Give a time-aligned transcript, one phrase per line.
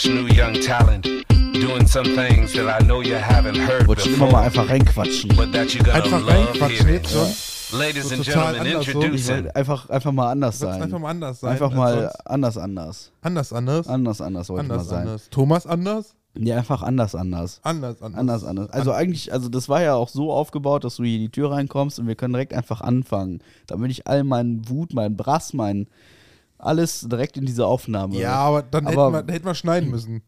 [0.00, 1.04] fresh new young talent
[1.52, 4.68] doing some things that I know you haven't heard Wollte schon immer mal before, einfach
[4.70, 5.36] reinquatschen.
[5.36, 6.94] but that you're gonna Einfach love reinquatschen hearing.
[6.94, 7.78] jetzt schon.
[7.78, 8.90] Ladies So and total gentlemen, anders so.
[9.00, 10.82] Introducing einfach, einfach mal anders Soll's sein.
[10.82, 11.50] einfach mal anders sein.
[11.52, 12.26] Einfach als mal sonst.
[12.26, 13.12] anders, anders.
[13.22, 13.86] anders, anders.
[13.88, 15.06] Anders, anders wollte anders, ich mal sein.
[15.06, 15.30] anders.
[15.30, 16.14] Thomas anders?
[16.38, 17.60] Ja, einfach anders, anders.
[17.62, 18.18] Anders, anders.
[18.18, 18.70] Anders, anders.
[18.70, 21.52] Also eigentlich, also das war ja auch so aufgebaut, dass du hier in die Tür
[21.52, 23.40] reinkommst und wir können direkt einfach anfangen.
[23.66, 25.88] Damit ich all meinen Wut, meinen Brass, mein
[26.60, 28.16] alles direkt in diese Aufnahme.
[28.18, 30.22] Ja, aber dann Aber- hätten, wir, dann hätten wir schneiden müssen.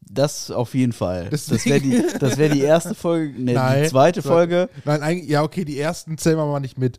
[0.00, 1.28] Das auf jeden Fall.
[1.30, 3.82] Deswegen- Das wäre die, das wär die erste Folge, ne, Nein.
[3.84, 4.68] die zweite Folge.
[4.84, 6.98] Nein, eigentlich, ja, okay, die ersten zählen wir mal nicht mit.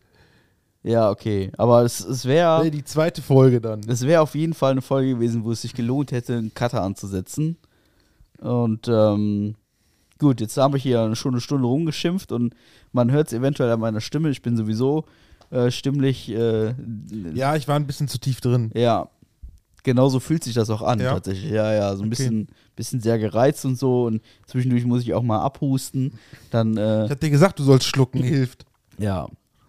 [0.82, 1.52] Ja, okay.
[1.58, 3.82] Aber es, es wäre Nee, die zweite Folge dann.
[3.88, 6.82] es wär auf jeden Fall eine Folge gewesen, wo es sich gelohnt hätte, einen Cutter
[6.82, 7.58] anzusetzen.
[8.40, 9.56] Und ähm,
[10.20, 12.54] gut, jetzt habe ich hier schon eine Stunde rumgeschimpft und
[12.92, 14.30] man hört es eventuell an meiner Stimme.
[14.30, 15.06] Ich bin sowieso
[15.52, 16.30] äh, stimmlich.
[16.30, 16.74] Äh,
[17.34, 18.72] Ja, ich war ein bisschen zu tief drin.
[18.74, 19.10] Ja,
[19.84, 21.14] genau so fühlt sich das auch an, Ja?
[21.14, 21.52] tatsächlich.
[21.52, 22.10] Ja, ja, so ein Okay.
[22.10, 24.06] bisschen, bisschen sehr gereizt und so.
[24.06, 26.14] Und zwischendurch muss ich auch mal abhusten.
[26.52, 28.66] Dann, äh, Ich hab dir gesagt, du sollst schlucken, hilft.
[28.98, 29.28] ja,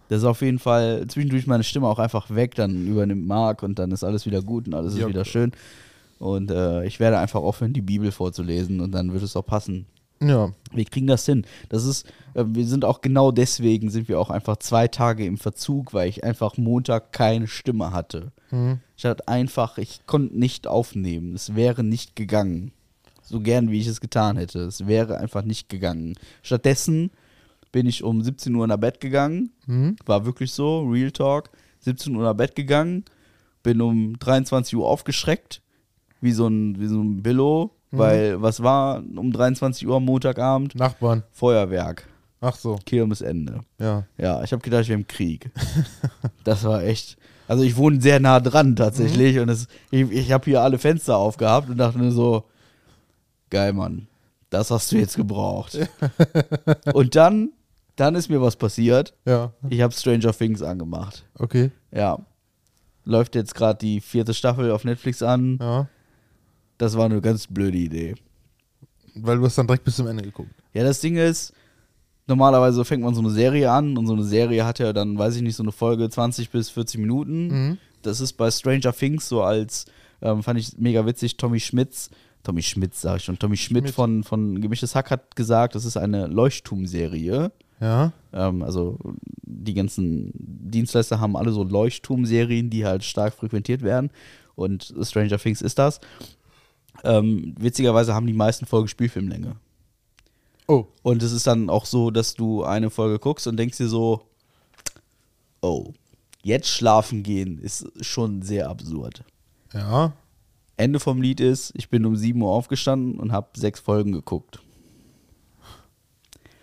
[0.09, 2.55] das ist auf jeden Fall zwischendurch meine Stimme auch einfach weg.
[2.55, 5.05] Dann übernimmt Marc und dann ist alles wieder gut und alles Ja.
[5.05, 5.53] ist wieder schön.
[6.19, 9.87] Und äh, ich werde einfach aufhören, die Bibel vorzulesen und dann wird es auch passen.
[10.21, 10.53] Ja.
[10.73, 11.45] Wir kriegen das hin.
[11.69, 15.39] Das ist, äh, wir sind auch genau deswegen sind wir auch einfach zwei Tage im
[15.39, 18.33] Verzug, weil ich einfach Montag keine Stimme hatte.
[18.51, 18.81] Mhm.
[18.97, 21.35] Ich hatte einfach, ich konnte nicht aufnehmen.
[21.35, 22.73] Es wäre nicht gegangen.
[23.23, 24.61] So gern wie ich es getan hätte.
[24.61, 26.15] Es wäre einfach nicht gegangen.
[26.43, 27.11] Stattdessen
[27.73, 29.51] bin ich um 17 Uhr nach Bett gegangen.
[29.67, 29.97] Mhm.
[30.07, 31.51] War wirklich so, Real Talk.
[31.81, 33.05] 17 Uhr nach Bett gegangen.
[33.63, 35.63] Bin um 23 Uhr aufgeschreckt.
[36.21, 37.74] Wie so ein, wie so ein Billo.
[37.99, 40.75] Weil, was war um 23 Uhr am Montagabend?
[40.75, 41.23] Nachbarn.
[41.33, 42.07] Feuerwerk.
[42.41, 43.61] Ach so, Kirmesende.
[43.79, 44.05] ja.
[44.19, 45.51] Ja, ich habe gedacht, wir haben Krieg.
[46.45, 47.17] das war echt.
[47.49, 51.17] Also ich wohne sehr nah dran tatsächlich und es, ich, ich habe hier alle Fenster
[51.17, 52.45] aufgehabt und dachte mir so,
[53.51, 54.09] geil, Mann,
[54.51, 55.79] das hast du jetzt gebraucht.
[56.95, 57.51] und dann,
[57.97, 59.15] dann ist mir was passiert.
[59.27, 61.25] Ja, Ich habe Stranger Things angemacht.
[61.39, 61.71] okay.
[61.93, 62.19] Ja.
[63.07, 65.59] Läuft jetzt gerade die vierte Staffel auf Netflix an.
[65.61, 65.89] Ja.
[66.79, 68.15] Das war eine ganz blöde Idee.
[69.15, 70.51] Weil du hast dann direkt bis zum Ende geguckt.
[70.73, 71.53] Ja, das Ding ist,
[72.27, 75.37] normalerweise fängt man so eine Serie an und so eine Serie hat ja dann, weiß
[75.37, 77.47] ich nicht, so eine Folge 20 bis 40 Minuten.
[77.47, 77.79] Mhm.
[78.03, 79.87] Das ist bei Stranger Things so als,
[80.21, 82.11] ähm, fand ich mega witzig, Tommy Schmitz,
[82.43, 83.95] Tommy Schmitz sag ich schon, Tommy Schmidt Schmidt.
[83.95, 87.53] von, von Gemischtes Hack hat gesagt, das ist eine Leuchtturmserie.
[87.81, 88.13] Ja.
[88.33, 88.99] Ähm, also
[89.43, 94.11] die ganzen Dienstleister haben alle so Leuchtturmserien, die halt stark frequentiert werden.
[94.55, 96.01] Und Stranger Things ist das.
[97.03, 99.57] Ähm, witzigerweise haben die meisten Folgen Spielfilmlänge.
[100.67, 100.87] Oh.
[101.03, 104.23] Und es ist dann auch so, dass du eine Folge guckst und denkst dir so,
[105.61, 105.93] oh,
[106.43, 109.25] jetzt schlafen gehen ist schon sehr absurd.
[109.73, 110.13] Ja.
[110.77, 114.61] Ende vom Lied ist, ich bin um 7 Uhr aufgestanden und habe sechs Folgen geguckt.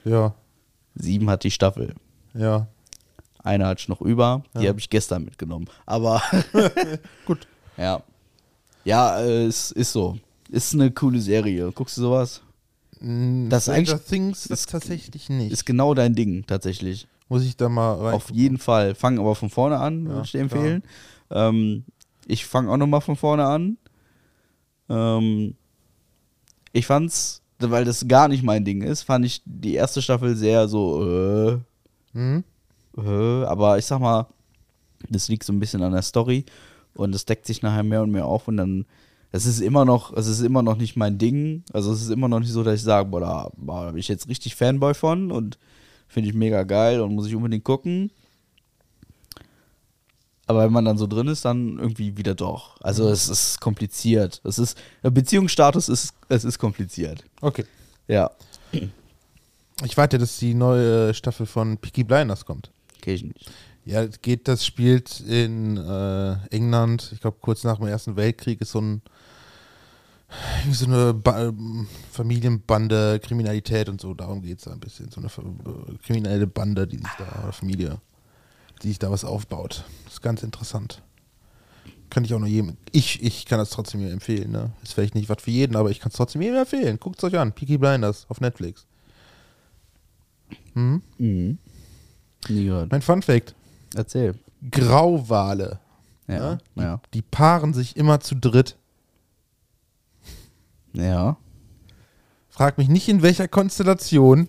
[0.04, 0.34] Ja.
[0.96, 1.96] Sieben hat die Staffel.
[2.34, 2.68] Ja.
[3.44, 4.70] Eine hatte ich noch über, die Ja.
[4.70, 5.68] habe ich gestern mitgenommen.
[5.86, 6.22] Aber
[7.26, 7.48] Gut.
[7.78, 8.04] ja.
[8.84, 10.18] Ja, äh, es ist so.
[10.50, 11.72] Ist eine coole Serie.
[11.72, 12.42] Guckst du sowas?
[13.00, 15.52] Mm, Das Stranger eigentlich- Things ist ist- tatsächlich nicht.
[15.52, 17.08] Ist genau dein Ding, tatsächlich.
[17.30, 18.14] Muss ich da mal rein.
[18.14, 18.94] Auf jeden Fall.
[18.96, 20.84] Fang aber von vorne an, Ja, würde ich dir empfehlen.
[21.30, 21.86] Ähm,
[22.28, 23.78] ich fange auch nochmal von vorne an.
[24.90, 25.56] Ähm,
[26.74, 30.68] ich fand's, weil das gar nicht mein Ding ist, fand ich die erste Staffel sehr
[30.68, 31.58] so, äh,
[32.14, 32.44] Hm?
[32.98, 34.28] äh, aber ich sag mal,
[35.10, 36.46] das liegt so ein bisschen an der Story
[36.96, 38.86] und es deckt sich nachher mehr und mehr auf und dann,
[39.32, 41.64] es ist immer noch, es ist immer noch nicht mein Ding.
[41.72, 44.00] Also es ist immer noch nicht so, dass ich sage, boah, da, boah, da bin
[44.00, 45.58] ich jetzt richtig Fanboy von und
[46.08, 48.12] finde ich mega geil und muss ich unbedingt gucken.
[50.48, 52.76] Aber wenn man dann so drin ist, dann irgendwie wieder doch.
[52.82, 54.42] Also es ist kompliziert.
[54.44, 57.24] Es ist, Beziehungsstatus ist, es ist kompliziert.
[57.40, 57.64] Okay.
[58.08, 58.32] Ja,
[59.84, 62.72] Ich warte, dass die neue Staffel von Peaky Blinders kommt.
[63.02, 63.52] kenn ich nicht.
[63.86, 68.72] Ja, geht, das spielt in äh, England, ich glaube kurz nach dem Ersten Weltkrieg ist
[68.72, 69.02] so ein
[70.72, 71.52] so eine ba
[72.12, 75.10] Familienbande, Kriminalität und so, darum geht es ein bisschen.
[75.12, 78.00] So eine äh, kriminelle Bande, die sich da, oder Familie,
[78.82, 79.84] die sich da was aufbaut.
[80.06, 81.02] Das ist ganz interessant.
[82.10, 84.72] Kann ich auch nur jedem, ich, ich kann das trotzdem jedem empfehlen, ne?
[84.84, 87.00] Ist vielleicht nicht was für jeden, aber ich kann es trotzdem jedem empfehlen.
[87.00, 88.86] Guckt es euch an, Peaky Blinders auf Netflix.
[90.74, 91.02] Mhm.
[91.18, 91.58] Mhm.
[92.50, 92.92] Nie gehört.
[92.92, 93.56] Mein Fun Fact.
[93.96, 94.36] Erzähl.
[94.70, 95.80] Grauwale.
[96.28, 97.02] Ja, Die, ja.
[97.14, 98.78] die paaren sich immer zu dritt.
[100.94, 101.38] Ja.
[102.50, 104.48] Frag mich nicht in welcher Konstellation,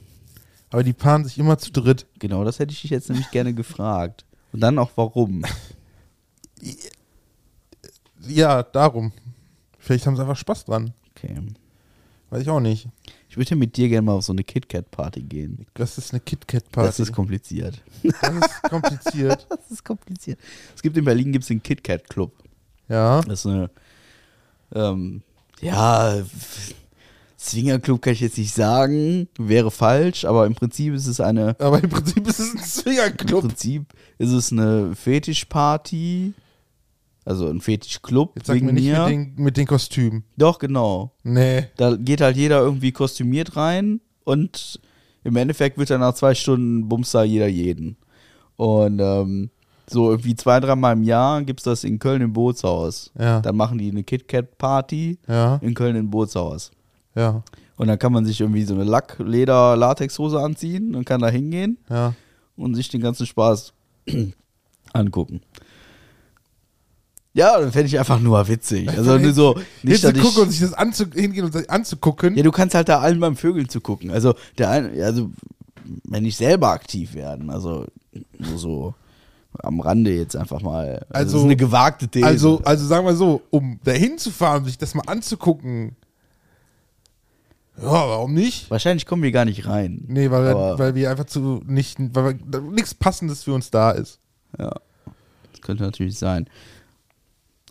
[0.71, 2.07] aber die paaren sich immer zu dritt.
[2.19, 4.25] Genau, das hätte ich dich jetzt nämlich gerne gefragt.
[4.53, 5.45] Und dann auch warum.
[8.27, 9.13] Ja, darum.
[9.79, 10.93] Vielleicht haben sie einfach Spaß dran.
[11.11, 11.35] Okay.
[12.31, 12.89] Weiß ich auch nicht.
[13.33, 15.65] Ich würde mit dir gerne mal auf so eine KitKat-Party gehen.
[15.73, 16.87] Das ist eine KitKat-Party.
[16.87, 17.83] Das ist kompliziert.
[18.03, 19.47] Das ist kompliziert.
[19.49, 20.39] Das ist kompliziert.
[20.77, 22.31] Es gibt in Berlin gibt's den KitKat-Club.
[22.91, 23.23] ja.
[23.23, 23.71] Das ist eine,
[24.75, 25.23] ähm,
[25.63, 26.23] ja,
[27.39, 31.83] Swingerclub kann ich jetzt nicht sagen, wäre falsch, aber im Prinzip ist es eine, Aber
[31.83, 33.41] im Prinzip ist es ein im Swingerclub.
[33.49, 33.87] Prinzip
[34.19, 36.35] ist es eine Fetischparty,
[37.25, 39.01] also ein Fetischclub Jetzt sag wegen mir nicht mir.
[39.05, 40.25] mit den, mit den Kostümen.
[40.37, 41.13] Doch, genau.
[41.23, 41.67] Nee.
[41.77, 44.81] Da geht halt jeder irgendwie kostümiert rein und
[45.25, 47.97] im Endeffekt wird dann nach zwei Stunden Bumster jeder jeden.
[48.57, 49.51] Und ähm,
[49.89, 53.11] so irgendwie zwei, dreimal im Jahr gibt es das in Köln im Bootshaus.
[53.19, 53.41] Ja.
[53.41, 55.57] Dann machen die eine KitKat-Party Ja.
[55.63, 56.71] in Köln im Bootshaus.
[57.15, 57.43] Ja.
[57.77, 61.29] Und dann kann man sich irgendwie so eine Lack-, Leder-, Latexhose anziehen und kann da
[61.29, 62.15] hingehen Ja.
[62.57, 63.73] und sich den ganzen Spaß
[64.93, 65.41] angucken.
[67.35, 68.89] Ja, dann fände ich einfach nur witzig.
[68.91, 71.53] Also nur so, nicht, dass Jetzt zu gucken und ich, sich das anzu hingehen und
[71.53, 72.37] sich anzugucken.
[72.37, 74.11] Ja, du kannst halt da allen beim Vögeln zu gucken.
[74.11, 75.31] Also, der eine, also,
[76.05, 77.87] wenn ich selber aktiv werden, also,
[78.39, 78.95] nur so
[79.63, 81.07] am Rande jetzt einfach mal.
[81.09, 82.27] Also, Also- das ist eine gewagte These.
[82.27, 85.97] Also, also sagen wir so, um da hinzufahren, sich das mal anzugucken.
[87.79, 88.71] Ja, warum nicht?
[88.71, 90.05] Wahrscheinlich kommen wir gar nicht rein.
[90.07, 93.71] Nee, weil, wir, Aber- weil wir einfach zu nicht, weil wir, nichts Passendes für uns
[93.71, 94.19] da ist.
[94.59, 94.71] Ja,
[95.53, 96.47] das könnte natürlich sein.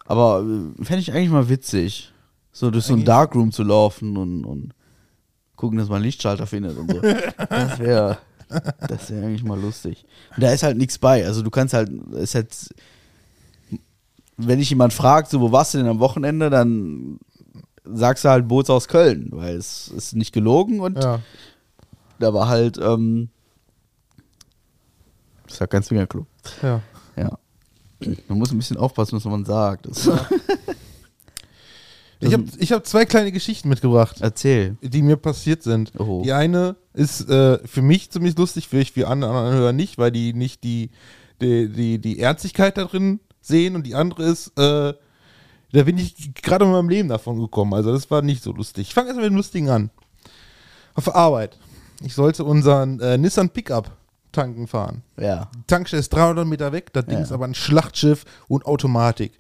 [0.06, 2.12] Aber äh, fände ich eigentlich mal witzig,
[2.52, 4.74] so durch so einen Eigentlich- Darkroom zu laufen und, und
[5.56, 7.00] gucken, dass man einen Lichtschalter findet und so.
[7.50, 8.18] Das wäre
[8.88, 10.04] das wär eigentlich mal lustig.
[10.36, 11.26] Und da ist halt nichts bei.
[11.26, 12.54] Also du kannst halt, ist halt,
[14.36, 17.20] wenn dich jemand fragt, so, wo warst du denn am Wochenende, dann
[17.86, 21.22] sagst du halt Boots aus Köln, weil es ist nicht gelogen und Ja.
[22.20, 23.30] da war halt, ähm,
[25.46, 26.28] das ist ja kein Swingerclub.
[26.62, 26.82] ja.
[27.16, 27.38] Ja.
[28.28, 29.88] Man muss ein bisschen aufpassen, was man sagt.
[29.88, 30.10] Das
[32.22, 34.78] Ich habe ich hab zwei kleine Geschichten mitgebracht, Erzähl.
[34.82, 35.92] die mir passiert sind.
[35.98, 36.22] Oh.
[36.24, 40.34] Die eine ist äh, für mich ziemlich lustig, vielleicht für andere Hörer nicht, weil die
[40.34, 40.92] nicht die,
[41.42, 44.94] die, die, die Ernstigkeit da drin sehen und die andere ist, äh,
[45.74, 47.74] da bin ich gerade in meinem Leben davon gekommen.
[47.74, 48.90] Also das war nicht so lustig.
[48.90, 49.90] Ich fange erstmal mit dem Lustigen an.
[50.94, 51.58] Auf Arbeit.
[52.04, 53.90] Ich sollte unseren äh, Nissan Pickup
[54.32, 55.04] tanken fahren.
[55.18, 55.50] Ja.
[55.56, 57.24] Die Tankstelle ist 300 Meter weg, das Ding Ja.
[57.24, 59.40] ist aber ein Schlachtschiff und Automatik.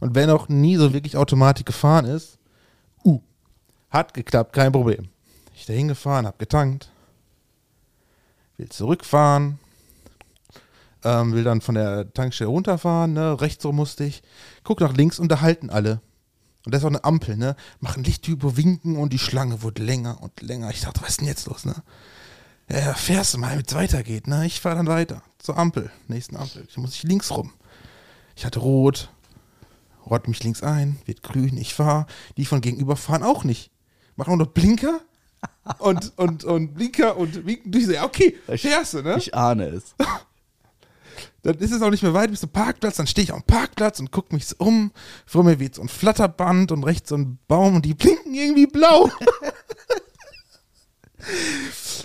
[0.00, 2.38] Und wer noch nie so wirklich Automatik gefahren ist,
[3.04, 3.20] uh,
[3.90, 5.08] hat geklappt, kein Problem.
[5.54, 6.90] Ich da hingefahren, hab getankt,
[8.56, 9.58] will zurückfahren,
[11.04, 14.22] ähm, will dann von der Tankstelle runterfahren, ne, rechts rum musste ich,
[14.64, 16.00] guck nach links, unterhalten alle.
[16.66, 17.56] Und das ist auch eine Ampel, ne?
[17.80, 20.68] Machen Lichttypo, winken und die Schlange wurde länger und länger.
[20.70, 21.74] Ich dachte, was ist denn jetzt los, ne?
[22.72, 24.46] Ja, fährst du mal, damit es weitergeht, ne?
[24.46, 26.64] Ich fahre dann weiter zur Ampel, nächsten Ampel.
[26.68, 27.52] Ich muss ich links rum.
[28.36, 29.10] Ich hatte rot,
[30.06, 32.06] rollt mich links ein, wird grün, ich fahre.
[32.36, 33.72] Die von gegenüber fahren auch nicht.
[34.14, 35.00] Machen nur noch Blinker
[35.78, 38.00] und, und, und Blinker und winken durch.
[38.00, 39.16] Okay, fährst du, ne?
[39.18, 39.96] Ich ahne es.
[41.42, 42.96] Dann ist es auch nicht mehr weit bis zum Parkplatz.
[42.96, 44.92] Dann stehe ich am Parkplatz und gucke mich so um.
[45.26, 48.66] Vor mir weht so ein Flatterband und rechts so ein Baum und die blinken irgendwie
[48.66, 49.10] blau.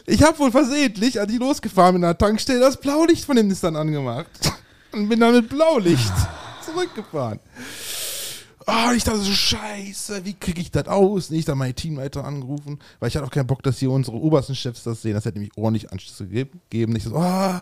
[0.06, 3.76] ich habe wohl versehentlich, als ich losgefahren an der Tankstelle, das Blaulicht von dem Nissan
[3.76, 4.30] angemacht.
[4.92, 6.14] Und bin dann mit Blaulicht
[6.66, 7.40] zurückgefahren.
[8.68, 11.30] Oh, ich dachte so, scheiße, wie kriege ich das aus?
[11.30, 14.18] Und ich dann meine Teamleiter angerufen, weil ich hatte auch keinen Bock, dass hier unsere
[14.18, 15.14] obersten Chefs das sehen.
[15.14, 16.96] Das hätte nämlich ordentlich Anschlüsse gegeben.
[16.96, 17.62] Ich so, ah,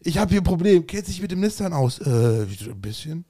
[0.00, 2.00] ich habe hier ein Problem, kennt sich mit dem Nissan aus?
[2.00, 3.24] Äh, ein bisschen.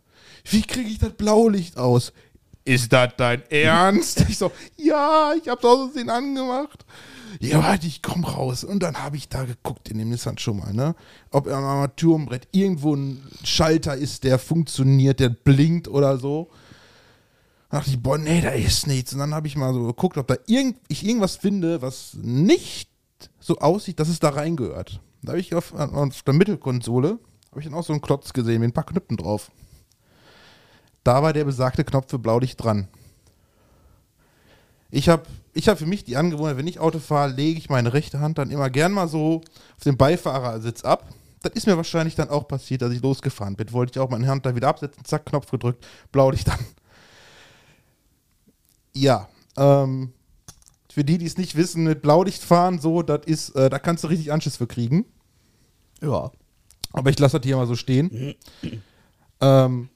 [0.45, 2.13] Wie kriege ich das Blaulicht aus?
[2.65, 4.25] Ist das dein Ernst?
[4.29, 6.85] Ich so, ja, ich hab's aus Versehen angemacht.
[7.41, 8.65] Ja, warte, ich komm raus.
[8.65, 10.95] Und dann habe ich da geguckt in dem Nissan schon mal, ne?
[11.31, 16.51] Ob am Armaturenbrett irgendwo ein Schalter ist, der funktioniert, der blinkt oder so.
[17.71, 19.13] Da dachte ich, boah, nee, da ist nichts.
[19.13, 22.89] Und dann habe ich mal so geguckt, ob da irgend, ich irgendwas finde, was nicht
[23.41, 25.01] so aussieht, dass es da reingehört.
[25.23, 27.19] Da habe ich auf, auf der Mittelkonsole,
[27.51, 29.51] habe ich dann auch so einen Klotz gesehen mit ein paar Knöpfen drauf.
[31.03, 32.89] Da war der besagte Knopf für Blaulicht dran.
[34.91, 35.25] Ich habe
[35.55, 38.39] ich hab für mich die Angewohnheit, wenn ich Auto fahre, lege ich meine rechte Hand
[38.39, 39.41] dann immer gern mal so
[39.77, 41.09] auf den Beifahrersitz ab.
[41.43, 43.73] Das ist mir wahrscheinlich dann auch passiert, als ich losgefahren bin.
[43.73, 46.59] Wollte ich auch meine Hand da wieder absetzen, zack, Knopf gedrückt, Blaulicht an.
[48.95, 50.13] Ja, ähm,
[50.93, 54.05] für die, die es nicht wissen, mit Blaulicht fahren, so, das ist, äh, da kannst
[54.05, 55.05] du richtig Anschiss für kriegen.
[56.01, 56.31] Ja.
[56.93, 58.37] Aber ich lasse das hier mal so stehen.
[59.41, 59.89] ähm,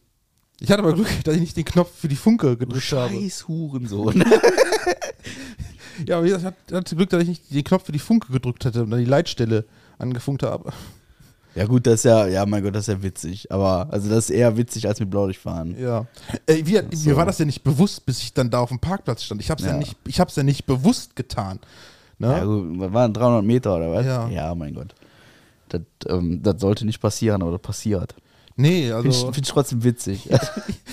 [0.61, 3.13] ich hatte aber Glück, dass ich nicht den Knopf für die Funke gedrückt habe.
[3.15, 4.25] Scheiß Hurensohn.
[6.07, 8.65] Ja, aber ich hatte- hatte Glück, dass ich nicht den Knopf für die Funke gedrückt
[8.65, 9.65] hätte und dann die Leitstelle
[9.99, 10.73] angefunkt habe.
[11.57, 13.51] Ja, gut, das ist ja, ja, mein Gott, das ist ja witzig.
[13.51, 15.75] Aber, also, das ist eher witzig als mit Blaulicht fahren.
[15.77, 16.07] Ja.
[16.47, 17.11] Äh, wie, So.
[17.11, 19.41] Mir war das ja nicht bewusst, bis ich dann da auf dem Parkplatz stand.
[19.41, 19.77] Ich hab's ja, Ja.
[19.77, 21.59] nicht, ich hab's ja nicht bewusst getan.
[22.19, 22.29] Ne?
[22.29, 24.07] Ja, gut, waren 300 Meter oder was?
[24.07, 24.29] Ja.
[24.29, 24.95] Ja, mein Gott.
[25.69, 28.15] Das, ähm, das sollte nicht passieren, aber das passiert.
[28.61, 29.33] Nee, Finde ich, also.
[29.33, 30.25] find ich trotzdem witzig.
[30.27, 30.41] ja,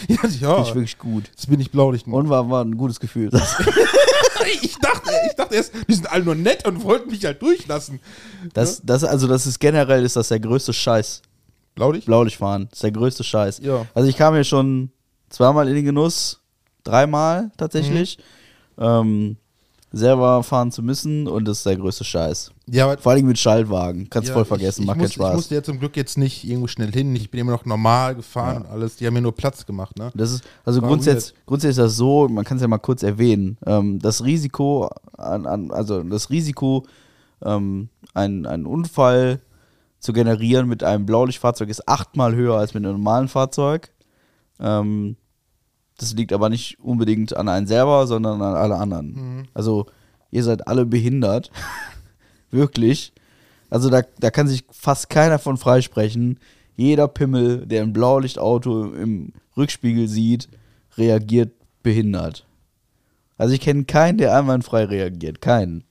[0.08, 1.24] ja, Finde ich wirklich gut.
[1.32, 2.06] jetzt bin ich Blaulicht.
[2.06, 3.32] Und war, war ein gutes Gefühl.
[4.62, 8.00] ich dachte, ich dachte erst, die sind alle nur nett und wollten mich halt durchlassen.
[8.54, 11.24] Das, das, also, das ist generell ist das der größte Scheiß.
[11.74, 12.06] Blaulicht?
[12.06, 12.68] Blaulicht fahren.
[12.70, 13.62] Das ist der größte Scheiß.
[13.64, 13.88] Ja.
[13.96, 14.92] Also, ich kam hier schon
[15.30, 16.42] zweimal in den Genuss,
[16.84, 18.20] dreimal tatsächlich,
[18.78, 19.38] ähm,
[19.96, 22.52] selber fahren zu müssen und das ist der größte Scheiß.
[22.68, 24.10] Ja, Vor allem mit Schaltwagen.
[24.10, 25.30] Kannst ja, voll vergessen, ich, ich macht muss, keinen Spaß.
[25.30, 27.16] Ich musste ja zum Glück jetzt nicht irgendwo schnell hin.
[27.16, 28.98] Ich bin immer noch normal gefahren und alles.
[28.98, 30.12] Die haben mir nur Platz gemacht, ne?
[30.14, 33.04] Das ist, also War grundsätzlich, grundsätzlich ist das so, man kann es ja mal kurz
[33.04, 36.86] erwähnen, ähm, das Risiko, an, an, also das Risiko,
[37.42, 39.40] ähm, einen, einen Unfall
[40.00, 43.92] zu generieren mit einem Blaulichtfahrzeug ist achtmal höher als mit einem normalen Fahrzeug.
[44.60, 45.16] Ähm,
[45.98, 49.14] das liegt aber nicht unbedingt an einen selber, sondern an alle anderen.
[49.14, 49.44] Mhm.
[49.54, 49.86] Also
[50.32, 51.52] ihr seid alle behindert.
[52.52, 53.14] Wirklich.
[53.70, 56.40] Also da, da kann sich fast keiner von freisprechen.
[56.76, 60.50] Jeder Pimmel, der ein Blaulichtauto im Rückspiegel sieht,
[60.98, 62.46] reagiert behindert.
[63.38, 65.42] Also ich kenne keinen, der einwandfrei reagiert.
[65.42, 65.84] Keinen.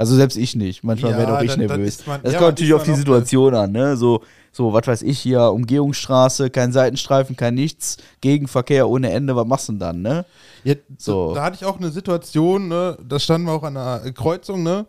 [0.00, 0.82] Also selbst ich nicht.
[0.82, 1.96] Manchmal Ja, wäre auch ich dann- dann nervös.
[1.96, 3.98] ist man- das ja, kommt natürlich auf die Situation an, ne?
[3.98, 9.46] So, so, was weiß ich hier, Umgehungsstraße, kein Seitenstreifen, kein nichts, Gegenverkehr ohne Ende, was
[9.46, 10.24] machst du denn dann, ne?
[10.64, 11.28] Ja, So.
[11.28, 14.62] Da, da hatte ich auch eine Situation, ne, da standen wir auch an einer Kreuzung,
[14.62, 14.86] ne?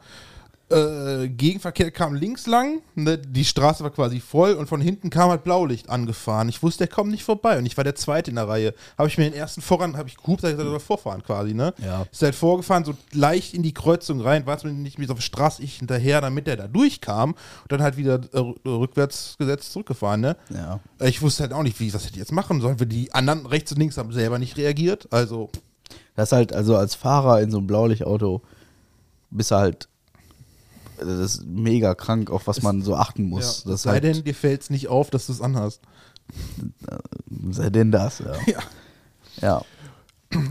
[0.71, 5.29] Äh, Gegenverkehr kam links lang, ne, die Straße war quasi voll und von hinten kam
[5.29, 6.49] halt Blaulicht angefahren.
[6.49, 8.73] Ich wusste, der kommt nicht vorbei und ich war der Zweite in der Reihe.
[8.97, 11.73] Habe ich mir den ersten voran, habe ich gehupt, habe ich gesagt, vorfahren quasi, ne?
[11.83, 12.05] Ja.
[12.11, 15.17] Ist halt vorgefahren, so leicht in die Kreuzung rein, war es mir nicht mehr auf
[15.17, 19.73] der Straße, ich hinterher, damit der da durchkam und dann halt wieder äh, rückwärts gesetzt
[19.73, 20.37] zurückgefahren, ne?
[20.49, 20.79] Ja.
[20.99, 23.45] Ich wusste halt auch nicht, wie, was hätte ich jetzt machen sollen, weil die anderen
[23.45, 25.07] rechts und links haben selber nicht reagiert.
[25.11, 25.49] Also,
[26.15, 28.41] Das ist halt, also als Fahrer in so einem Blaulichtauto
[29.29, 29.87] bist du halt,
[31.05, 33.63] das ist mega krank, auf was man so achten muss.
[33.65, 35.81] ja, sei halt, denn, dir fällt es nicht auf, dass du es anhast.
[37.51, 38.33] sei denn das, ja.
[38.47, 38.59] Ja.
[39.41, 39.61] Ja.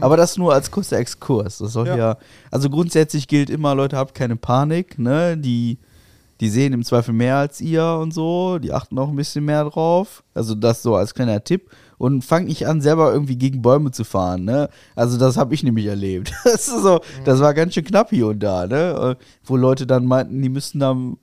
[0.00, 1.58] Aber das nur als kurzer Exkurs.
[1.58, 1.96] Das soll ja.
[1.96, 2.16] Ja.
[2.50, 5.38] also grundsätzlich gilt immer, Leute, habt keine Panik, ne?
[5.38, 5.78] Die,
[6.40, 9.64] die sehen im Zweifel mehr als ihr und so, die achten auch ein bisschen mehr
[9.64, 10.22] drauf.
[10.34, 11.70] Also das so als kleiner Tipp.
[12.00, 14.70] Und fangt nicht an, selber irgendwie gegen Bäume zu fahren, ne?
[14.96, 16.32] Also das habe ich nämlich erlebt.
[16.44, 19.16] Das so, das war ganz schön knapp hier und da, ne?
[19.20, 21.18] Äh, Wo Leute dann meinten, die müssten dann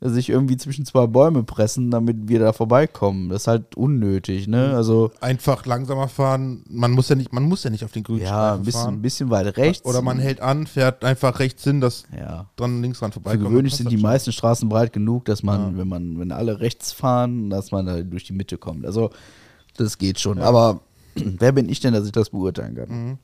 [0.00, 3.28] sich irgendwie zwischen zwei Bäume pressen, damit wir da vorbeikommen.
[3.28, 4.74] Das ist halt unnötig, ne?
[4.74, 6.64] Also Einfach langsamer fahren.
[6.68, 9.02] Man muss ja nicht, man muss ja nicht auf den grünen ja, ein bisschen, ein
[9.02, 9.84] bisschen weit rechts.
[9.84, 12.46] Oder man hält an, fährt einfach rechts hin, dass Ja.
[12.56, 13.48] dran links ran Für vorbeikommt.
[13.50, 14.02] gewöhnlich Dann sind die schon.
[14.02, 18.00] meisten Straßen breit genug, dass man, wenn man, wenn alle rechts fahren, dass man da
[18.02, 18.86] durch die Mitte kommt.
[18.86, 19.10] Also
[19.76, 20.38] das geht schon.
[20.38, 20.80] Aber
[21.14, 22.88] wer bin ich denn, dass ich das beurteilen kann?
[22.88, 23.18] Mhm.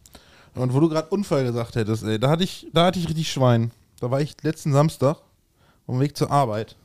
[0.54, 3.30] Und wo du gerade Unfall gesagt hättest, ey, da hatte ich, da hatte ich richtig
[3.32, 3.70] Schwein.
[4.00, 5.16] Da war ich letzten Samstag
[5.86, 6.76] auf dem Weg zur Arbeit.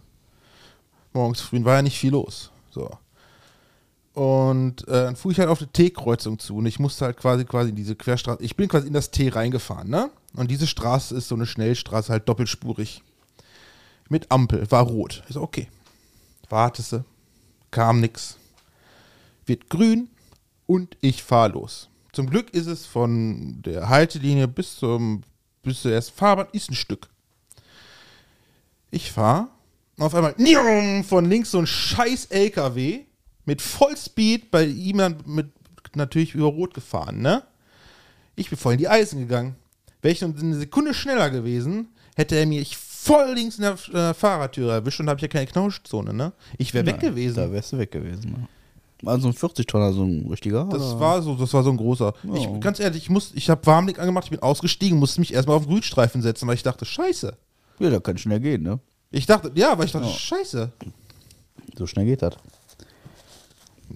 [1.13, 2.51] Morgens früh war ja nicht viel los.
[2.69, 2.89] So.
[4.13, 7.45] Und äh, dann fuhr ich halt auf eine T-Kreuzung zu und ich musste halt quasi
[7.45, 8.41] quasi in diese Querstraße.
[8.41, 10.09] Ich bin quasi in das T reingefahren, ne?
[10.35, 13.03] Und diese Straße ist so eine Schnellstraße, halt doppelspurig.
[14.09, 15.23] Mit Ampel, war rot.
[15.27, 15.67] Ich so, okay.
[16.49, 17.03] Warteste,
[17.69, 18.37] kam nix.
[19.47, 20.09] Wird grün
[20.65, 21.89] und ich fahr los.
[22.13, 25.23] Zum Glück ist es von der Haltelinie bis zum
[25.63, 27.09] bis zur ersten Fahrbahn ist ein Stück.
[28.91, 29.49] Ich fahr
[29.97, 30.35] auf einmal
[31.03, 33.01] von links so ein scheiß LKW
[33.45, 35.51] mit Vollspeed bei ihm dann mit
[35.95, 37.43] natürlich über Rot gefahren, ne?
[38.35, 39.55] Ich bin voll in die Eisen gegangen.
[40.01, 44.71] Wäre ich eine Sekunde schneller gewesen, hätte er mich voll links in der äh, Fahrertür
[44.71, 46.33] erwischt und habe ich ja keine Knautschzone, ne?
[46.57, 47.35] Ich wäre weg gewesen.
[47.35, 48.31] Da wärst du weg gewesen.
[48.31, 48.47] Ne?
[49.03, 50.65] War so ein 40-Tonner, so ein richtiger.
[50.71, 50.99] Das oder?
[50.99, 52.13] war so, das war so ein großer.
[52.27, 52.35] Oh.
[52.35, 55.55] Ich, ganz ehrlich, ich, muss, ich habe Warmblick angemacht, ich bin ausgestiegen, musste mich erstmal
[55.57, 57.33] auf den Grünstreifen setzen, weil ich dachte, scheiße.
[57.79, 58.79] Ja, da kann schnell gehen, ne?
[59.11, 60.13] Ich dachte, ja, weil ich dachte, Ja.
[60.13, 60.71] scheiße.
[61.77, 62.35] So schnell geht das.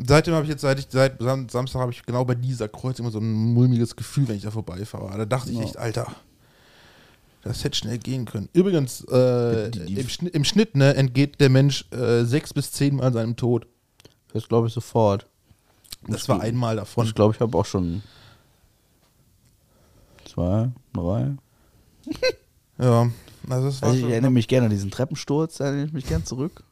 [0.08, 2.98] Seitdem habe ich jetzt, seit, ich, seit Sam- Samstag habe ich genau bei dieser Kreuz
[3.00, 5.18] immer so ein mulmiges Gefühl, wenn ich da vorbeifahre.
[5.18, 6.08] Da dachte ich echt, Alter,
[7.44, 8.48] das hätte schnell gehen können.
[8.54, 12.72] Übrigens, äh, Die- die- im, Schnitt, im Schnitt ne, entgeht der Mensch äh, sechs bis
[12.72, 13.66] zehn Mal seinem Tod.
[14.34, 15.28] Das glaube ich sofort.
[16.08, 17.06] Das war einmal davon.
[17.06, 18.02] Ich glaube, ich habe auch schon
[20.26, 21.36] zwei, drei.
[22.78, 23.12] Ja,
[23.48, 26.08] also das war Also ich erinnere mich gerne an diesen Treppensturz, da erinnere ich mich
[26.08, 26.64] gern zurück.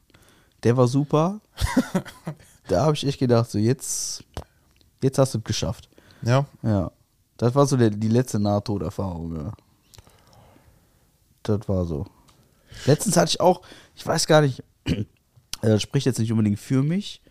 [0.64, 1.40] Der war super.
[2.68, 4.24] da habe ich echt gedacht, so jetzt,
[5.04, 5.88] jetzt hast du es geschafft.
[6.24, 6.92] Ja, Ja.
[7.38, 9.54] Das war so der, die letzte Nahtoderfahrung, ja.
[11.44, 12.06] Das war so.
[12.86, 13.62] Letztens hatte ich auch,
[13.96, 15.06] ich weiß gar nicht, Also
[15.62, 17.22] das spricht jetzt nicht unbedingt für mich,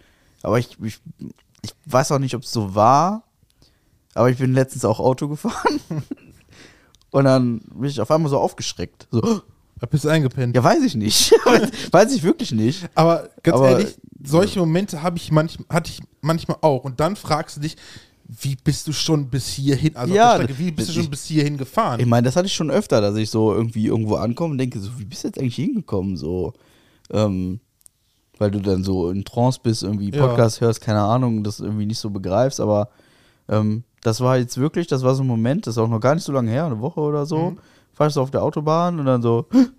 [0.42, 1.00] aber ich, ich,
[1.62, 3.24] ich weiß auch nicht, ob es so war,
[4.14, 5.80] aber ich bin letztens auch Auto gefahren
[7.10, 9.08] und dann bin ich auf einmal so aufgeschreckt.
[9.10, 9.42] So,
[9.80, 10.54] Da bist du eingepennt.
[10.56, 11.32] ja, weiß ich nicht.
[11.92, 12.88] weiß ich wirklich nicht.
[12.94, 16.84] Aber ganz Aber- ehrlich, solche Momente habe ich manch, hatte ich manchmal auch.
[16.84, 17.76] Und dann fragst du dich,
[18.26, 21.24] wie bist du schon bis hierhin, also Ja, Strecke, wie bist du ich- schon bis
[21.24, 21.98] hierhin gefahren?
[22.00, 24.80] Ich meine, das hatte ich schon öfter, dass ich so irgendwie irgendwo ankomme und denke,
[24.80, 26.16] so, wie bist du jetzt eigentlich hingekommen?
[26.16, 26.52] So,
[27.10, 27.60] ähm,
[28.38, 30.26] weil du dann so in Trance bist, irgendwie Ja.
[30.26, 32.88] Podcast hörst, keine Ahnung, das irgendwie nicht so begreifst, aber
[33.48, 36.14] ähm, das war jetzt wirklich, das war so ein Moment, das ist auch noch gar
[36.14, 37.58] nicht so lange her, eine Woche oder so, Mhm.
[37.92, 39.72] fahr ich so auf der Autobahn und dann so, und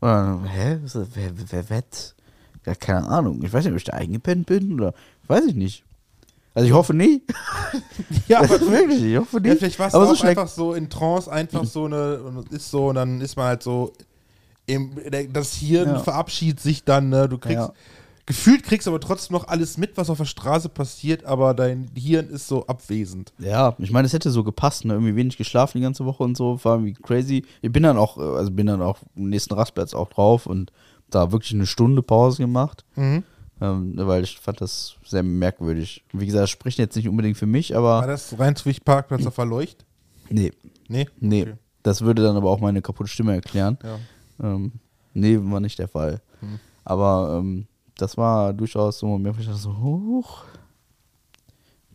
[0.00, 0.78] dann, hä,
[1.14, 1.82] wer, wer, wer,
[2.66, 4.94] ja, keine Ahnung, ich weiß nicht, ob ich da eingepennt bin oder,
[5.26, 5.84] weiß ich nicht.
[6.54, 7.20] Also ich hoffe nie.
[8.28, 9.48] ja, aber wirklich, ich hoffe nie.
[9.48, 12.46] ja, vielleicht warst du aber auch so einfach so in Trance, einfach so eine, und
[12.46, 13.92] es ist so, und dann ist man halt so,
[14.66, 14.92] im,
[15.32, 15.98] das Hirn Ja.
[15.98, 17.28] verabschiedet sich dann, ne?
[17.28, 17.72] du kriegst, Ja.
[18.26, 22.28] gefühlt kriegst aber trotzdem noch alles mit, was auf der Straße passiert, aber dein Hirn
[22.30, 23.32] ist so abwesend.
[23.38, 24.94] Ja, ich meine, es hätte so gepasst, ne?
[24.94, 27.44] Irgendwie wenig geschlafen die ganze Woche und so, war irgendwie crazy.
[27.60, 30.72] Ich bin dann auch, äh, also bin dann auch am nächsten Rastplatz auch drauf und
[31.10, 33.22] da wirklich eine Stunde Pause gemacht, Mhm.
[33.60, 36.02] ähm, weil ich fand das sehr merkwürdig.
[36.12, 39.44] Wie gesagt, das spricht jetzt nicht unbedingt für mich, War aber das Rheinswig-Parkplatz auf der
[39.44, 39.84] Leucht?
[40.30, 40.50] nee,
[40.88, 41.06] Nee?
[41.20, 41.42] nee.
[41.42, 41.54] Okay.
[41.82, 43.76] Das würde dann aber auch meine kaputte Stimme erklären.
[43.84, 43.98] Ja.
[44.42, 44.72] Ähm,
[45.12, 46.20] nee, war nicht der Fall.
[46.40, 46.58] Hm.
[46.84, 50.44] Aber ähm, das war durchaus so ein Moment, wo ich dachte so, huch,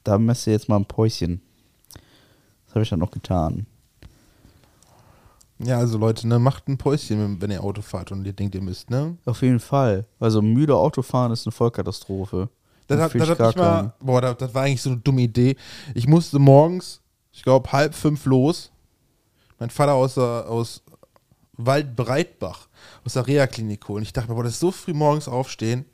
[0.04, 1.42] da messt du jetzt mal ein Päuschen.
[2.66, 3.66] Das habe ich dann auch getan.
[5.60, 8.62] Ja, also Leute, ne, macht ein Päuschen, wenn ihr Auto fahrt und ihr denkt, ihr
[8.62, 9.18] müsst, ne?
[9.26, 10.06] Auf jeden Fall.
[10.20, 12.50] Also müde Autofahren ist eine Vollkatastrophe.
[12.88, 15.22] Das, fühl das, ich gar mich mal, boah, das, das war eigentlich so eine dumme
[15.22, 15.58] Idee.
[15.94, 17.02] Ich musste morgens,
[17.34, 18.72] ich glaube, halb fünf los.
[19.60, 20.82] Mein Vater aus, aus
[21.66, 22.68] Waldbreitbach,
[23.06, 24.04] aus der Reha-Klinik holen.
[24.04, 25.86] Ich dachte mir, boah, das ist so früh morgens aufstehen.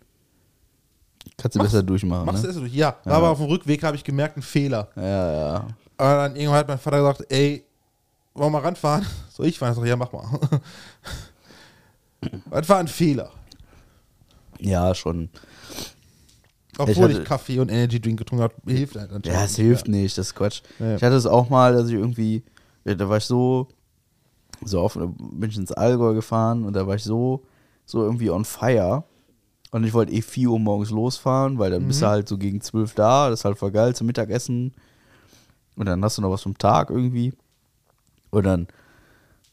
[1.38, 2.26] Kannst du besser durchmachen.
[2.26, 2.54] Machst du Ne?
[2.54, 2.74] das durch?
[2.74, 4.90] Ja, aber auf dem Rückweg habe ich gemerkt, ein Fehler.
[4.96, 5.68] Ja, ja.
[5.98, 7.64] Aber dann irgendwann hat mein Vater gesagt, ey,
[8.36, 9.06] wollen wir mal ranfahren?
[9.30, 9.72] Soll ich fahren?
[9.74, 10.40] Ich sag, ja, mach mal.
[12.52, 13.32] das war ein Fehler.
[14.60, 15.30] Ja, schon.
[16.78, 19.88] Obwohl ich, hatte- Kaffee und Energy Drink getrunken habe, hilft halt anscheinend Ja, es hilft
[19.88, 20.62] nicht, das ist Quatsch.
[20.80, 20.96] Ja.
[20.96, 22.44] Ich hatte es auch mal, dass ich irgendwie,
[22.84, 23.68] ja, da war ich so,
[24.64, 27.44] so auf, da bin ich ins Allgäu gefahren und da war ich so,
[27.86, 29.04] so irgendwie on fire.
[29.72, 32.62] Und ich wollte eh 4 Uhr morgens losfahren, weil dann bist du halt so gegen
[32.62, 34.74] 12 da, das ist halt voll geil zum Mittagessen.
[35.76, 37.34] Und dann hast du noch was vom Tag irgendwie.
[38.30, 38.68] Und dann,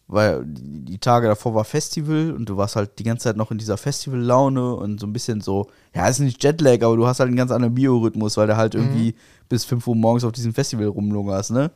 [0.07, 3.51] weil die die Tage davor war Festival und du warst halt die ganze Zeit noch
[3.51, 7.19] in dieser Festival-Laune und so ein bisschen so, ja, ist nicht Jetlag, aber du hast
[7.19, 9.15] halt einen ganz anderen Biorhythmus, weil du halt irgendwie
[9.49, 11.71] bis 5 Uhr morgens auf diesem Festival rumlungerst, ne?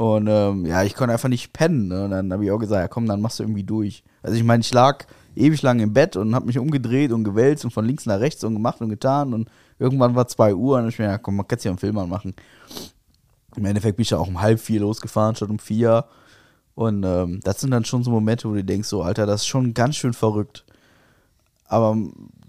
[0.00, 1.88] Und ähm, ja, ich konnte einfach nicht pennen.
[1.88, 2.04] Ne?
[2.04, 4.02] Und dann habe ich auch gesagt, ja komm, dann machst du irgendwie durch.
[4.22, 5.04] Also ich meine, ich lag
[5.36, 8.42] ewig lang im Bett und habe mich umgedreht und gewälzt und von links nach rechts
[8.42, 9.34] und gemacht und getan.
[9.34, 11.98] Und irgendwann war 2 Uhr und ich mir, ja komm, man kann ja einen Film
[11.98, 12.34] anmachen.
[13.56, 16.06] Im Endeffekt bin ich ja auch um halb vier losgefahren, statt um vier.
[16.74, 19.48] Und ähm, das sind dann schon so Momente, wo du denkst, so, Alter, das ist
[19.48, 20.64] schon ganz schön verrückt.
[21.66, 21.94] Aber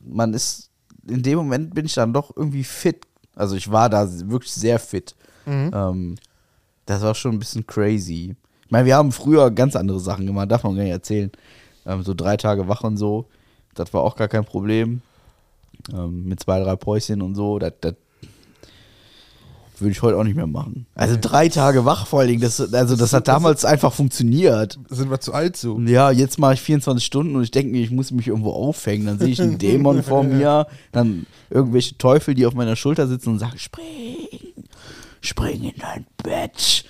[0.05, 0.69] man ist,
[1.05, 3.07] in dem Moment bin ich dann doch irgendwie fit.
[3.35, 5.17] Also ich war da wirklich sehr fit.
[5.73, 6.15] Ähm,
[6.85, 8.35] das war schon ein bisschen crazy.
[8.65, 11.31] Ich meine, wir haben früher ganz andere Sachen gemacht, darf man gar nicht erzählen.
[11.85, 13.25] Ähm, so drei Tage wach und so.
[13.75, 15.01] Das war auch gar kein Problem.
[15.93, 17.59] Ähm, mit zwei, drei Päuschen und so.
[17.59, 17.95] Das, das
[19.81, 20.85] würde ich heute auch nicht mehr machen.
[20.95, 24.79] Also drei Tage wach vor allen Dingen, das, also das hat damals einfach funktioniert.
[24.89, 25.79] Sind wir zu alt so?
[25.79, 29.07] Ja, jetzt mache ich 24 Stunden und ich denke mir, ich muss mich irgendwo aufhängen.
[29.07, 33.29] Dann sehe ich einen Dämon vor mir, dann irgendwelche Teufel, die auf meiner Schulter sitzen
[33.29, 33.83] und sagen, spring,
[35.21, 36.85] spring in dein Bett.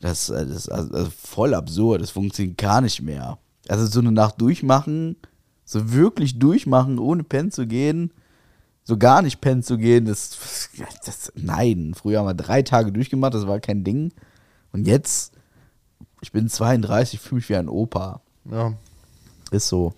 [0.00, 3.38] Das, äh, das ist also also voll absurd, das funktioniert gar nicht mehr.
[3.68, 5.16] Also so eine Nacht durchmachen,
[5.64, 8.12] so wirklich durchmachen, ohne pennen zu gehen,
[8.84, 10.70] so gar nicht pennen zu gehen, das,
[11.04, 11.92] das nein.
[11.94, 14.12] Früher haben wir drei Tage durchgemacht, das war kein Ding.
[14.72, 15.34] Und jetzt,
[16.22, 18.22] ich bin 32, fühle mich wie ein Opa.
[18.50, 18.72] Ja,
[19.50, 19.92] Ist so.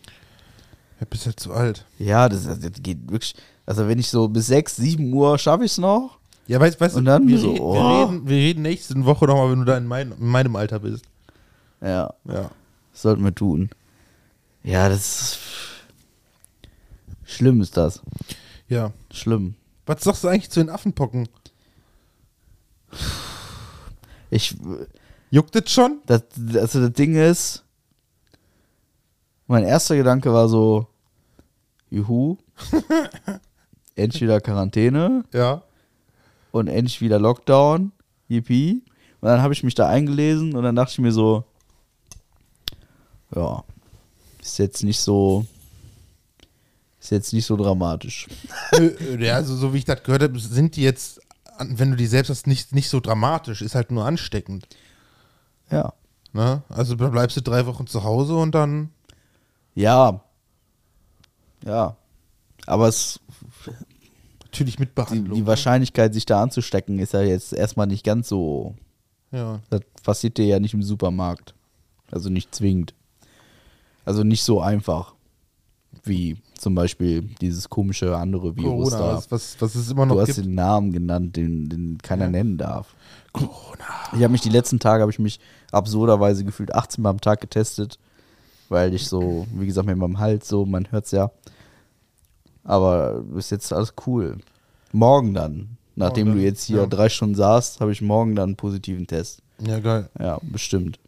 [0.99, 1.87] ja bist halt zu alt.
[1.99, 3.37] Ja, das, das geht wirklich.
[3.65, 6.20] Also, wenn ich so bis 6, 7 Uhr schaffe ich es noch.
[6.51, 8.03] Ja, weißt, weißt Und du, dann wir, so, reden, wir, oh.
[8.03, 11.05] reden, wir reden nächste Woche nochmal, wenn du da in, mein, in meinem Alter bist.
[11.81, 12.51] Ja, Ja.
[12.91, 13.71] das sollten wir tun.
[14.65, 15.39] Ja, das ist.
[17.23, 18.03] Schlimm ist das.
[18.67, 18.93] Ja.
[19.13, 19.55] Schlimm.
[19.87, 21.29] Was sagst du eigentlich zu den Affenpocken?
[24.31, 24.57] Ich.
[25.31, 26.01] Juckt es schon?
[26.07, 26.25] Das,
[26.57, 27.65] also, das Ding ist.
[29.47, 30.89] Mein erster Gedanke war so:
[31.91, 32.39] Juhu.
[33.95, 35.25] endlich wieder Quarantäne.
[35.33, 35.63] Ja.
[36.53, 37.93] Und endlich wieder Lockdown.
[38.29, 38.83] Yippie.
[39.21, 41.45] Und dann habe ich mich da eingelesen und dann dachte ich mir so,
[43.35, 43.63] ja,
[44.41, 45.47] ist jetzt nicht so,
[47.01, 48.29] Ist jetzt nicht so dramatisch.
[48.73, 51.21] Äh, ja, also so wie ich das gehört habe, sind die jetzt,
[51.59, 54.67] wenn du die selbst hast, nicht, nicht so dramatisch, ist halt nur ansteckend.
[55.71, 55.93] Ja.
[56.33, 56.63] Ne?
[56.69, 58.91] Also bleibst du drei Wochen zu Hause und dann.
[59.75, 60.23] Ja.
[61.65, 61.97] Ja.
[62.67, 63.21] Aber es,
[64.53, 65.35] Natürlich mit die, Behandlung.
[65.37, 68.75] die Wahrscheinlichkeit, sich da anzustecken, ist ja jetzt erstmal nicht ganz so.
[69.33, 69.61] Ja.
[69.71, 71.55] Das passiert dir ja nicht im Supermarkt.
[72.11, 72.95] Also nicht zwingend.
[74.05, 75.15] Also nicht so einfach.
[76.03, 79.17] Wie zum Beispiel dieses komische andere Virus Corona, da.
[79.17, 80.39] was, was, was es immer noch Du hast gibt.
[80.39, 82.31] den Namen genannt, den, den keiner Ja.
[82.31, 82.95] nennen darf.
[83.33, 83.85] Corona.
[84.13, 85.39] Ich habe mich die letzten Tage, habe ich mich
[85.71, 87.99] absurderweise gefühlt 18 Mal am Tag getestet,
[88.69, 91.31] weil ich so, wie gesagt, mit meinem Hals so, man hört's ja.
[92.65, 94.39] Aber bis jetzt alles cool.
[94.93, 96.87] Morgen dann, nachdem Morgen du jetzt hier ja.
[96.87, 99.43] drei Stunden saßt, habe ich morgen dann einen positiven Test.
[99.61, 100.09] Ja, geil.
[100.19, 100.99] Ja, bestimmt.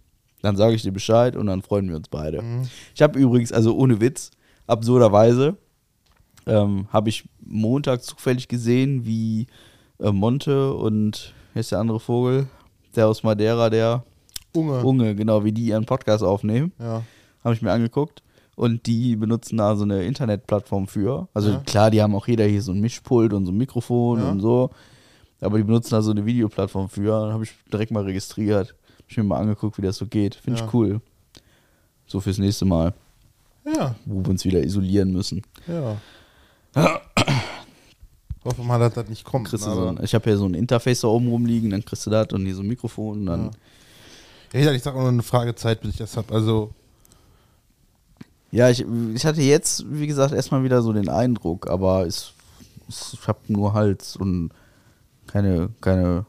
[0.43, 2.43] Dann sage ich dir Bescheid und dann freuen wir uns beide.
[2.43, 2.69] Mhm.
[2.95, 4.31] Ich habe übrigens, also ohne Witz,
[4.67, 5.57] absurderweise,
[6.47, 9.47] ähm, habe ich Montag zufällig gesehen, wie
[10.01, 12.49] äh, Monte und, wer ist der andere Vogel?
[12.97, 14.05] Der aus Madeira, der
[14.53, 14.83] Unge.
[14.85, 16.73] Unge, genau, wie die ihren Podcast aufnehmen.
[16.79, 17.03] Ja.
[17.43, 18.23] Habe ich mir angeguckt.
[18.55, 21.29] Und die benutzen da so eine Internetplattform für.
[21.35, 21.59] Also Ja.
[21.65, 24.31] klar, die haben auch jeder hier so ein Mischpult und so ein Mikrofon Ja.
[24.31, 24.71] und so.
[25.41, 27.11] Aber die benutzen da so eine Videoplattform für.
[27.23, 28.75] Dann habe ich direkt mal registriert.
[28.99, 30.35] Hab ich mir mal angeguckt, wie das so geht.
[30.37, 30.67] Finde Ja.
[30.67, 31.01] ich cool.
[32.07, 32.93] So fürs nächste Mal,
[33.65, 35.43] Ja, wo wir uns wieder isolieren müssen.
[35.67, 35.97] ja.
[38.45, 39.49] Hoffe mal, dass das nicht kommt.
[39.49, 42.05] Kriegst ne, so ein, ich habe hier so ein Interface da oben rumliegen, dann kriegst
[42.07, 43.51] du das und hier so ein Mikrofon und dann.
[44.53, 44.73] Ja.
[44.73, 46.33] Ich sag nur eine Frage Zeit, bis ich das hab.
[46.33, 46.73] Also,
[48.53, 48.85] Ja, ich,
[49.15, 52.33] ich hatte jetzt, wie gesagt, erstmal wieder so den Eindruck, aber es,
[52.89, 54.51] es, ich habe nur Hals und
[55.27, 56.27] keine, keine.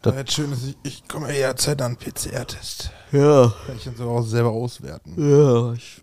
[0.00, 2.90] Das- das schön ist, ich, ich komme eher Zeit an PCR-Test.
[3.12, 5.14] Ja, Kann ich dann so auch selber auswerten.
[5.16, 5.72] ja.
[5.72, 6.02] Ich,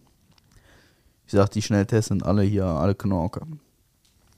[1.28, 3.42] ich sag, die Schnelltests sind alle hier, alle Knorke.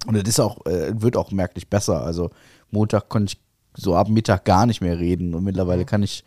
[0.06, 2.03] Und es ist auch, äh, wird auch merklich besser.
[2.03, 2.29] Also
[2.69, 3.41] Montag konnte ich
[3.82, 6.23] so ab Mittag gar nicht mehr reden und mittlerweile kann ich,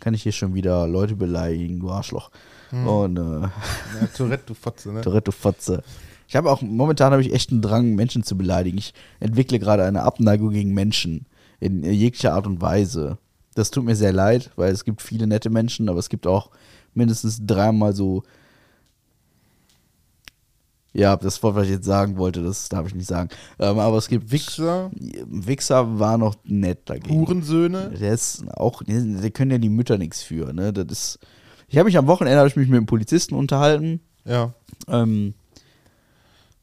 [0.00, 2.30] kann ich hier schon wieder Leute beleidigen, du Arschloch.
[2.72, 3.50] Und äh, Ja,
[4.16, 5.00] Tourette, du Fotze, ne?
[5.00, 5.82] Toretto Fotze.
[6.28, 8.78] Ich habe auch, momentan habe ich echt einen Drang, Menschen zu beleidigen.
[8.78, 11.26] Ich entwickle gerade eine Abneigung gegen Menschen
[11.60, 13.18] in jeglicher Art und Weise.
[13.54, 16.50] Das tut mir sehr leid, weil es gibt viele nette Menschen, aber es gibt auch
[16.94, 18.22] mindestens dreimal so.
[20.92, 23.28] Ja, das Wort, was ich jetzt sagen wollte, das darf ich nicht sagen.
[23.58, 24.90] Ähm, aber es gibt Wichser,
[25.26, 27.14] Wichser war noch nett dagegen.
[27.14, 27.90] Hurensöhne.
[27.90, 30.72] Der ist auch, die können ja die Mütter nichts für, ne?
[30.72, 31.18] Das ist.
[31.68, 34.00] Ich habe mich am Wochenende habe ich mich mit einem Polizisten unterhalten.
[34.24, 34.52] Ja.
[34.88, 35.34] Ähm,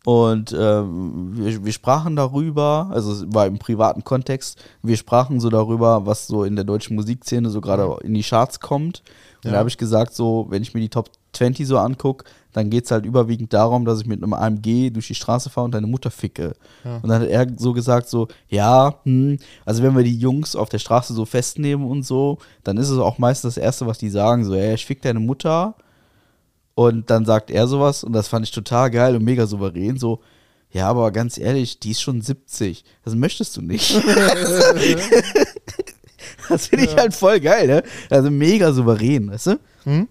[0.05, 5.49] und ähm, wir, wir sprachen darüber, also es war im privaten Kontext, wir sprachen so
[5.49, 9.01] darüber, was so in der deutschen Musikszene so gerade in die Charts kommt.
[9.37, 9.51] Und Ja.
[9.51, 12.85] da habe ich gesagt, so, wenn ich mir die Top 20 so angucke, dann geht
[12.85, 15.87] es halt überwiegend darum, dass ich mit einem AMG durch die Straße fahre und deine
[15.87, 16.53] Mutter ficke.
[16.85, 16.97] Ja.
[16.97, 20.69] Und dann hat er so gesagt, so, ja, hm, also wenn wir die Jungs auf
[20.69, 24.09] der Straße so festnehmen und so, dann ist es auch meistens das Erste, was die
[24.09, 25.75] sagen, so, ja, ich fick deine Mutter.
[26.75, 29.97] Und dann sagt er sowas und das fand ich total geil und mega souverän.
[29.97, 30.21] So,
[30.71, 32.83] ja, aber ganz ehrlich, die ist schon 70.
[33.03, 33.95] Das möchtest du nicht.
[36.49, 37.83] das finde ich halt voll geil, ne?
[38.09, 39.59] Also mega souverän, weißt du?
[39.83, 40.07] Hm?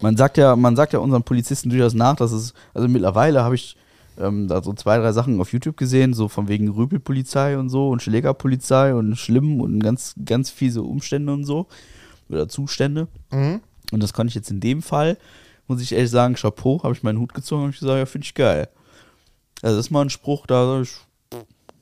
[0.00, 3.54] Man sagt ja, man sagt ja unseren Polizisten durchaus nach, dass es, also mittlerweile habe
[3.54, 3.76] ich
[4.18, 7.88] ähm, da so zwei, drei Sachen auf YouTube gesehen, so von wegen Rüpelpolizei und so
[7.90, 11.66] und Schlägerpolizei und schlimm und ganz, ganz fiese Umstände und so.
[12.28, 13.08] Oder Zustände.
[13.30, 13.60] Mhm.
[13.92, 15.18] Und das konnte ich jetzt in dem Fall,
[15.66, 18.24] muss ich ehrlich sagen, Chapeau, habe ich meinen Hut gezogen und ich gesagt, ja, finde
[18.24, 18.68] ich geil.
[19.62, 20.94] Also das ist mal ein Spruch, da ich,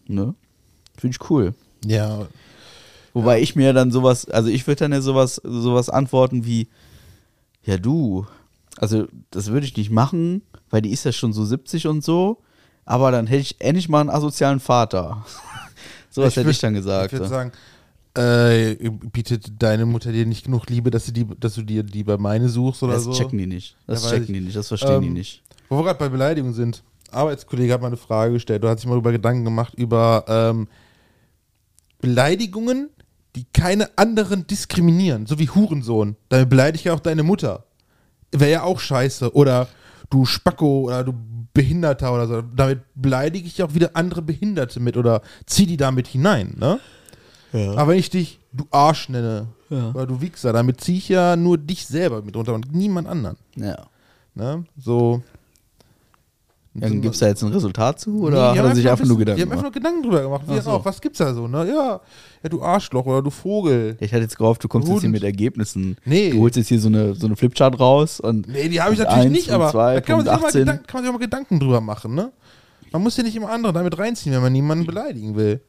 [0.06, 0.34] ne?
[0.96, 1.54] Finde ich cool.
[1.84, 2.26] Ja,
[3.18, 6.68] Wobei ich mir dann sowas, also ich würde dann ja sowas, sowas antworten wie,
[7.64, 8.26] ja du,
[8.78, 12.38] also das würde ich nicht machen, weil die ist ja schon so 70 und so,
[12.84, 15.24] aber dann hätte ich endlich mal einen asozialen Vater.
[16.10, 17.06] sowas hätte würd- ich dann gesagt.
[17.06, 17.30] Ich würde so.
[17.34, 17.52] sagen,
[18.14, 18.74] äh,
[19.12, 22.48] bietet deine Mutter dir nicht genug Liebe, dass, die, dass du dir die bei meine
[22.48, 23.12] suchst oder das so?
[23.12, 23.76] checken die nicht.
[23.86, 25.42] Das Ja, checken die nicht, das verstehen die Ähm, nicht.
[25.68, 26.82] Wo wir gerade bei Beleidigungen sind.
[27.10, 28.62] Arbeitskollege hat mal eine Frage gestellt.
[28.64, 30.68] Du hast sich mal über Gedanken gemacht über ähm,
[32.00, 32.90] Beleidigungen,
[33.36, 35.26] die keine anderen diskriminieren.
[35.26, 36.16] So wie Hurensohn.
[36.28, 37.64] Damit beleidige ich auch deine Mutter.
[38.32, 39.34] Wäre ja auch scheiße.
[39.34, 39.68] Oder
[40.10, 41.14] du Spacko oder du
[41.52, 42.42] Behinderter oder so.
[42.42, 46.78] Damit beleidige ich auch wieder andere Behinderte mit oder zieh die damit hinein, ne?
[47.52, 49.90] Aber wenn ich dich du Arsch nenne Ja.
[49.90, 53.36] oder du Wichser, damit ziehe ich ja nur dich selber mit runter und niemand anderen.
[53.56, 53.86] Ja.
[54.34, 54.64] Ne?
[54.76, 55.22] So.
[56.80, 59.04] Dann gibt es da jetzt ein Resultat zu oder Nee, hat haben er sich einfach
[59.04, 59.74] nur Gedanken Die haben einfach gemacht?
[59.74, 60.42] nur Gedanken drüber gemacht.
[60.46, 60.70] Wir so.
[60.70, 60.84] auch.
[60.84, 61.68] Was gibt's da so, ne?
[61.68, 62.00] Ja,
[62.42, 63.96] ja, du Arschloch oder du Vogel.
[64.00, 65.12] Ich hatte jetzt gehofft, du kommst jetzt hier Hund.
[65.12, 65.96] mit Ergebnissen.
[66.04, 66.30] Nee.
[66.30, 68.98] Du holst jetzt hier so eine, so eine Flipchart raus und Nee, die habe ich
[68.98, 70.60] natürlich eins, nicht, aber zwei, da kann man, sich mal 18.
[70.60, 72.32] Gedanken, kann man sich auch mal Gedanken drüber machen, ne?
[72.92, 75.60] Man muss ja nicht immer andere damit reinziehen, wenn man niemanden beleidigen will.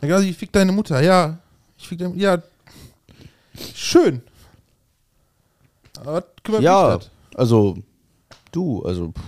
[0.00, 1.38] Dann genau, ich fick deine Mutter, ja.
[1.76, 2.42] Ich fick deine ja.
[3.74, 4.22] Schön.
[6.00, 7.10] Aber was kümmert ja, mich das?
[7.34, 7.76] also
[8.52, 9.22] du, also pff.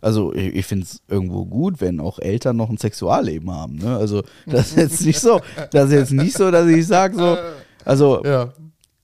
[0.00, 3.76] also ich, ich finde es irgendwo gut, wenn auch Eltern noch ein Sexualleben haben.
[3.76, 3.96] Ne?
[3.96, 5.40] Also das ist jetzt nicht so,
[5.72, 7.36] das ist jetzt nicht so, dass ich sage so,
[7.84, 8.52] also Ja.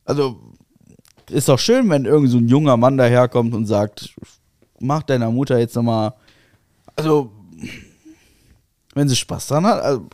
[0.05, 0.37] also
[1.31, 4.15] ist doch schön, wenn irgend so ein junger Mann daherkommt und sagt,
[4.81, 6.13] mach deiner Mutter jetzt nochmal,
[6.97, 7.31] also
[8.95, 10.07] wenn sie Spaß dran hat, also,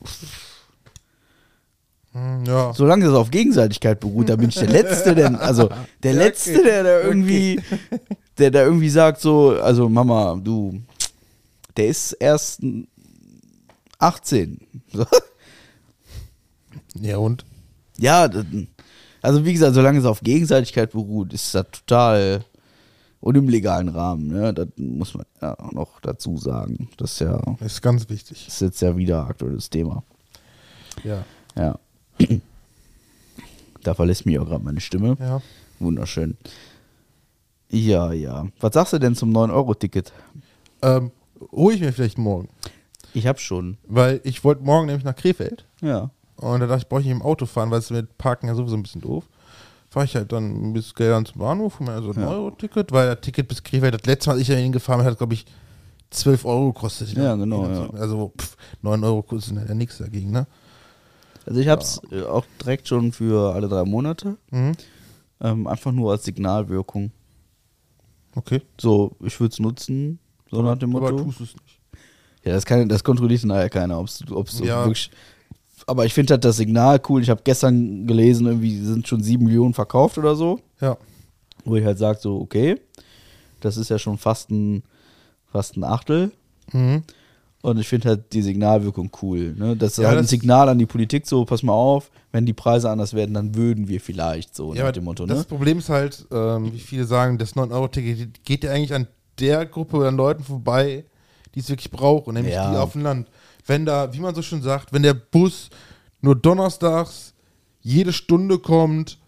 [2.13, 2.73] Hm, Ja.
[2.75, 5.69] solange es auf Gegenseitigkeit beruht, da bin ich der Letzte, denn, also
[6.03, 7.61] der Letzte, der da irgendwie,
[8.39, 10.81] der da irgendwie sagt so, also Mama, du,
[11.77, 12.63] der ist erst
[13.99, 14.61] 18.
[14.93, 15.07] So.
[17.01, 17.45] Ja, und?
[17.99, 18.29] Ja,
[19.23, 22.45] also wie gesagt, solange es auf Gegenseitigkeit beruht, ist das total
[23.21, 24.55] und im legalen Rahmen, ne?
[24.55, 26.89] Das muss man ja auch noch dazu sagen.
[26.97, 28.47] Das ist ja, ist ganz wichtig.
[28.47, 30.03] ist jetzt ja wieder aktuelles Thema.
[31.05, 31.25] Ja.
[31.57, 31.79] Ja.
[33.85, 35.17] Da verlässt mich auch gerade meine Stimme.
[35.21, 35.41] Ja.
[35.79, 36.37] Wunderschön.
[37.71, 38.47] Ja, ja.
[38.61, 40.13] Was sagst du denn zum 9-Euro-Ticket?
[40.83, 41.11] Ähm,
[41.53, 42.49] hole ich mir vielleicht morgen.
[43.15, 43.79] Ich hab schon.
[43.87, 45.65] Weil ich wollte morgen nämlich nach Krefeld.
[45.81, 46.11] Ja.
[46.37, 48.55] Und da dachte ich, brauche ich nicht im Auto fahren, weil es mit Parken ja
[48.55, 49.25] sowieso ein bisschen doof.
[49.91, 52.29] Fahre ich halt dann bis Geldern zum Bahnhof, hole mir also ein Ja.
[52.29, 55.19] Euro-Ticket, weil das Ticket bis Krefeld, das letzte Mal, als ich dahin gefahren bin, hat,
[55.19, 55.47] glaube ich,
[56.11, 57.13] 12 Euro gekostet.
[57.15, 57.91] Ja, genau, ja.
[57.99, 60.47] Also pff, 9 Euro kostet ja nichts dagegen, ne?
[61.47, 64.37] Also ich hab's äh, auch direkt schon für alle drei Monate.
[64.51, 64.73] Mhm.
[65.41, 67.11] Ähm, einfach nur als Signalwirkung.
[68.35, 68.63] Okay.
[68.81, 70.19] So, ich würde es nutzen,
[70.51, 71.25] so nach dem Aber Motto.
[71.25, 71.79] tust es nicht.
[72.45, 74.21] Ja, das, kann, das kontrolliert nachher keiner, ob es
[74.61, 74.85] Ja.
[74.85, 75.11] wirklich.
[75.87, 77.23] Aber ich finde halt das Signal cool.
[77.23, 80.61] Ich habe gestern gelesen, irgendwie sind schon sieben Millionen verkauft oder so.
[80.81, 80.97] Ja.
[81.65, 82.81] Wo ich halt sage, so, okay,
[83.61, 84.83] das ist ja schon fast ein,
[85.51, 86.31] fast ein Achtel.
[86.73, 87.03] Mhm.
[87.63, 89.55] Und ich finde halt die Signalwirkung cool.
[89.59, 89.77] Ne?
[89.77, 92.45] Das ist Ja, halt ein das- Signal an die Politik, so, pass mal auf, wenn
[92.47, 95.25] die Preise anders werden, dann würden wir vielleicht so Ja, nach dem Motto.
[95.27, 95.45] das Ne?
[95.45, 99.07] Problem ist halt, ähm, wie viele sagen, das 9-Euro-Ticket geht ja eigentlich an
[99.39, 101.05] der Gruppe an Leuten vorbei,
[101.55, 102.71] die es wirklich brauchen, nämlich Ja.
[102.71, 103.29] die auf dem Land.
[103.67, 105.71] Wenn da, wie man so schön sagt, wenn der Bus
[106.21, 107.35] nur donnerstags
[107.81, 109.19] jede Stunde kommt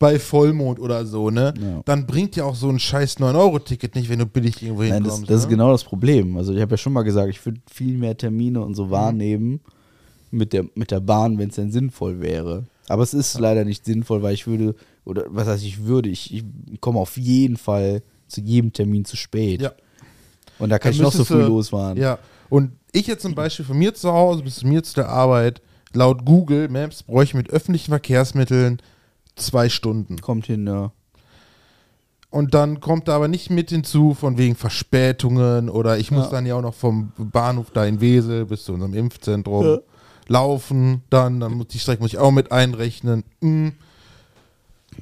[0.00, 1.82] bei Vollmond oder so, ne, Ja.
[1.84, 5.22] dann bringt ja auch so ein scheiß 9-Euro-Ticket nicht, wenn du billig irgendwo Nein, hinkommst.
[5.22, 5.50] das, das ist ne?
[5.50, 6.36] genau das Problem.
[6.36, 8.90] Also ich habe ja schon mal gesagt, ich würde viel mehr Termine und so Mhm.
[10.30, 12.64] Mit der, mit der Bahn, wenn es denn sinnvoll wäre.
[12.88, 16.32] Aber es ist leider nicht sinnvoll, weil ich würde, oder was heißt ich würde, ich,
[16.32, 16.44] ich
[16.80, 19.60] komme auf jeden Fall zu jedem Termin zu spät.
[19.62, 19.72] Ja.
[20.58, 21.96] Und da kann Dann ich noch so früh losfahren.
[21.98, 25.08] Ja, und ich jetzt zum Beispiel von mir zu Hause bis zu mir zu der
[25.08, 25.60] Arbeit,
[25.92, 28.80] laut Google Maps bräuchte ich mit öffentlichen Verkehrsmitteln
[29.36, 30.20] zwei Stunden.
[30.20, 30.92] Kommt hin, ja.
[32.30, 36.30] Und dann kommt da aber nicht mit hinzu, von wegen Verspätungen oder ich muss Ja.
[36.32, 39.78] dann ja auch noch vom Bahnhof da in Wesel bis zu unserem Impfzentrum Ja.
[40.28, 41.02] Laufen.
[41.10, 43.24] Dann, dann muss die Strecke muss ich auch mit einrechnen.
[43.40, 43.68] Mm.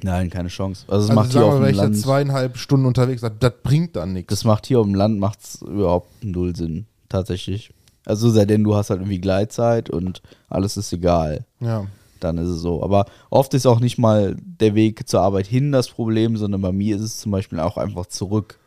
[0.03, 0.85] Nein, keine Chance.
[0.87, 1.97] Also es Also macht hier auf dem ich da Land.
[1.97, 4.29] zweieinhalb Stunden unterwegs bin, das bringt dann nichts.
[4.29, 7.71] Das macht hier auf dem Land macht's überhaupt null Sinn, tatsächlich.
[8.05, 11.45] Also sei denn, du hast halt irgendwie Gleitzeit und alles ist egal.
[11.59, 11.87] Ja.
[12.19, 12.83] Dann ist es so.
[12.83, 16.71] Aber oft ist auch nicht mal der Weg zur Arbeit hin das Problem, sondern bei
[16.71, 18.59] mir ist es zum Beispiel auch einfach zurück.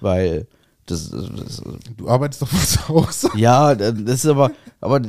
[0.00, 0.46] Weil
[0.86, 1.62] das, das
[1.96, 3.30] Du arbeitest doch zu Hause.
[3.36, 5.00] ja, das ist aber, aber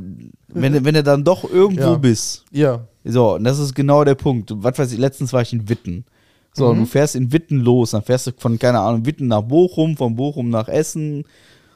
[0.47, 1.95] wenn, du- wenn du dann doch irgendwo Ja.
[1.95, 2.81] bist, Ja.
[3.05, 4.51] so, und das ist genau der Punkt.
[4.55, 6.05] Was weiß ich, letztens war ich in Witten.
[6.53, 9.43] So, und du fährst in Witten los, dann fährst du von, keine Ahnung, Witten nach
[9.43, 11.23] Bochum, von Bochum nach Essen,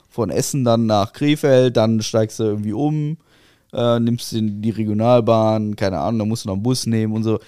[0.10, 3.18] von Essen dann nach Krefeld, dann steigst du irgendwie um,
[3.74, 7.24] äh, nimmst den, die Regionalbahn, keine Ahnung, dann musst du noch einen Bus nehmen und
[7.24, 7.40] so.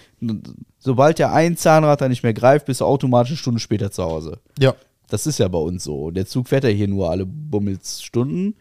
[0.78, 4.04] Sobald der ein Zahnrad dann nicht mehr greift, bist du automatisch eine Stunde später zu
[4.04, 4.38] Hause.
[4.60, 4.76] Ja.
[5.10, 6.12] Das ist ja bei uns so.
[6.12, 8.56] Der Zug fährt ja hier nur alle Bummelsstunden.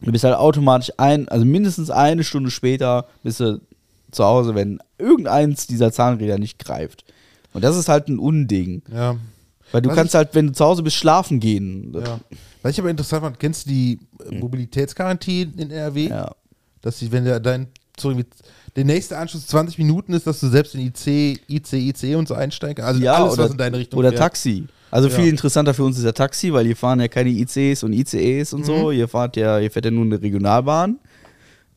[0.00, 3.60] Du bist halt automatisch ein, also mindestens eine Stunde später bist du
[4.10, 7.04] zu Hause, wenn irgendeins dieser Zahnräder nicht greift.
[7.54, 8.82] Und das ist halt ein Unding.
[8.92, 9.16] Ja.
[9.70, 11.94] Weil du Was kannst halt, wenn du zu Hause bist, schlafen gehen.
[11.94, 12.20] Ja.
[12.62, 13.98] Was ich aber interessant fand, kennst du die
[14.30, 16.04] äh, Mobilitätsgarantie in NRW?
[16.04, 16.10] Hm.
[16.10, 16.34] Ja.
[16.82, 18.28] Dass sie, wenn der dein Zug irgendwie-
[18.76, 22.34] der nächste Anschluss 20 Minuten ist, dass du selbst in IC, IC, IC und so
[22.34, 22.88] einsteigen kannst.
[22.88, 24.20] Also ja, alles, oder, was in deine Richtung oder fährt.
[24.20, 24.66] Taxi.
[24.92, 25.16] Also Ja.
[25.16, 28.52] viel interessanter für uns ist ja Taxi, weil hier fahren ja keine ICs und ICEs
[28.52, 28.92] und so.
[28.92, 30.98] Hier, fahrt ja, hier fährt ja nur eine Regionalbahn.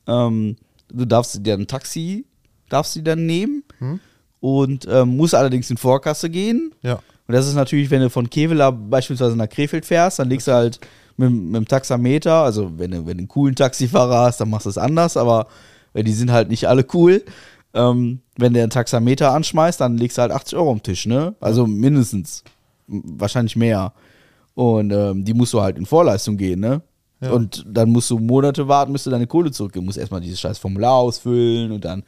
[0.07, 0.57] Ähm,
[0.93, 2.25] du darfst dir ein Taxi,
[2.69, 3.63] darfst du dann nehmen
[4.39, 6.71] und ähm, musst allerdings in Vorkasse gehen.
[6.81, 6.99] Ja.
[7.27, 10.51] Und das ist natürlich, wenn du von Kevela beispielsweise nach Krefeld fährst, dann legst du
[10.51, 10.79] halt
[11.17, 14.65] mit, mit dem Taxameter, also wenn du, wenn du einen coolen Taxifahrer hast, dann machst
[14.65, 15.47] du es anders, aber
[15.93, 17.23] weil die sind halt nicht alle cool.
[17.73, 21.33] Ähm, wenn der einen Taxameter anschmeißt, dann legst du halt 80 Euro am Tisch, ne?
[21.39, 22.43] Also mindestens.
[22.87, 23.93] Wahrscheinlich mehr.
[24.53, 26.81] Und ähm, die musst du halt in Vorleistung gehen, ne?
[27.21, 27.31] Ja.
[27.31, 29.85] Und dann musst du Monate warten, bis du deine Kohle zurückgeben.
[29.85, 32.03] Musst erstmal dieses scheiß Formular ausfüllen und dann,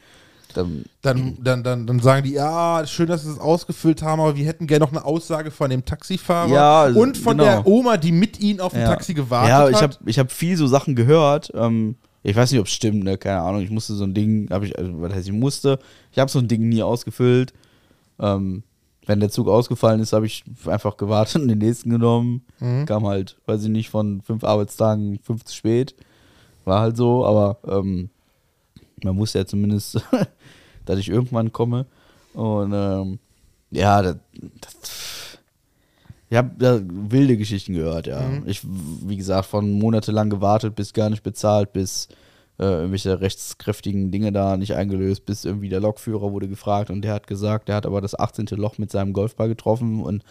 [0.53, 4.35] dann Dann, dann, dann, dann sagen die, ja, schön, dass sie es ausgefüllt haben, aber
[4.35, 7.49] wir hätten gerne noch eine Aussage von dem Taxifahrer Ja, also, und von genau.
[7.49, 8.89] der Oma, die mit ihnen auf dem Ja.
[8.89, 9.97] Taxi gewartet Ja, ich hat.
[9.99, 11.51] habe ich hab viel so Sachen gehört.
[11.55, 13.17] Ähm, ich weiß nicht, ob es stimmt, ne?
[13.17, 13.61] keine Ahnung.
[13.61, 15.79] Ich musste so ein Ding, hab ich, also, was heißt, ich musste,
[16.11, 17.53] ich habe so ein Ding nie ausgefüllt.
[18.19, 18.63] Ähm,
[19.07, 22.45] wenn der Zug ausgefallen ist, habe ich einfach gewartet und den nächsten genommen.
[22.59, 22.85] Mhm.
[22.85, 25.95] Kam halt, weiß ich nicht, von fünf Arbeitstagen fünf zu spät.
[26.65, 28.09] War halt so, aber ähm,
[29.03, 30.01] man wusste ja zumindest,
[30.85, 31.85] dass ich irgendwann komme.
[32.33, 33.19] Und ähm,
[33.71, 34.17] ja, das,
[34.61, 35.37] das
[36.29, 38.19] ich habe da wilde Geschichten gehört, ja.
[38.19, 38.43] Mhm.
[38.47, 42.09] Ich, wie gesagt, von monatelang gewartet, bis gar nicht bezahlt, bis
[42.59, 47.13] äh, irgendwelche rechtskräftigen Dinge da nicht eingelöst, bis irgendwie der Lokführer wurde gefragt und der
[47.13, 48.47] hat gesagt, der hat aber das 18.
[48.51, 50.23] Loch mit seinem Golfball getroffen und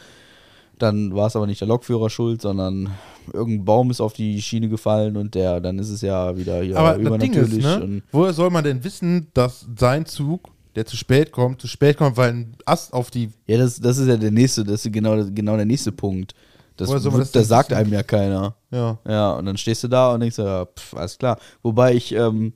[0.79, 2.91] dann war es aber nicht der Lokführer schuld, sondern
[3.33, 6.77] irgendein Baum ist auf die Schiene gefallen und der, dann ist es ja wieder hier
[6.77, 7.65] aber das Ding ist, übernatürlich.
[7.65, 11.69] ne, und, woher soll man denn wissen, dass sein Zug, der zu spät kommt, zu
[11.69, 14.85] spät kommt, weil ein Ast auf die ja, das, das ist ja der nächste, das
[14.85, 16.35] ist genau, genau der nächste Punkt.
[16.77, 18.55] Das, man wird- das das sagt einem ja keiner.
[18.71, 18.99] Ja.
[19.09, 21.39] Ja, und dann stehst du da und denkst, ja, pff, alles klar.
[21.63, 22.53] Wobei ich ähm,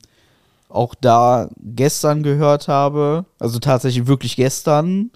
[0.68, 5.10] auch da gestern gehört habe, also tatsächlich wirklich gestern,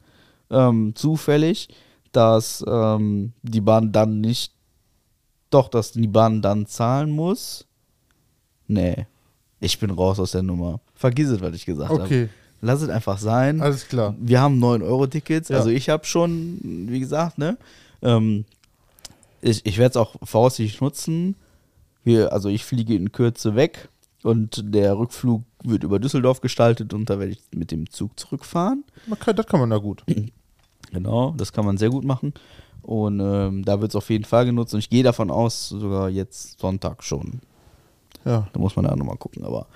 [0.51, 1.69] ähm, zufällig,
[2.13, 4.53] dass ähm, die Bahn dann nicht,
[5.51, 7.67] doch, dass die Bahn dann zahlen muss.
[8.67, 9.07] Nee,
[9.61, 10.81] ich bin raus aus der Nummer.
[10.95, 12.03] Vergiss es, was ich gesagt habe.
[12.03, 12.29] Okay,
[12.61, 13.61] Lass es einfach sein.
[13.61, 14.15] alles klar.
[14.19, 15.51] Wir haben 9-Euro-Tickets.
[15.51, 15.59] Ja.
[15.59, 17.59] Also ich habe schon, wie gesagt, ne?
[18.01, 18.47] Ähm,
[19.45, 21.37] ich ich werde es auch voraussichtlich nutzen.
[22.03, 23.89] Wir, also ich fliege in Kürze weg
[24.23, 28.85] und der Rückflug wird über Düsseldorf gestaltet und da werde ich mit dem Zug zurückfahren.
[29.21, 30.05] Kann, das kann man da gut.
[30.93, 32.35] Genau, das kann man sehr gut machen.
[32.83, 36.09] Und ähm, da wird es auf jeden Fall genutzt und ich gehe davon aus, sogar
[36.09, 37.41] jetzt Sonntag schon.
[38.25, 38.47] Ja.
[38.53, 39.67] Da muss man da nochmal gucken, aber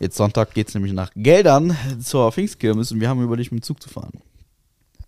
[0.00, 3.64] jetzt Sonntag geht es nämlich nach Geldern zur Pfingstkirmes und wir haben überlegt, mit dem
[3.64, 4.22] Zug zu fahren.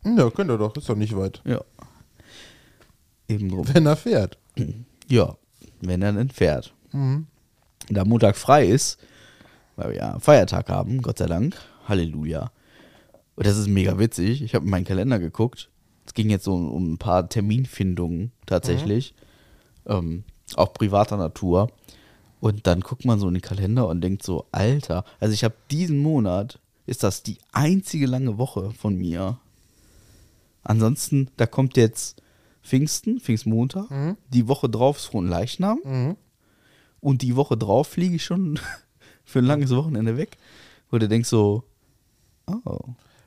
[0.04, 1.40] Ja, könnt ihr doch, ist doch nicht weit.
[1.46, 1.62] Ja.
[3.28, 3.66] Eben drum.
[3.72, 4.38] Wenn er fährt.
[5.10, 5.38] Ja,
[5.80, 6.74] wenn er denn fährt.
[6.92, 7.28] Mhm.
[7.88, 8.98] Da Montag frei ist,
[9.76, 11.56] weil wir ja Feiertag haben, Gott sei Dank.
[11.86, 12.50] Halleluja.
[13.36, 14.42] Und das ist mega witzig.
[14.42, 15.70] Ich habe in meinen Kalender geguckt.
[16.04, 19.14] Es ging jetzt so um, um ein paar Terminfindungen tatsächlich.
[19.86, 20.24] Ähm,
[20.56, 21.70] auch privater Natur.
[22.40, 25.54] Und dann guckt man so in den Kalender und denkt so, Alter, also ich habe
[25.70, 29.38] diesen Monat, ist das die einzige lange Woche von mir.
[30.62, 32.22] Ansonsten, da kommt jetzt
[32.68, 33.90] Pfingsten, Pfingstmontag.
[33.90, 34.16] Mhm.
[34.28, 35.78] Die Woche drauf ist Fronleichnam.
[35.84, 36.16] Mhm.
[37.00, 38.58] Und die Woche drauf fliege ich schon
[39.24, 40.36] für ein langes Wochenende weg.
[40.90, 41.64] Wo du denkst so,
[42.46, 42.78] oh.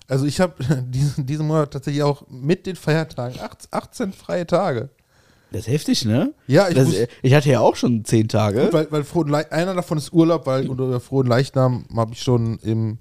[0.08, 0.54] Also ich habe
[0.88, 4.90] diesen, diesen Monat tatsächlich auch mit den Feiertagen 18, 18 freie Tage.
[5.52, 6.34] Das ist heftig, ne?
[6.48, 8.64] Ja, ich das, muss- ich hatte ja auch schon zehn Tage.
[8.64, 12.58] Gut, weil, weil Frohen einer davon ist Urlaub, weil unter Frohen Leichnam habe ich schon
[12.60, 13.00] im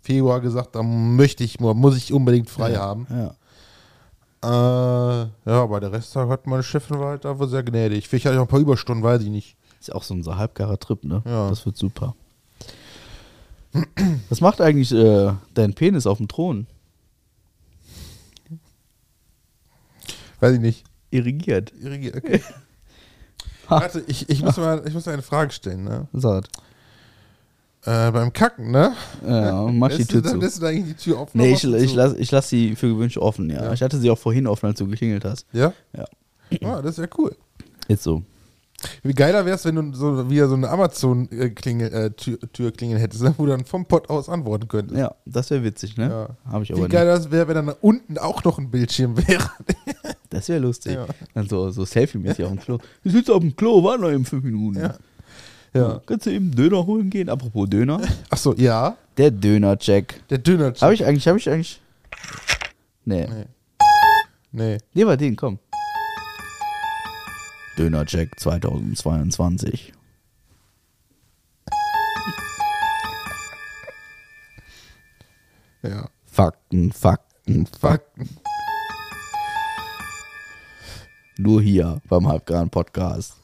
[0.00, 3.06] Februar gesagt, da möchte ich, muss ich unbedingt frei haben.
[3.10, 3.34] ja.
[4.42, 8.08] Äh, ja, aber der Resttag hat meine Chefin war halt aber sehr gnädig.
[8.08, 9.56] Vielleicht hatte ich auch ein paar Überstunden, weiß ich nicht.
[9.78, 11.22] Ist ja auch so unser halbgarer Trip, ne?
[11.24, 11.48] Ja.
[11.48, 12.14] Das wird super.
[14.28, 16.66] Was macht eigentlich äh, dein Penis auf dem Thron?
[20.40, 20.84] Weiß ich nicht.
[21.10, 21.72] Irrigiert.
[21.80, 22.42] Irrigiert, Okay.
[23.68, 26.08] Warte, ich, ich, muss mal, ich muss mal eine Frage stellen, ne?
[26.12, 26.48] Sagt.
[27.84, 28.94] Äh, beim Kacken, ne?
[29.26, 30.36] Ja, mach die Tür du, zu.
[30.36, 31.38] Lässt du da eigentlich die Tür offen?
[31.38, 33.64] Nee, ich, du ich lasse ich lass sie für gewöhnlich offen, ja.
[33.64, 33.72] Ja.
[33.72, 35.46] Ich hatte sie auch vorhin offen, als du geklingelt hast.
[35.52, 35.72] Ja?
[35.96, 36.04] Ja.
[36.62, 37.34] Ah, das ist ja cool.
[37.88, 38.22] Jetzt so.
[39.02, 43.34] Wie geiler wär's, wenn du so wieder so eine Amazon-Tür äh, hättest, ne?
[43.36, 44.98] wo du dann vom Pott aus antworten könntest.
[44.98, 46.08] Ja, das wäre witzig, ne?
[46.08, 46.50] Ja.
[46.50, 46.92] Habe ich Wie aber nicht.
[46.92, 49.50] geil das wäre, wenn dann da unten auch noch ein Bildschirm wäre.
[50.30, 50.94] Das wäre lustig.
[50.94, 51.06] Ja.
[51.34, 52.78] Dann so, so Selfie-mäßig auf dem Klo.
[53.04, 54.80] Ich sitze auf dem Klo, war noch in fünf Minuten.
[54.80, 54.94] Ja.
[55.74, 56.00] Ja.
[56.04, 57.28] Kannst du eben Döner holen gehen?
[57.28, 58.00] Apropos Döner.
[58.30, 58.96] Achso, ja.
[59.16, 60.22] Der Döner-Check.
[60.28, 60.74] Der Döner.
[60.80, 61.80] Habe ich eigentlich, habe ich eigentlich.
[63.04, 63.26] Nee.
[63.26, 63.44] Nee.
[64.52, 64.78] Nee.
[64.92, 65.58] Nee, war den, komm.
[67.78, 69.92] Döner-Check 2022.
[75.82, 76.08] Ja.
[76.26, 78.26] Fakten, Fakten, Fakten.
[78.26, 78.36] Fakten.
[81.38, 83.41] Nur hier beim Halbgaren Podcast.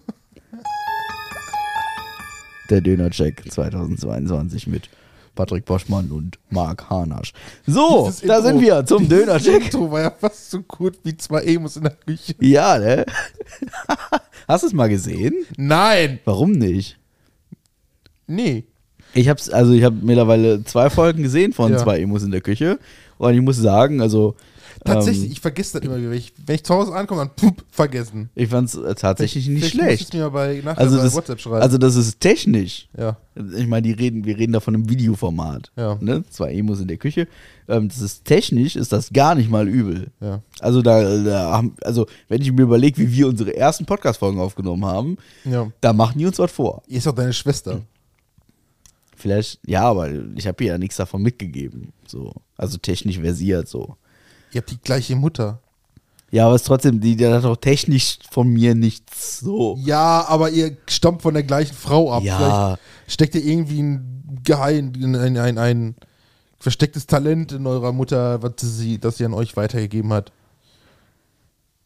[2.71, 4.89] Der Döner-Check 2022 mit
[5.35, 7.33] Patrick Boschmann und Marc Hanasch.
[7.67, 9.65] So, Dieses da Intro- sind wir zum Dönercheck.
[9.67, 12.35] Intro war ja fast so gut wie zwei Emos in der Küche.
[12.41, 13.07] Ja, ne?
[14.49, 15.35] Hast du es mal gesehen?
[15.57, 16.19] Nein!
[16.25, 16.99] Warum nicht?
[18.27, 18.65] Nee.
[19.15, 21.79] Ich hab's, also ich habe mittlerweile zwei Folgen gesehen von Ja.
[21.79, 22.79] zwei Emos in der Küche.
[23.17, 24.35] Und ich muss sagen, also.
[24.85, 26.11] Tatsächlich, Ähm, ich vergesse das immer wieder.
[26.11, 28.31] Wenn ich, wenn ich zu Hause ankomme, dann pup, vergessen.
[28.35, 30.03] ich fand's äh, tatsächlich nicht schlecht.
[30.09, 31.63] es mir bei, Also bei das, WhatsApp schreiben.
[31.63, 32.89] also das ist technisch.
[32.97, 33.17] ja,
[33.57, 35.73] Ich meine, die reden, wir reden da von einem Videoformat.
[35.77, 35.97] Ja.
[36.01, 36.25] Ne?
[36.31, 37.27] Zwei Emos in der Küche.
[37.69, 40.09] Ähm, das ist technisch, ist das gar nicht mal übel.
[40.21, 40.43] ja.
[40.61, 44.85] Also da, da haben, also wenn ich mir überlege, wie wir unsere ersten Podcast-Folgen aufgenommen
[44.85, 45.71] haben, ja.
[45.81, 46.83] da machen die uns was vor.
[46.89, 47.83] Ihr ist doch deine Schwester.
[49.17, 51.93] Vielleicht, ja, aber ich habe ihr ja nichts davon mitgegeben.
[52.07, 52.33] So.
[52.57, 53.97] Also technisch versiert so.
[54.53, 55.61] Ihr habt die gleiche Mutter.
[56.31, 59.79] Ja, aber es ist trotzdem, die, die hat auch technisch von mir nichts so.
[59.81, 62.23] Ja, aber ihr stammt von der gleichen Frau ab.
[62.23, 62.37] Ja.
[62.37, 62.81] Vielleicht
[63.13, 65.95] steckt ihr irgendwie ein Geheim, ein, ein, ein
[66.59, 70.33] verstecktes Talent in eurer Mutter, was sie, das sie an euch weitergegeben hat.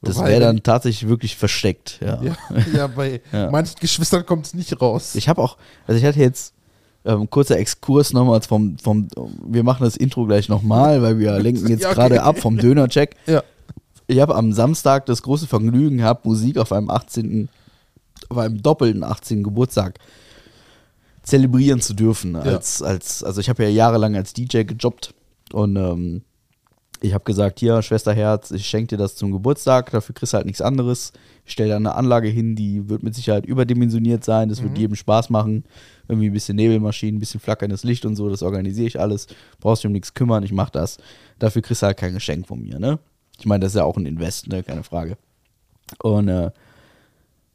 [0.00, 2.20] Das wäre dann tatsächlich wirklich versteckt, ja.
[2.20, 2.36] Ja,
[2.74, 3.50] ja bei Ja.
[3.52, 5.14] manchen Geschwistern kommt es nicht raus.
[5.14, 5.56] Ich habe auch,
[5.86, 6.54] also ich hatte jetzt
[7.04, 9.08] ähm, kurzer Exkurs nochmals vom, vom,
[9.44, 11.96] wir machen das Intro gleich nochmal, weil wir lenken jetzt Ja, okay.
[11.96, 13.16] gerade ab vom Dönercheck.
[13.26, 13.42] ja.
[14.08, 17.48] Ich habe am Samstag das große Vergnügen gehabt, Musik auf einem 18.,
[18.28, 19.42] auf einem doppelten 18.
[19.42, 19.98] Geburtstag
[21.22, 22.36] zelebrieren zu dürfen.
[22.36, 25.14] Als, als, also ich habe ja jahrelang als DJ gejobbt
[25.52, 26.22] und ähm,
[27.00, 30.46] ich habe gesagt, hier, Schwesterherz, ich schenke dir das zum Geburtstag, dafür kriegst du halt
[30.46, 31.12] nichts anderes.
[31.52, 34.96] Ich stelle da eine Anlage hin, die wird mit Sicherheit überdimensioniert sein, das wird jedem
[34.96, 35.64] Spaß machen.
[36.08, 39.26] Irgendwie ein bisschen Nebelmaschinen, ein bisschen flackerndes Licht und so, das organisiere ich alles.
[39.60, 40.96] Brauchst dich um nichts kümmern, ich mache das.
[41.38, 42.98] Dafür kriegst du halt kein Geschenk von mir, ne?
[43.38, 44.62] Ich meine, das ist ja auch ein Invest, ne?
[44.62, 45.18] Keine Frage.
[46.02, 46.52] Und äh,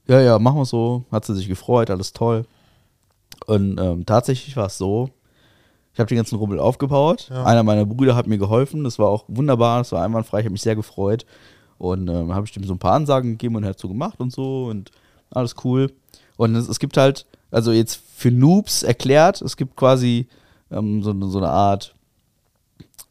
[0.07, 1.05] ja, ja, machen wir so.
[1.11, 2.45] Hat sie sich gefreut, alles toll.
[3.47, 5.09] Und ähm, tatsächlich war es so,
[5.93, 7.29] ich habe den ganzen Rummel aufgebaut.
[7.31, 7.45] Ja.
[7.45, 8.83] Einer meiner Brüder hat mir geholfen.
[8.83, 10.41] Das war auch wunderbar, das war einwandfrei.
[10.41, 11.25] Ich habe mich sehr gefreut.
[11.77, 14.19] Und ähm, habe ich dem so ein paar Ansagen gegeben und er hat so gemacht
[14.19, 14.91] und so und
[15.29, 15.91] alles cool.
[16.37, 20.27] Und es, es gibt halt, also jetzt für Noobs erklärt, es gibt quasi
[20.71, 21.93] ähm, so, eine- so eine Art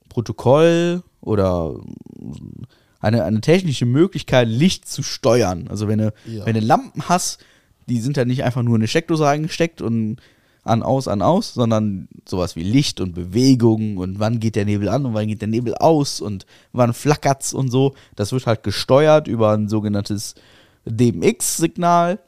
[0.09, 1.75] Protokoll oder
[3.01, 5.67] eine, eine technische Möglichkeit, Licht zu steuern.
[5.69, 6.47] Also wenn du, Ja.
[6.47, 7.45] wenn du Lampen hast,
[7.89, 10.17] die sind ja nicht einfach nur in eine Steckdose reingesteckt und
[10.67, 14.89] an, aus, an, aus, sondern sowas wie Licht und Bewegung und wann geht der Nebel
[14.89, 17.95] an und wann geht der Nebel aus und wann flackert's und so.
[18.17, 20.35] Das wird halt gesteuert über ein sogenanntes
[20.85, 22.19] DMX-Signal,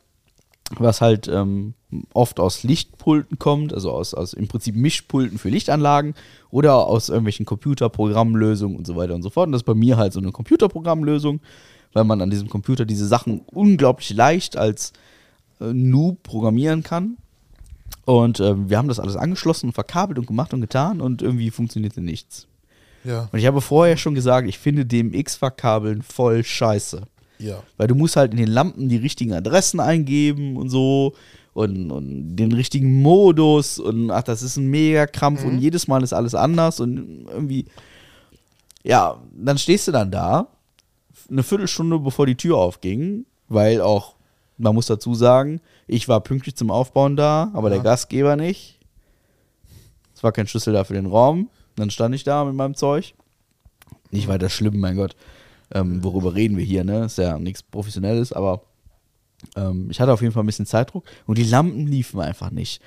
[0.79, 1.75] was halt ähm,
[2.13, 6.15] oft aus Lichtpulten kommt, also aus, aus im Prinzip Mischpulten für Lichtanlagen
[6.51, 9.47] oder aus irgendwelchen Computerprogrammlösungen und so weiter und so fort.
[9.47, 11.41] Und das ist bei mir halt so eine Computerprogrammlösung,
[11.93, 14.93] weil man an diesem Computer diese Sachen unglaublich leicht als
[15.61, 17.17] äh, Noob programmieren kann.
[18.05, 21.51] Und ähm, wir haben das alles angeschlossen und verkabelt und gemacht und getan und irgendwie
[21.51, 22.47] funktionierte nichts.
[23.05, 23.29] Ja.
[23.33, 27.03] Und ich habe vorher schon gesagt, ich finde DMX-Verkabeln voll scheiße.
[27.39, 27.63] Ja.
[27.77, 31.15] Weil du musst halt in den Lampen die richtigen Adressen eingeben und so
[31.55, 36.03] und, und den richtigen Modus und ach, das ist ein mega Krampf und jedes Mal
[36.03, 37.67] ist alles anders und irgendwie,
[38.85, 40.49] ja, dann stehst du dann da,
[41.31, 44.15] eine Viertelstunde bevor die Tür aufging, weil auch,
[44.59, 47.85] man muss dazu sagen, ich war pünktlich zum Aufbauen da, aber der Ja.
[47.85, 48.79] Gastgeber nicht.
[50.15, 51.49] Es war kein Schlüssel da für den Raum.
[51.77, 53.15] Dann stand ich da mit meinem Zeug.
[54.11, 55.15] Nicht weiter schlimm, mein Gott.
[55.73, 57.05] Ähm, worüber reden wir hier, ne?
[57.05, 58.63] Ist ja nichts Professionelles, aber
[59.55, 62.81] ähm, ich hatte auf jeden Fall ein bisschen Zeitdruck und die Lampen liefen einfach nicht.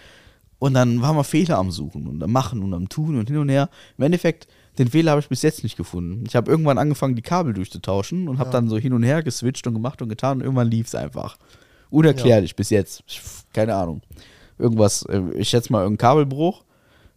[0.59, 3.37] Und dann waren wir Fehler am Suchen und am Machen und am Tun und hin
[3.37, 3.69] und her.
[3.97, 4.47] Im Endeffekt,
[4.77, 6.23] den Fehler habe ich bis jetzt nicht gefunden.
[6.27, 8.53] Ich habe irgendwann angefangen, die Kabel durchzutauschen und habe Ja.
[8.53, 11.37] dann so hin und her geswitcht und gemacht und getan und irgendwann lief es einfach.
[11.91, 13.03] Unerklärlich bis jetzt.
[13.07, 13.21] Ich-
[13.53, 14.01] Keine Ahnung.
[14.57, 16.63] Irgendwas, äh, ich schätze mal irgendein Kabelbruch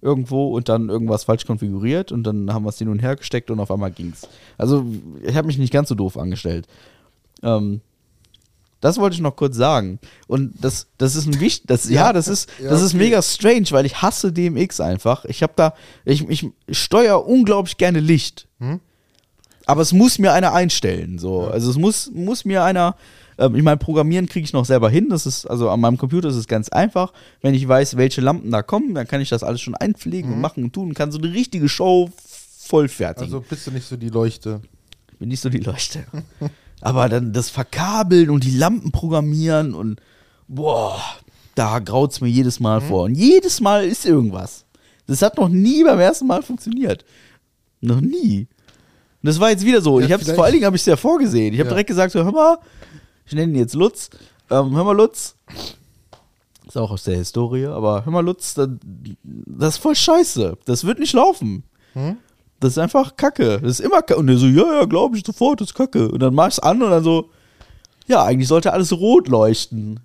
[0.02, 3.50] irgendwo und dann irgendwas falsch konfiguriert und dann haben wir es hin und her gesteckt
[3.50, 4.28] und auf einmal ging's.
[4.58, 4.84] Also
[5.22, 6.66] ich habe mich nicht ganz so doof angestellt.
[7.42, 7.80] Ähm,
[8.80, 9.98] das wollte ich noch kurz sagen.
[10.26, 12.12] Und das, das ist ein wichtig, das, ja, Ja.
[12.12, 13.04] das ist, Ja, das ist okay.
[13.04, 15.24] mega strange, weil ich hasse DMX einfach.
[15.24, 15.72] Ich habe da,
[16.04, 18.46] ich, ich steuere unglaublich gerne Licht.
[18.58, 18.80] Hm?
[19.64, 21.18] Aber es muss mir einer einstellen.
[21.18, 21.44] So.
[21.46, 22.96] Also es muss, muss mir einer.
[23.38, 25.08] Ähm, ich meine, Programmieren kriege ich noch selber hin.
[25.10, 27.12] Das ist, also an meinem Computer ist es ganz einfach.
[27.42, 30.40] Wenn ich weiß, welche Lampen da kommen, dann kann ich das alles schon einpflegen und
[30.40, 32.10] machen und tun und kann so eine richtige Show
[32.58, 33.24] vollfertigen.
[33.32, 34.60] Also bist du nicht so die Leuchte.
[35.18, 36.04] bin nicht so die Leuchte.
[36.80, 40.00] Aber dann das Verkabeln und die Lampen programmieren und
[40.48, 41.00] boah,
[41.54, 43.04] da graut's mir jedes Mal vor.
[43.04, 44.64] Und jedes Mal ist irgendwas.
[45.06, 47.04] Das hat noch nie beim ersten Mal funktioniert.
[47.80, 48.48] Noch nie.
[49.22, 50.00] Und das war jetzt wieder so.
[50.00, 51.54] Ja, ich hab's, vor allen Dingen habe ich es ja vorgesehen.
[51.54, 51.74] Ich habe Ja.
[51.74, 52.58] direkt gesagt, so, hör mal,
[53.26, 54.10] ich nenne ihn jetzt Lutz.
[54.50, 55.36] Ähm, hör mal, Lutz.
[56.66, 58.68] Ist auch aus der Historie, aber hör mal, Lutz, das,
[59.22, 60.58] das ist voll scheiße.
[60.64, 61.64] Das wird nicht laufen.
[61.92, 62.16] Hm?
[62.60, 63.60] Das ist einfach Kacke.
[63.60, 64.16] Das ist immer Kacke.
[64.16, 66.10] Und der so, ja, ja, glaube ich sofort, das ist Kacke.
[66.10, 67.30] Und dann mach ich's an und dann so,
[68.06, 70.00] ja, eigentlich sollte alles rot leuchten.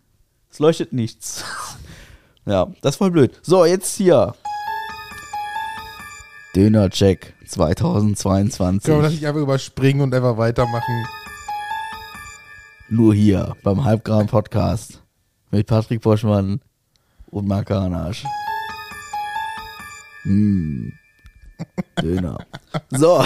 [0.52, 1.44] Es leuchtet nichts.
[2.46, 3.32] ja, das ist voll blöd.
[3.42, 4.36] So, jetzt hier.
[6.56, 8.84] Döner-Check 2022.
[8.84, 11.06] Können wir das nicht einfach überspringen und einfach weitermachen?
[12.90, 15.02] Nur hier beim Halbgram Podcast
[15.52, 16.60] mit Patrick Boschmann
[17.28, 18.26] und Marc Hanasch.
[20.26, 20.90] Mm.
[22.02, 22.38] Döner.
[22.90, 23.24] So.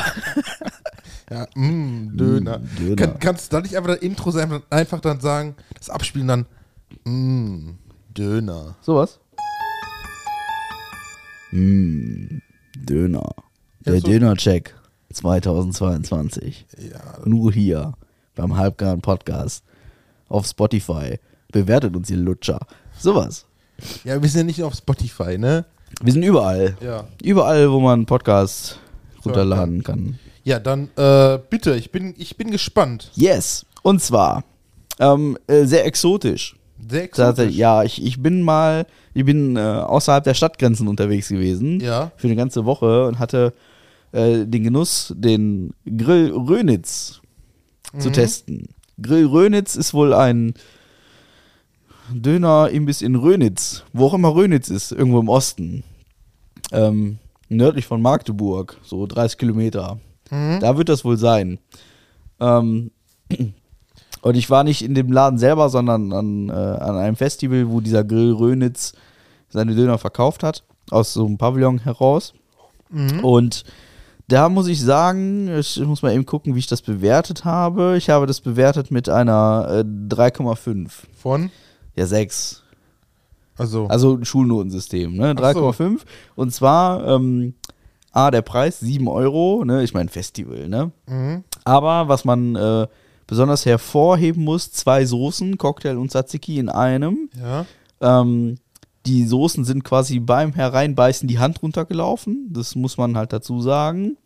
[1.29, 2.59] Ja, mm, Döner.
[2.59, 2.95] Mm, Döner.
[2.95, 6.45] Kann, kannst du da nicht einfach das Intro sein, einfach dann sagen, das Abspielen dann,
[7.05, 7.71] mm,
[8.17, 8.75] Döner.
[8.81, 9.19] Sowas?
[11.51, 12.39] Mm.
[12.75, 13.29] Döner.
[13.85, 14.75] Der Ja, so- Döner-Check
[15.13, 16.65] 2022.
[16.91, 17.93] Ja, Nur hier
[18.35, 19.63] beim Halbgarn Podcast
[20.29, 21.19] auf Spotify.
[21.51, 22.59] Bewertet uns, ihr Lutscher.
[22.97, 23.45] Sowas.
[24.03, 25.65] ja, wir sind ja nicht auf Spotify, ne?
[26.01, 26.75] Wir sind überall.
[26.81, 27.05] Ja.
[27.21, 28.79] Überall, wo man Podcast
[29.23, 30.17] runterladen kann.
[30.43, 33.11] Ja, dann äh, bitte, ich bin, ich bin gespannt.
[33.13, 33.65] Yes.
[33.83, 34.43] Und zwar
[34.99, 36.55] ähm, äh, sehr exotisch.
[36.89, 37.53] Sehr exotisch.
[37.53, 41.79] Ja, ich, ich bin mal, ich bin äh, außerhalb der Stadtgrenzen unterwegs gewesen.
[41.79, 42.11] Ja.
[42.17, 43.53] Für eine ganze Woche und hatte
[44.11, 47.21] äh, den Genuss, den Grill Rönitz
[47.99, 48.69] zu testen.
[49.01, 50.53] Grill Rönitz ist wohl ein
[52.11, 55.83] Döner-Imbiss in Rönitz, wo auch immer Rönitz ist, irgendwo im Osten.
[56.71, 57.19] Ähm,
[57.49, 59.99] nördlich von Magdeburg, so 30 Kilometer.
[60.29, 60.59] Mhm.
[60.59, 61.59] Da wird das wohl sein.
[62.39, 62.91] Ähm,
[64.21, 67.81] und ich war nicht in dem Laden selber, sondern an, äh, an einem Festival, wo
[67.81, 68.93] dieser Grill Rönitz
[69.49, 72.33] seine Döner verkauft hat, aus so einem Pavillon heraus.
[72.89, 73.23] Mhm.
[73.23, 73.63] Und
[74.27, 77.95] da muss ich sagen, ich muss mal eben gucken, wie ich das bewertet habe.
[77.97, 80.89] Ich habe das bewertet mit einer äh, 3,5.
[81.21, 81.51] Von?
[81.95, 82.63] Ja, 6.
[83.57, 85.35] Also, Also ein Schulnotensystem, ne?
[85.37, 85.69] Ach so.
[85.69, 85.99] 3,5.
[86.35, 87.53] Und zwar, ähm,
[88.11, 89.83] A, der Preis, 7 Euro, ne?
[89.83, 90.91] Ich meine Festival, ne?
[91.07, 91.43] mhm.
[91.63, 92.87] Aber was man äh,
[93.27, 97.29] besonders hervorheben muss, zwei Soßen, Cocktail und Tzatziki in einem.
[97.39, 97.65] ja.
[98.01, 98.57] Ähm,
[99.05, 102.49] die Soßen sind quasi beim Hereinbeißen die Hand runtergelaufen.
[102.51, 104.17] Das muss man halt dazu sagen.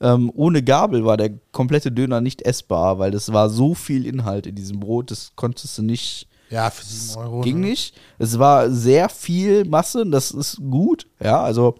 [0.00, 4.46] Ähm, ohne Gabel war der komplette Döner nicht essbar, weil das war so viel Inhalt
[4.46, 7.40] in diesem Brot, das konntest du nicht, Ja, für 7 Euro.
[7.42, 7.68] ging ne?
[7.68, 7.94] nicht.
[8.18, 11.76] Es war sehr viel Masse, und das ist gut, ja, also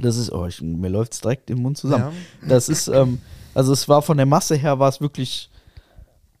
[0.00, 2.12] das ist, oh, ich, mir läuft es direkt im Mund zusammen.
[2.48, 3.20] Das ist, ähm,
[3.54, 5.50] also es war von der Masse her, war es wirklich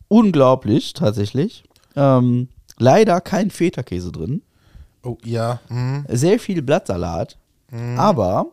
[0.08, 1.64] unglaublich, tatsächlich.
[1.94, 4.42] Ähm, leider kein Feta-Käse drin
[5.04, 5.60] Oh, ja.
[5.68, 6.04] Mhm.
[6.08, 7.36] sehr viel Blattsalat,
[7.96, 8.46] aber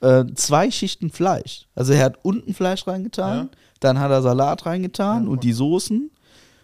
[0.00, 1.66] äh, zwei Schichten Fleisch.
[1.74, 3.48] Also er hat unten Fleisch reingetan, Ja.
[3.80, 6.10] dann hat er Salat reingetan Ja, und die Soßen,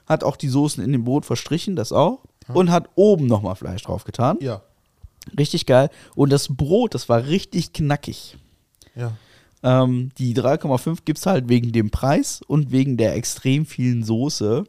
[0.07, 2.21] hat auch die Soßen in dem Brot verstrichen, das auch,
[2.53, 4.37] und hat oben nochmal Fleisch draufgetan.
[4.41, 4.61] Ja.
[5.39, 5.89] Richtig geil.
[6.15, 8.37] Und das Brot, das war richtig knackig.
[8.95, 9.13] Ja.
[9.63, 14.65] Ähm, die 3,5 gibt es halt wegen dem Preis und wegen der extrem vielen Soße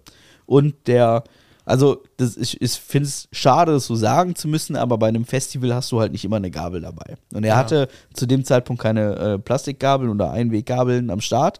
[0.45, 1.23] und der,
[1.65, 5.25] also das, ich, ich finde es schade, das so sagen zu müssen, aber bei einem
[5.25, 7.15] Festival hast du halt nicht immer eine Gabel dabei.
[7.33, 7.55] Und er Ja.
[7.57, 11.59] hatte zu dem Zeitpunkt keine äh, Plastikgabeln oder Einweggabeln am Start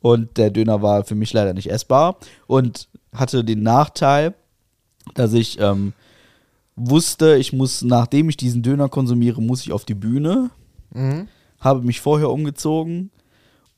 [0.00, 2.16] und der Döner war für mich leider nicht essbar
[2.46, 4.34] und hatte den Nachteil,
[5.14, 5.92] dass ich ähm,
[6.76, 10.50] wusste, ich muss, nachdem ich diesen Döner konsumiere, muss ich auf die Bühne
[10.94, 11.28] Mhm.
[11.60, 13.10] habe mich vorher umgezogen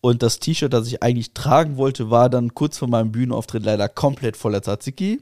[0.01, 3.89] und das T-Shirt, das ich eigentlich tragen wollte, war dann kurz vor meinem Bühnenauftritt leider
[3.89, 5.21] komplett voller Tzatziki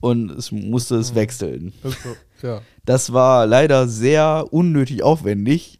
[0.00, 1.72] und es musste es wechseln.
[1.82, 2.62] Das so, ja.
[2.84, 5.78] Das war leider sehr unnötig aufwendig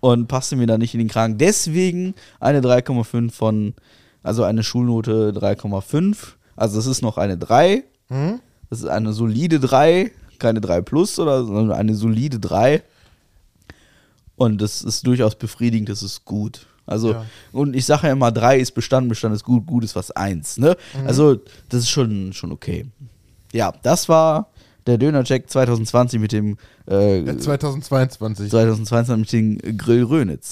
[0.00, 1.38] und passte mir da nicht in den Kragen.
[1.38, 3.74] Deswegen eine 3,5 von,
[4.22, 6.16] also eine Schulnote 3,5.
[6.56, 7.84] Also es ist noch eine 3.
[8.08, 8.40] Mhm.
[8.70, 12.82] Das ist eine solide 3, keine 3 plus oder sondern eine solide 3.
[14.36, 16.66] Und das ist durchaus befriedigend, das ist gut.
[16.86, 17.24] Also, Ja.
[17.52, 20.58] und ich sage ja immer, 3 ist Bestand, Bestand ist gut, gut ist was 1.
[20.58, 20.76] Ne?
[21.06, 21.36] Also,
[21.68, 22.86] das ist schon, schon okay.
[23.52, 24.48] Ja, das war
[24.86, 26.56] der Döner-Check 2020 mit dem
[26.88, 28.50] äh, Äh, 2022.
[28.50, 29.32] 2022 mit
[29.62, 30.50] dem Grill Rönitz.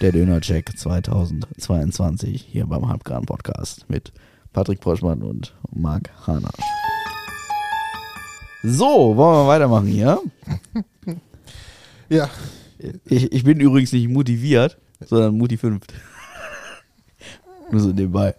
[0.00, 4.12] Der Döner-Check 2022 hier beim Halbgraden Podcast mit
[4.52, 6.50] Patrick Proschmann und Marc Hanasch.
[8.62, 10.20] So, wollen wir weitermachen hier?
[12.08, 12.28] Ja.
[13.06, 15.80] Ich, ich bin übrigens nicht motiviert, sondern Muti 5.
[17.70, 18.34] Nur so nebenbei.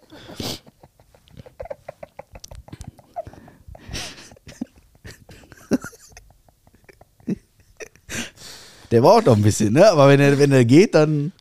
[8.91, 9.89] Der braucht noch ein bisschen, ne?
[9.91, 11.33] Aber wenn er, wenn er geht, dann,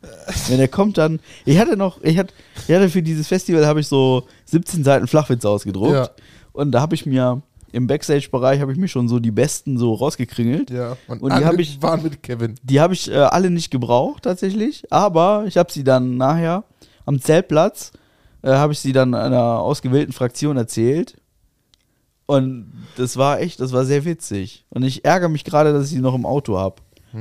[0.49, 1.19] wenn er kommt, dann.
[1.45, 2.33] Ich hatte noch, ich hatte,
[2.67, 5.93] ich hatte für dieses Festival habe ich so 17 Seiten Flachwitze ausgedruckt.
[5.93, 6.09] Ja.
[6.51, 7.41] Und da habe ich mir
[7.71, 10.71] im Backstage-Bereich habe ich mir schon so die besten so rausgekringelt.
[10.71, 12.55] Ja, und, Und die habe ich- waren mit Kevin.
[12.63, 16.63] Die habe ich äh, alle nicht gebraucht tatsächlich, aber ich habe sie dann nachher
[17.05, 17.91] am Zeltplatz,
[18.41, 21.15] äh, habe ich sie dann einer ausgewählten Fraktion erzählt.
[22.25, 24.65] Und das war echt, das war sehr witzig.
[24.69, 26.75] Und ich ärgere mich gerade, dass ich sie noch im Auto habe.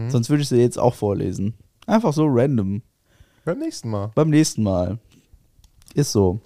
[0.08, 1.54] Sonst würde ich sie jetzt auch vorlesen.
[1.86, 2.82] Einfach so random.
[3.44, 4.10] Beim nächsten Mal.
[4.14, 4.98] Beim nächsten Mal.
[5.94, 6.40] Ist so.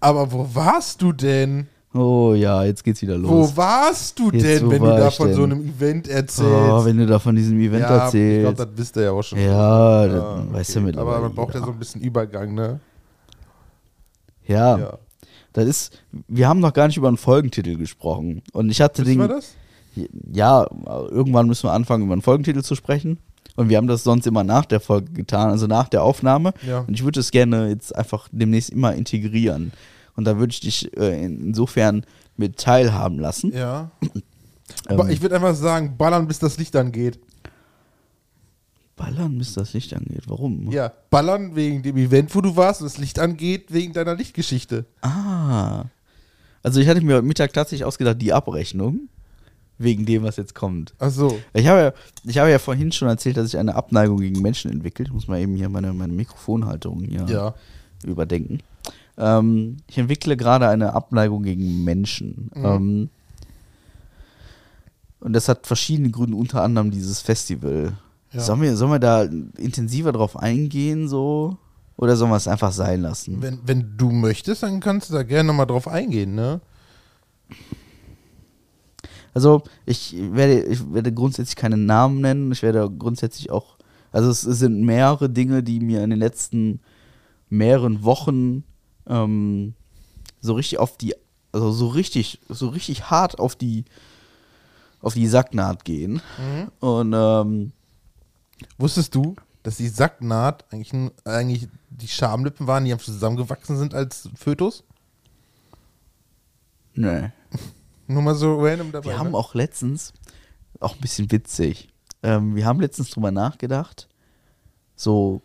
[0.00, 1.68] Aber wo warst du denn?
[1.94, 3.30] Oh ja, jetzt geht's wieder los.
[3.30, 5.36] Wo warst du Jetzt, denn, wenn du da ich von denn?
[5.36, 6.50] so einem Event erzählst?
[6.50, 8.56] oh, wenn du da von diesem Event ja, ich erzählst.
[8.56, 9.38] glaube, das wisst ihr ja auch schon.
[9.38, 11.16] Ja, das Ja, weißt du mittlerweile.
[11.18, 11.66] Aber man braucht ja jeder.
[11.66, 12.80] so ein bisschen Übergang, ne?
[14.46, 14.78] ja.
[14.78, 14.98] Ja.
[15.54, 18.40] Das ist, wir haben noch gar nicht über einen Folgentitel gesprochen.
[18.54, 19.20] Und ich hatte Wissen den.
[19.20, 19.54] wir das?
[20.32, 20.66] Ja,
[21.10, 23.18] irgendwann müssen wir anfangen, über einen Folgentitel zu sprechen.
[23.56, 26.54] Und wir haben das sonst immer nach der Folge getan, also nach der Aufnahme.
[26.66, 26.80] Ja.
[26.80, 29.72] Und ich würde es gerne jetzt einfach demnächst immer integrieren.
[30.16, 32.04] Und da würde ich dich äh, insofern
[32.36, 33.52] mit teilhaben lassen.
[33.52, 33.90] Ja.
[34.88, 37.20] Ähm, ich würde einfach sagen, ballern, bis das Licht angeht.
[38.96, 40.22] ballern, bis das Licht angeht.
[40.28, 40.70] Warum?
[40.72, 44.86] Ja, ballern wegen dem Event, wo du warst und das Licht angeht, wegen deiner Lichtgeschichte.
[45.02, 45.84] Ah.
[46.62, 49.08] Also ich hatte mir heute Mittag tatsächlich ausgedacht, die Abrechnung.
[49.82, 50.94] Wegen dem, was jetzt kommt.
[50.98, 51.38] Ach so.
[51.54, 51.92] Ich habe, ja,
[52.24, 55.08] ich habe ja vorhin schon erzählt, dass ich eine Abneigung gegen Menschen entwickelt.
[55.08, 57.54] Ich muss mal eben hier meine, meine Mikrofonhalterung hier Ja.
[58.04, 58.60] überdenken.
[59.18, 62.50] Ähm, ich entwickle gerade eine Abneigung gegen Menschen.
[62.54, 62.64] Mhm.
[62.64, 63.10] Ähm,
[65.20, 67.92] und das hat verschiedene Gründe, unter anderem dieses Festival.
[68.32, 68.40] Ja.
[68.40, 69.22] Sollen, wir, sollen wir da
[69.58, 71.56] intensiver drauf eingehen, so?
[71.96, 73.40] Oder sollen wir es einfach sein lassen?
[73.42, 76.60] Wenn, wenn du möchtest, dann kannst du da gerne nochmal drauf eingehen, ne?
[79.34, 82.52] Also, ich werde, ich werde grundsätzlich keine Namen nennen.
[82.52, 83.76] Ich werde grundsätzlich auch.
[84.10, 86.80] Also, es, es sind mehrere Dinge, die mir in den letzten
[87.48, 88.64] mehreren Wochen
[89.06, 89.74] ähm,
[90.40, 91.14] so richtig auf die.
[91.52, 93.84] Also, so richtig, so richtig hart auf die.
[95.00, 96.20] auf die Sacknaht gehen.
[96.80, 97.72] Und, ähm,
[98.78, 100.92] Wusstest du, dass die Sacknaht eigentlich,
[101.24, 104.84] eigentlich die Schamlippen waren, die am zusammengewachsen sind als Fötus?
[106.94, 107.30] nee.
[108.06, 109.10] Nur mal so random dabei.
[109.10, 109.36] Wir haben ne?
[109.36, 110.12] auch letztens,
[110.80, 111.88] auch ein bisschen witzig,
[112.22, 114.08] ähm, wir haben letztens drüber nachgedacht,
[114.94, 115.42] so,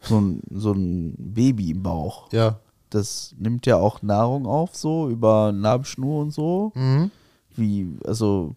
[0.00, 2.32] so, ein, so ein Baby im Bauch.
[2.32, 2.60] Ja.
[2.90, 6.72] das nimmt ja auch Nahrung auf, so über Nabelschnur und so.
[6.74, 7.10] Mhm.
[7.56, 8.54] Wie, also,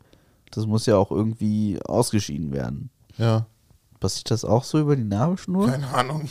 [0.51, 2.89] das muss ja auch irgendwie ausgeschieden werden.
[3.17, 3.47] Ja.
[3.99, 5.67] Passiert das auch so über die Nabelschnur?
[5.67, 6.29] Keine Ahnung.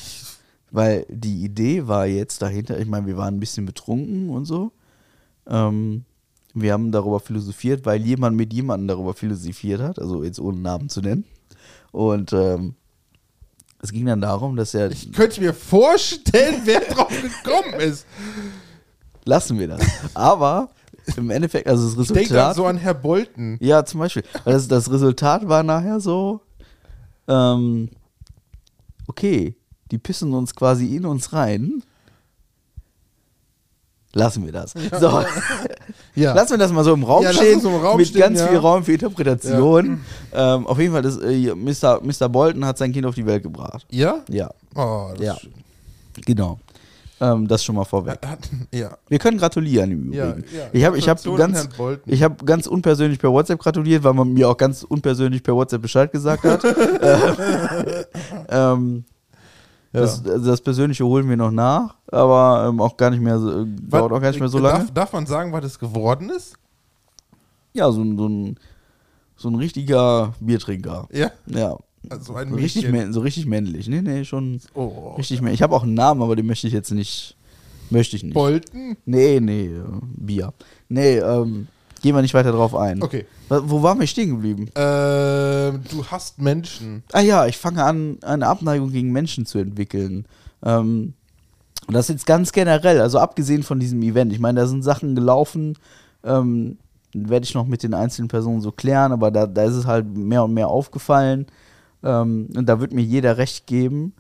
[0.71, 4.73] Weil die Idee war jetzt dahinter, ich meine, wir waren ein bisschen betrunken und so.
[5.47, 6.05] Ähm,
[6.62, 10.88] wir haben darüber philosophiert, weil jemand mit jemandem darüber philosophiert hat, also jetzt ohne Namen
[10.88, 11.24] zu nennen.
[11.92, 12.74] Und ähm,
[13.82, 14.90] es ging dann darum, dass er.
[14.90, 18.07] ich könnte mir vorstellen, wer drauf gekommen ist.
[19.24, 19.82] lassen wir das.
[20.14, 20.70] Aber
[21.16, 22.57] im Endeffekt, also das Ich denke Resultat.
[22.57, 23.59] so an Herr Bolton.
[23.61, 24.24] Ja, zum Beispiel.
[24.44, 26.40] Weil das, das Resultat war nachher so,
[27.28, 27.90] ähm,
[29.07, 29.54] okay,
[29.90, 31.82] die pissen uns quasi in uns rein.
[34.14, 34.72] Lassen wir das.
[35.00, 35.22] So,
[36.17, 36.35] Ja.
[36.35, 38.49] lassen wir das mal so im Raum Ja, stehen, im Raum mit stehen, ganz ja.
[38.49, 40.01] viel Raum für Interpretation.
[40.35, 42.01] Ähm, auf jeden Fall, das, äh, Mr.
[42.03, 42.29] Mr.
[42.29, 43.87] Bolton hat sein Kind auf die Welt gebracht.
[43.91, 44.21] Ja?
[44.29, 45.33] Ja, Oh, das Ja.
[45.35, 45.53] ist schön.
[46.25, 46.59] genau.
[47.19, 48.19] Ähm, das schon mal vorweg.
[48.73, 48.91] Ja.
[49.09, 50.45] Wir können gratulieren im Ja, Übrigen.
[50.55, 50.64] ja.
[50.73, 51.67] Ich habe ich hab ganz,
[52.05, 55.81] ich hab ganz unpersönlich per WhatsApp gratuliert, weil man mir auch ganz unpersönlich per WhatsApp
[55.81, 56.62] Bescheid gesagt hat.
[58.51, 59.05] ähm,
[59.97, 60.03] Ja.
[60.03, 63.66] das, das Persönliche holen wir noch nach, aber ähm, auch gar nicht mehr so, äh,
[63.88, 64.78] dauert auch gar nicht mehr so lange.
[64.80, 66.55] Darf, darf man sagen, was es geworden ist?
[67.72, 68.57] Ja, so, ein- so, ein,
[69.36, 71.09] so ein richtiger Biertrinker.
[71.12, 71.30] Ja.
[71.47, 71.76] Ja.
[72.09, 73.12] Also ein So richtig, Mädchen.
[73.12, 73.88] so richtig männlich.
[73.88, 75.14] Nee, nee, schon Oh.
[75.18, 75.59] richtig männlich.
[75.59, 77.36] Ich habe auch einen Namen, aber den möchte ich jetzt nicht.
[77.90, 78.34] Möchte ich nicht.
[78.34, 78.97] Bolton?
[79.05, 79.82] Nee, nee, äh,
[80.16, 80.53] Bier.
[80.88, 81.68] Nee, ähm,
[82.03, 83.03] gehen wir nicht weiter drauf ein.
[83.03, 83.26] Okay.
[83.49, 84.70] Wo waren wir stehen geblieben?
[84.74, 87.03] Ähm, du hast Menschen.
[87.12, 90.26] Ah ja, ich fange an, eine Abneigung gegen Menschen zu entwickeln.
[90.64, 91.14] Ähm,
[91.86, 94.32] und das jetzt ganz generell, also abgesehen von diesem Event.
[94.32, 95.78] Ich meine, da sind Sachen gelaufen,
[96.24, 96.78] ähm,
[97.12, 100.16] werde ich noch mit den einzelnen Personen so klären, aber da, da ist es halt
[100.16, 101.47] mehr und mehr aufgefallen.
[102.03, 104.14] Ähm, und da wird mir jeder recht geben.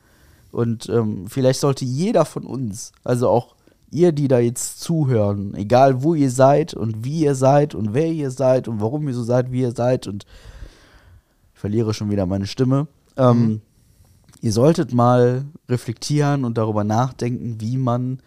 [0.52, 3.55] Und ähm, vielleicht sollte jeder von uns, also auch
[3.96, 8.10] ihr, die da jetzt zuhören, egal wo ihr seid und wie ihr seid und wer
[8.12, 10.24] ihr seid und warum ihr so seid, wie ihr seid und
[11.54, 12.86] ich verliere schon wieder meine Stimme.
[13.16, 13.62] Ähm,
[14.40, 18.20] Ihr solltet mal reflektieren und darüber nachdenken, wie man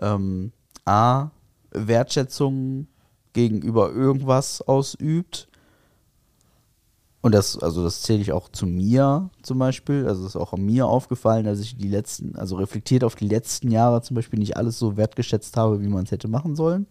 [0.00, 0.52] ähm,
[0.84, 1.30] A,
[1.70, 2.86] Wertschätzung
[3.32, 5.48] gegenüber irgendwas ausübt.
[7.26, 10.06] Und das, also das zähle ich auch zu mir zum Beispiel.
[10.06, 14.00] Also ist auch mir aufgefallen, dass ich die letzten, also reflektiert auf die letzten Jahre
[14.02, 16.86] zum Beispiel nicht alles so wertgeschätzt habe, wie man es hätte machen sollen.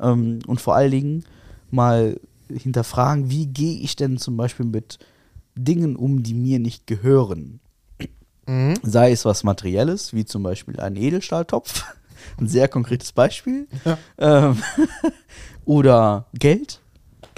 [0.00, 1.24] Ähm, und vor allen Dingen
[1.70, 2.18] mal
[2.50, 5.00] hinterfragen, wie gehe ich denn zum Beispiel mit
[5.54, 7.60] Dingen um, die mir nicht gehören.
[8.46, 8.72] Mhm.
[8.82, 11.84] Sei es was Materielles, wie zum Beispiel ein Edelstahltopf,
[12.40, 13.68] ein sehr konkretes Beispiel.
[13.84, 13.98] Ja.
[14.16, 14.62] Ähm,
[15.66, 16.80] oder Geld.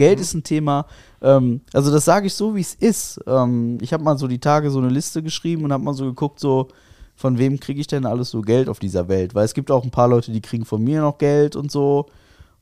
[0.01, 0.87] Geld ist ein Thema.
[1.21, 3.21] Ähm, also das sage ich so, wie es ist.
[3.27, 6.07] Ähm, ich habe mal so die Tage so eine Liste geschrieben und habe mal so
[6.07, 6.69] geguckt, so
[7.17, 9.35] von wem kriege ich denn alles so Geld auf dieser Welt?
[9.35, 12.07] Weil es gibt auch ein paar Leute, die kriegen von mir noch Geld und so.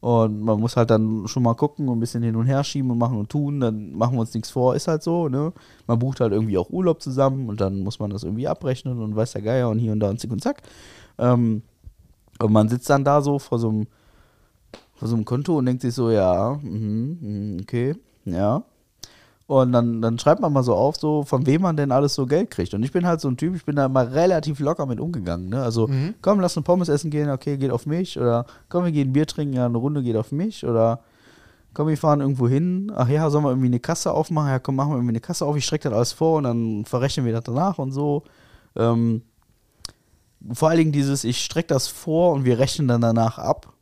[0.01, 2.91] Und man muss halt dann schon mal gucken und ein bisschen hin und her schieben
[2.91, 3.61] und machen und tun.
[3.61, 5.53] Dann machen wir uns nichts vor, ist halt so, ne?
[5.86, 9.14] Man bucht halt irgendwie auch Urlaub zusammen und dann muss man das irgendwie abrechnen und
[9.14, 10.62] weiß der Geier und hier und da und zick und zack.
[11.18, 11.62] Ähm,
[12.41, 13.86] und man sitzt dann da so vor so einem,
[14.99, 17.94] vor so einem Konto und denkt sich so, ja, mhm, mhm, okay,
[18.24, 18.62] ja.
[19.46, 22.26] Und dann, dann schreibt man mal so auf, so von wem man denn alles so
[22.26, 22.74] Geld kriegt.
[22.74, 25.49] Und ich bin halt so ein Typ, ich bin da mal relativ locker mit umgegangen.
[25.49, 25.62] Ne?
[25.62, 25.88] Also,
[26.20, 28.20] komm, lass eine Pommes essen gehen, okay, geht auf mich.
[28.20, 30.66] Oder komm, wir gehen Bier trinken, ja, eine Runde geht auf mich.
[30.66, 31.01] Oder
[31.72, 32.92] komm, wir fahren irgendwo hin.
[32.94, 34.51] Ach ja, sollen wir irgendwie eine Kasse aufmachen?
[34.51, 35.57] Ja, komm, machen wir irgendwie eine Kasse auf.
[35.57, 38.24] Ich strecke das alles vor und dann verrechnen wir das danach und so.
[38.76, 39.22] Ähm,
[40.53, 43.72] vor allen Dingen dieses, ich strecke das vor und wir rechnen dann danach ab.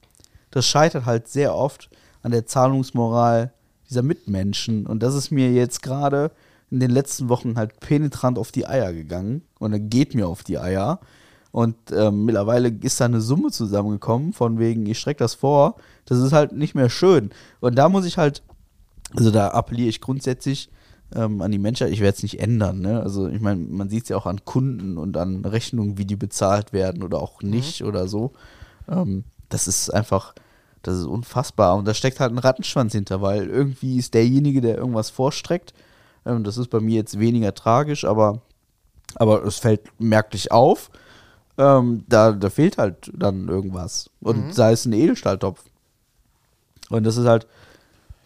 [0.56, 1.90] Das scheitert halt sehr oft
[2.22, 3.52] an der Zahlungsmoral
[3.90, 4.86] dieser Mitmenschen.
[4.86, 6.30] Und das ist mir jetzt gerade
[6.70, 9.42] in den letzten Wochen halt penetrant auf die Eier gegangen.
[9.58, 11.00] Und dann geht mir auf die Eier.
[11.52, 15.76] Und ähm, mittlerweile ist da eine Summe zusammengekommen, von wegen, ich strecke das vor.
[16.06, 17.32] Das ist halt nicht mehr schön.
[17.60, 18.42] Und da muss ich halt,
[19.14, 20.70] also da appelliere ich grundsätzlich
[21.14, 22.80] ähm, an die Menschheit, ich werde es nicht ändern.
[22.80, 23.02] Ne?
[23.02, 26.16] Also ich meine, man sieht es ja auch an Kunden und an Rechnungen, wie die
[26.16, 28.32] bezahlt werden oder auch nicht oder so.
[28.88, 30.34] Ähm, das ist einfach,
[30.86, 31.76] das ist unfassbar.
[31.76, 35.74] Und da steckt halt ein Rattenschwanz hinter, weil irgendwie ist derjenige, der irgendwas vorstreckt.
[36.24, 38.40] Ähm, das ist bei mir jetzt weniger tragisch, aber,
[39.16, 40.90] aber es fällt merklich auf.
[41.58, 44.10] Ähm, da, da fehlt halt dann irgendwas.
[44.20, 45.64] Und sei es ein Edelstahltopf.
[46.90, 47.46] Und das ist halt,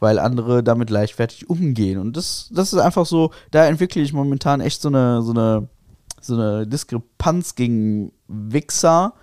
[0.01, 1.99] weil andere damit leichtfertig umgehen.
[1.99, 5.69] Und das, das ist einfach so, da entwickle ich momentan echt so eine, so eine,
[6.21, 9.15] so eine Diskrepanz gegen Wichser,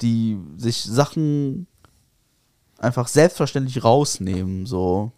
[0.00, 1.66] die sich Sachen
[2.78, 5.12] einfach selbstverständlich rausnehmen, so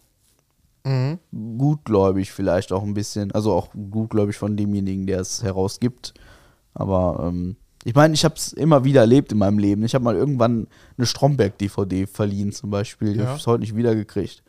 [0.82, 1.18] Mhm.
[1.58, 6.14] gutgläubig vielleicht auch ein bisschen, also auch gutgläubig von demjenigen, der es herausgibt.
[6.72, 9.84] Aber ähm, ich meine, ich habe es immer wieder erlebt in meinem Leben.
[9.84, 13.12] Ich habe mal irgendwann eine Stromberg-DVD verliehen zum Beispiel.
[13.12, 13.24] Die Ja.
[13.26, 14.42] habe ich bis heute nicht wiedergekriegt.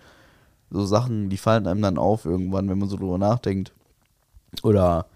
[0.70, 3.74] So Sachen, die fallen einem dann auf irgendwann, wenn man so drüber nachdenkt.
[4.64, 5.08] Oder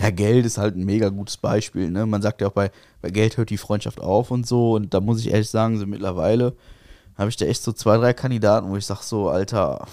[0.00, 1.90] ja, Geld ist halt ein mega gutes Beispiel.
[1.90, 2.06] Ne?
[2.06, 2.70] Man sagt ja auch bei,
[3.02, 4.72] bei Geld hört die Freundschaft auf und so.
[4.74, 6.54] Und da muss ich ehrlich sagen, so mittlerweile
[7.16, 9.86] habe ich da echt so zwei, drei Kandidaten, wo ich sage so, Alter,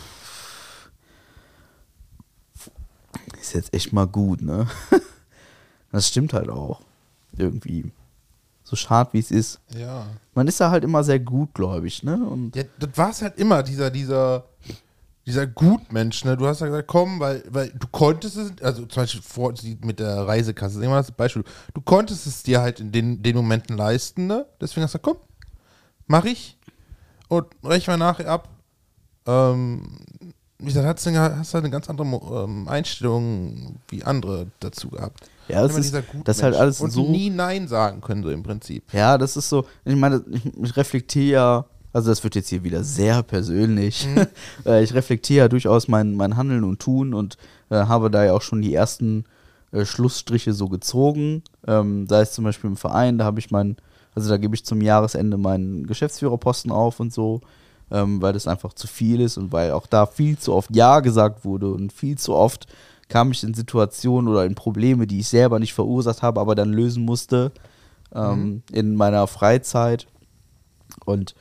[3.39, 4.67] ist jetzt echt mal gut, ne?
[5.91, 6.81] Das stimmt halt auch.
[7.37, 7.91] Irgendwie.
[8.63, 9.59] So schade wie es ist.
[9.77, 10.07] Ja.
[10.33, 12.15] Man ist da halt immer sehr gutgläubig, ne?
[12.15, 14.45] Und Ja, das war es halt immer, dieser, dieser,
[15.27, 16.35] dieser Gutmensch, ne?
[16.35, 19.99] Du hast ja gesagt, komm, weil, weil du konntest es, also zum Beispiel vor, mit
[19.99, 21.43] der Reisekasse, nehmen wir das Beispiel,
[21.75, 24.47] du konntest es dir halt in den, den Momenten leisten, ne?
[24.59, 25.29] Deswegen hast du gesagt, komm,
[26.07, 26.57] mach ich
[27.37, 28.49] und rechne mal nachher ab.
[29.25, 29.81] Ähm,
[30.59, 35.29] wie gesagt, hast du hast halt eine ganz andere ähm, Einstellung wie andere dazu gehabt.
[35.49, 38.43] Ja, das ist- das ist halt alles und so- nie Nein sagen können, so im
[38.43, 38.83] Prinzip.
[38.93, 42.83] ja, das ist so, ich meine, ich, reflektiere ja, also das wird jetzt hier wieder
[42.83, 44.07] sehr persönlich.
[44.65, 47.37] Äh, ich reflektiere ja durchaus mein, mein Handeln und Tun und
[47.69, 49.25] äh, habe da ja auch schon die ersten
[49.73, 51.43] äh, Schlussstriche so gezogen.
[51.67, 53.75] Ähm, sei es zum Beispiel im Verein, da habe ich meinen,
[54.15, 57.41] also da gebe ich zum Jahresende meinen Geschäftsführerposten auf und so,
[57.91, 60.99] ähm, weil das einfach zu viel ist und weil auch da viel zu oft Ja
[60.99, 62.67] gesagt wurde und viel zu oft
[63.09, 66.71] kam ich in Situationen oder in Probleme, die ich selber nicht verursacht habe, aber dann
[66.73, 67.51] lösen musste
[68.13, 70.07] ähm, in meiner Freizeit.
[71.05, 71.35] Und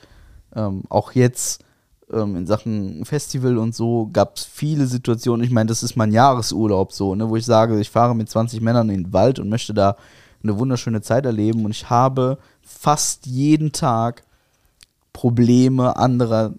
[0.55, 1.63] ähm, auch jetzt
[2.11, 5.43] ähm, in Sachen Festival und so gab es viele Situationen.
[5.43, 8.61] Ich meine, das ist mein Jahresurlaub so, ne, wo ich sage, ich fahre mit 20
[8.61, 9.95] Männern in den Wald und möchte da
[10.43, 11.65] eine wunderschöne Zeit erleben.
[11.65, 14.23] Und ich habe fast jeden Tag
[15.11, 16.53] Probleme anderer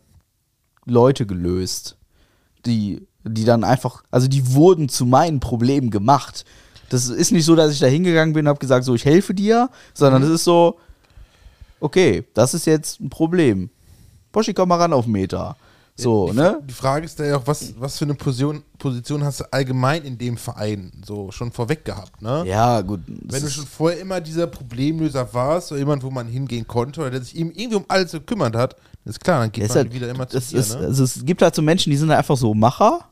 [0.84, 1.96] Leute gelöst,
[2.66, 6.44] die, die dann einfach, also die wurden zu meinen Problemen gemacht.
[6.90, 9.34] Das ist nicht so, dass ich da hingegangen bin und habe gesagt, so, ich helfe
[9.34, 10.78] dir, sondern es ist so,
[11.80, 13.70] okay, das ist jetzt ein Problem.
[14.32, 15.56] Poschi, komm mal ran auf Meter.
[15.96, 16.60] So, die, ne?
[16.68, 20.18] Die Frage ist ja auch, was, was für eine Position, Position hast du allgemein in
[20.18, 22.42] dem Verein so schon vorweg gehabt, ne?
[22.46, 23.00] Ja, gut.
[23.06, 27.10] Wenn du schon vorher immer dieser Problemlöser warst, oder jemand, wo man hingehen konnte, oder
[27.10, 28.74] der sich ihm irgendwie um alles gekümmert hat,
[29.04, 30.86] ist klar, dann geht man halt, wieder immer zu das dir, ist, ne?
[30.86, 33.08] also es gibt halt so Menschen, die sind halt einfach so Macher,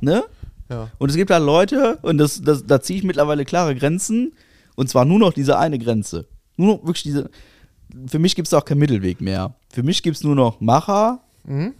[0.00, 0.24] ne?
[0.70, 0.88] Ja.
[0.96, 4.32] Und es gibt halt Leute, und das, das, da ziehe ich mittlerweile klare Grenzen,
[4.74, 6.26] und zwar nur noch diese eine Grenze.
[6.56, 7.28] Nur noch wirklich diese.
[8.06, 9.54] Für mich gibt es auch keinen Mittelweg mehr.
[9.68, 11.74] Für mich gibt es nur noch Macher Mhm.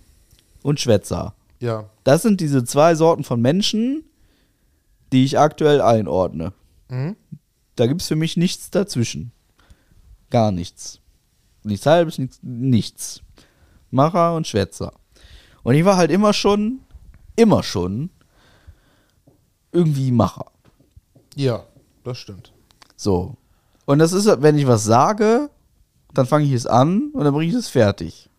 [0.63, 1.35] Und Schwätzer.
[1.61, 1.91] Ja.
[2.05, 4.05] Das sind diese zwei Sorten von Menschen,
[5.13, 6.53] die ich aktuell einordne.
[6.89, 7.17] Mhm.
[7.77, 9.33] Da gibt es für mich nichts dazwischen.
[10.31, 11.01] Gar nichts.
[11.63, 13.21] Nichts halbes, nichts, nichts.
[13.91, 14.93] Macher und Schwätzer.
[15.63, 16.81] Und ich war halt immer schon,
[17.37, 18.11] immer schon
[19.73, 20.47] irgendwie Macher.
[21.37, 21.65] Ja,
[22.05, 22.53] das stimmt.
[22.97, 23.37] So.
[23.85, 25.51] Und das ist, wenn ich was sage,
[26.15, 28.30] dann fange ich es an und dann bringe ich es fertig.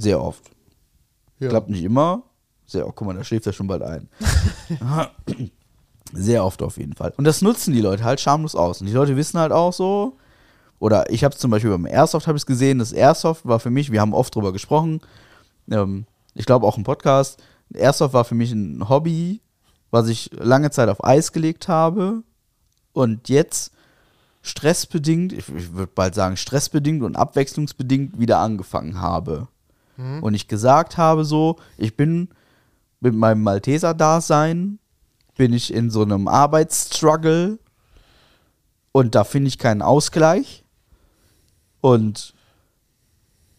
[0.00, 0.50] Sehr oft.
[1.38, 1.48] Ja.
[1.48, 2.22] Klappt nicht immer.
[2.66, 2.96] Sehr oft.
[2.96, 4.08] Guck mal, da schläft er schon bald ein.
[6.12, 7.12] Sehr oft auf jeden Fall.
[7.16, 8.80] Und das nutzen die Leute halt schamlos aus.
[8.80, 10.16] Und die Leute wissen halt auch so,
[10.80, 13.70] oder ich habe es zum Beispiel beim Airsoft habe ich gesehen, das Airsoft war für
[13.70, 15.00] mich, wir haben oft drüber gesprochen,
[15.70, 17.42] ähm, ich glaube auch im Podcast,
[17.74, 19.40] Airsoft war für mich ein Hobby,
[19.90, 22.22] was ich lange Zeit auf Eis gelegt habe
[22.92, 23.72] und jetzt
[24.42, 29.48] stressbedingt, ich, ich würde bald sagen stressbedingt und abwechslungsbedingt wieder angefangen habe.
[30.22, 32.28] Und ich gesagt habe so, ich bin
[33.00, 34.78] mit meinem Malteser-Dasein,
[35.36, 37.58] bin ich in so einem Arbeitsstruggle
[38.92, 40.64] und da finde ich keinen Ausgleich.
[41.80, 42.34] Und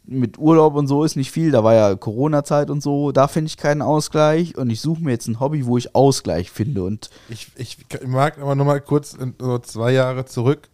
[0.04, 3.48] mit Urlaub und so ist nicht viel, da war ja Corona-Zeit und so, da finde
[3.48, 6.84] ich keinen Ausgleich und ich suche mir jetzt ein Hobby, wo ich Ausgleich finde.
[6.84, 10.70] Und Ich, ich mag aber noch mal kurz so zwei Jahre zurück.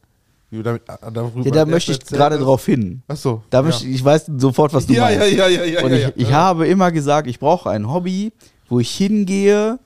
[0.50, 3.02] Wie damit, äh, darüber ja, da möchte ich gerade drauf hin.
[3.08, 3.43] Achso.
[3.50, 3.64] Da ja.
[3.64, 5.34] möchte ich, ich weiß sofort, was du ja, meinst.
[5.34, 6.12] ja, ja, ja, ja, Und ja, ich, ja.
[6.16, 8.32] ich habe immer gesagt, ich brauche ein Hobby,
[8.70, 9.80] wo ich hingehe,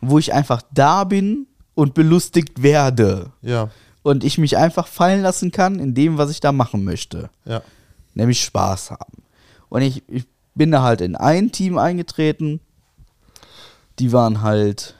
[0.00, 3.32] wo ich einfach da bin und belustigt werde.
[3.42, 3.70] Ja,
[4.02, 7.30] Und ich mich einfach fallen lassen kann in dem, was ich da machen möchte.
[7.44, 7.62] ja.
[8.14, 9.22] Nämlich Spaß haben.
[9.68, 10.24] Und ich, ich
[10.56, 12.58] bin da halt in ein Team eingetreten.
[14.00, 14.96] Die waren halt,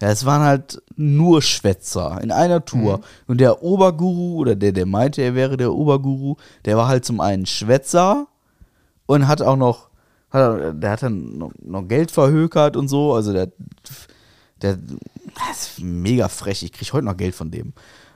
[0.00, 3.00] ja, es waren halt nur Schwätzer in einer Tour.
[3.26, 7.20] Und der Oberguru, oder der, der meinte, er wäre der Oberguru, der war halt zum
[7.20, 8.26] einen Schwätzer
[9.06, 9.88] und hat auch noch,
[10.30, 13.14] hat, er- der hat dann noch, noch Geld verhökert und so.
[13.14, 13.48] Also der,
[14.62, 14.76] der,
[15.48, 16.62] das ist mega frech.
[16.62, 17.72] Ich kriege heute noch Geld von dem.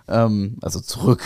[0.09, 1.23] Ähm, also zurück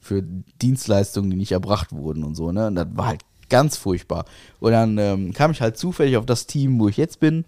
[0.00, 0.22] für
[0.60, 2.66] Dienstleistungen, die nicht erbracht wurden und so, ne?
[2.68, 4.24] Und das war halt ganz furchtbar.
[4.58, 7.44] Und dann ähm, kam ich halt zufällig auf das Team, wo ich jetzt bin.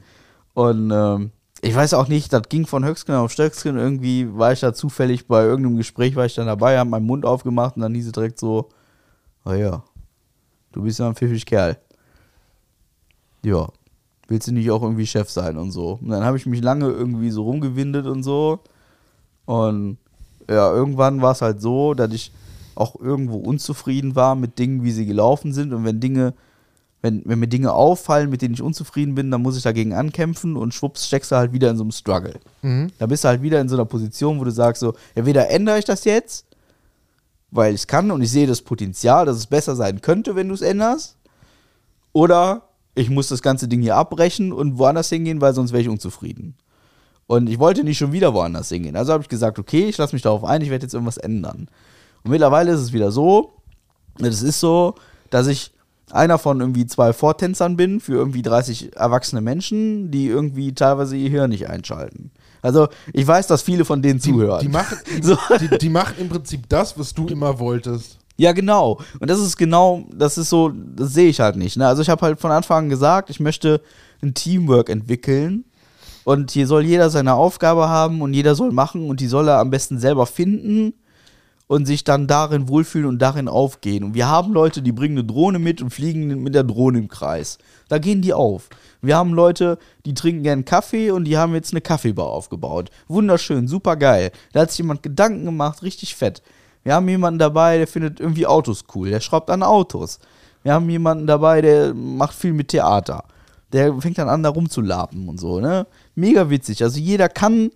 [0.52, 1.30] Und ähm,
[1.64, 3.78] ich weiß auch nicht, das ging von Höchstgen auf Stöcksken.
[3.78, 7.24] Irgendwie war ich da zufällig bei irgendeinem Gespräch, war ich dann dabei, habe meinen Mund
[7.24, 8.68] aufgemacht und dann hieß es direkt so,
[9.46, 9.82] oh ja,
[10.72, 11.78] du bist ja ein pfiffig Kerl.
[13.42, 13.68] Ja,
[14.28, 15.98] willst du nicht auch irgendwie Chef sein und so.
[16.02, 18.60] Und dann habe ich mich lange irgendwie so rumgewindet und so.
[19.46, 19.96] Und
[20.48, 22.30] ja, irgendwann war es halt so, dass ich
[22.74, 25.72] auch irgendwo unzufrieden war mit Dingen, wie sie gelaufen sind.
[25.72, 26.34] Und wenn Dinge,
[27.04, 30.56] wenn, wenn mir Dinge auffallen, mit denen ich unzufrieden bin, dann muss ich dagegen ankämpfen
[30.56, 32.40] und schwupps steckst du halt wieder in so einem Struggle.
[32.62, 32.92] Mhm.
[32.98, 35.78] Da bist du halt wieder in so einer Position, wo du sagst so, entweder ändere
[35.78, 36.46] ich das jetzt,
[37.50, 40.48] weil ich es kann und ich sehe das Potenzial, dass es besser sein könnte, wenn
[40.48, 41.18] du es änderst,
[42.14, 45.90] oder ich muss das ganze Ding hier abbrechen und woanders hingehen, weil sonst wäre ich
[45.90, 46.54] unzufrieden.
[47.26, 48.96] Und ich wollte nicht schon wieder woanders hingehen.
[48.96, 51.68] Also habe ich gesagt, okay, ich lasse mich darauf ein, ich werde jetzt irgendwas ändern.
[52.22, 53.60] Und mittlerweile ist es wieder so,
[54.20, 54.94] es ist so,
[55.28, 55.73] dass ich
[56.14, 61.28] einer von irgendwie zwei Vortänzern bin für irgendwie 30 erwachsene Menschen, die irgendwie teilweise ihr
[61.30, 62.30] Hirn nicht einschalten.
[62.62, 64.60] Also ich weiß, dass viele von denen Die, zuhören.
[64.60, 65.36] die, machen, die, So.
[65.60, 68.18] die, die machen im Prinzip das, was du immer wolltest.
[68.36, 69.00] Ja, genau.
[69.20, 71.76] Und das ist genau, das ist so, das sehe ich halt nicht.
[71.76, 71.86] Ne?
[71.86, 73.80] Also ich habe halt von Anfang an gesagt, ich möchte
[74.22, 75.64] ein Teamwork entwickeln.
[76.24, 79.58] Und hier soll jeder seine Aufgabe haben und jeder soll machen und die soll er
[79.58, 80.94] am besten selber finden
[81.66, 84.04] und sich dann darin wohlfühlen und darin aufgehen.
[84.04, 87.08] Und wir haben Leute, die bringen eine Drohne mit und fliegen mit der Drohne im
[87.08, 87.58] Kreis.
[87.88, 88.68] Da gehen die auf.
[89.00, 92.90] Wir haben Leute, die trinken gern Kaffee und die haben jetzt eine Kaffeebar aufgebaut.
[93.08, 94.30] Wunderschön, super geil.
[94.52, 96.42] Da hat sich jemand Gedanken gemacht, richtig fett.
[96.82, 99.08] Wir haben jemanden dabei, der findet irgendwie Autos cool.
[99.08, 100.18] Der schraubt an Autos.
[100.62, 103.24] Wir haben jemanden dabei, der macht viel mit Theater.
[103.72, 105.86] Der fängt dann an, da rumzulapen und so, ne?
[106.14, 106.82] Mega witzig.
[106.82, 107.70] Also jeder kann,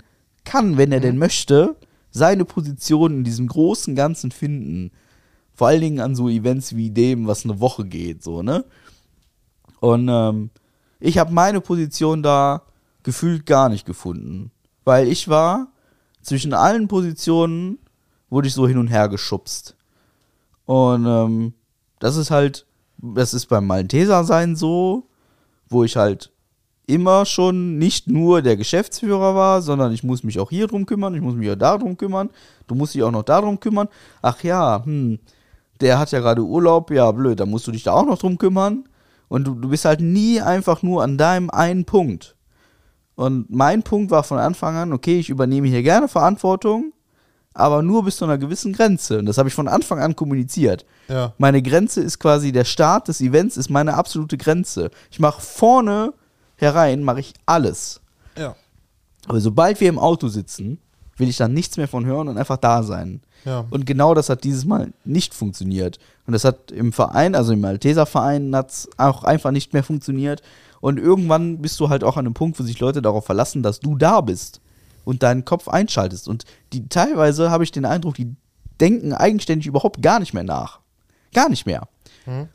[0.44, 1.74] kann, wenn er denn möchte,
[2.18, 4.90] seine Position in diesem großen Ganzen finden.
[5.54, 8.64] Vor allen Dingen an so Events wie dem, was eine Woche geht, so, ne?
[9.80, 10.50] Und ähm,
[11.00, 12.62] ich habe meine Position da
[13.02, 14.50] gefühlt gar nicht gefunden.
[14.84, 15.68] Weil ich war
[16.20, 17.78] zwischen allen Positionen,
[18.28, 19.76] wurde ich so hin und her geschubst.
[20.66, 21.54] Und ähm,
[21.98, 22.66] das ist halt,
[22.98, 25.08] das ist beim Malteser sein so,
[25.68, 26.32] wo ich halt
[26.88, 31.14] immer schon nicht nur der Geschäftsführer war, sondern ich muss mich auch hier drum kümmern,
[31.14, 32.30] ich muss mich auch darum kümmern,
[32.66, 33.88] du musst dich auch noch darum kümmern.
[34.22, 35.18] Ach ja, hm,
[35.80, 38.38] der hat ja gerade Urlaub, ja blöd, da musst du dich da auch noch drum
[38.38, 38.84] kümmern.
[39.28, 42.36] Und du, du bist halt nie einfach nur an deinem einen Punkt.
[43.14, 46.94] Und mein Punkt war von Anfang an, okay, ich übernehme hier gerne Verantwortung,
[47.52, 49.18] aber nur bis zu einer gewissen Grenze.
[49.18, 50.86] Und das habe ich von Anfang an kommuniziert.
[51.08, 51.34] Ja.
[51.36, 54.90] Meine Grenze ist quasi der Start des Events, ist meine absolute Grenze.
[55.10, 56.14] Ich mache vorne
[56.58, 58.00] herein, mache ich alles.
[58.36, 58.54] Ja.
[59.26, 60.78] Aber sobald wir im Auto sitzen,
[61.16, 63.20] will ich dann nichts mehr von hören und einfach da sein.
[63.44, 63.64] Ja.
[63.70, 65.98] Und genau das hat dieses Mal nicht funktioniert.
[66.26, 69.82] Und das hat im Verein, also im Malteser Verein, hat es auch einfach nicht mehr
[69.82, 70.42] funktioniert.
[70.80, 73.80] Und irgendwann bist du halt auch an einem Punkt, wo sich Leute darauf verlassen, dass
[73.80, 74.60] du da bist
[75.04, 76.28] und deinen Kopf einschaltest.
[76.28, 78.36] Und die teilweise habe ich den Eindruck, die
[78.80, 80.80] denken eigenständig überhaupt gar nicht mehr nach.
[81.32, 81.88] Gar nicht mehr.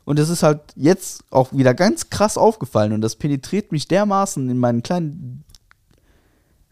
[0.04, 4.48] Und das ist halt jetzt auch wieder ganz krass aufgefallen und das penetriert mich dermaßen
[4.48, 5.44] in meinen kleinen,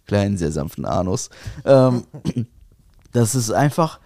[0.07, 1.31] kleinen, sehr sanften Anus.
[1.65, 2.05] Ähm,
[3.13, 3.99] das ist einfach,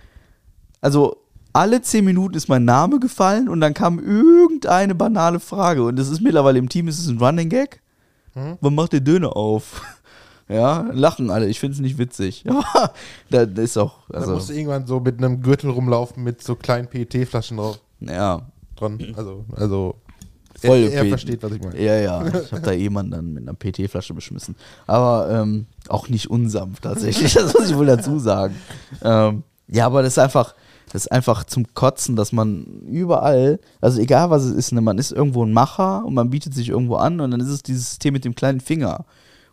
[0.81, 1.19] also
[1.53, 6.09] alle zehn Minuten ist mein Name gefallen und dann kam irgendeine banale Frage und das
[6.09, 7.83] ist mittlerweile im Team, ist es ein Running Gag.
[8.61, 9.83] Wann macht der Döner auf?
[10.49, 11.49] Ja, lachen alle.
[11.49, 12.45] Ich finde es nicht witzig.
[12.49, 12.93] Aber
[13.31, 16.87] da ist auch, also, musst du irgendwann so mit einem Gürtel rumlaufen mit so kleinen
[16.87, 18.43] PET-Flaschen drauf ja,
[18.77, 19.15] dran.
[19.17, 19.97] Also, also
[20.59, 21.81] Voll er, er versteht, was ich meine.
[21.81, 22.27] Ja, ja.
[22.45, 24.57] Ich habe da jemanden dann mit einer PT-Flasche beschmissen.
[24.87, 27.35] Aber ähm, auch nicht unsanft tatsächlich.
[27.35, 28.55] Das muss ich wohl dazu sagen.
[29.03, 30.55] Ähm, ja, aber das ist einfach,
[30.93, 34.99] das ist einfach zum Kotzen, dass man überall, also egal was es ist, ne, man
[34.99, 37.91] ist irgendwo ein Macher und man bietet sich irgendwo an und dann ist es dieses
[37.91, 39.05] System mit dem kleinen Finger.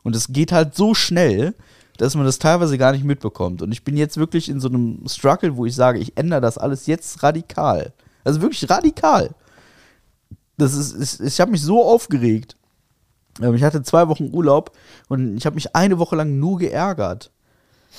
[0.03, 1.53] Und es geht halt so schnell,
[1.97, 3.61] dass man das teilweise gar nicht mitbekommt.
[3.61, 6.57] Und ich bin jetzt wirklich in so einem Struggle, wo ich sage, ich ändere das
[6.57, 7.93] alles jetzt radikal.
[8.23, 9.31] Also wirklich radikal.
[10.57, 12.55] Das ist, ist ich habe mich so aufgeregt.
[13.41, 14.71] Ähm, Ich hatte zwei Wochen Urlaub
[15.09, 17.31] und ich habe mich eine Woche lang nur geärgert.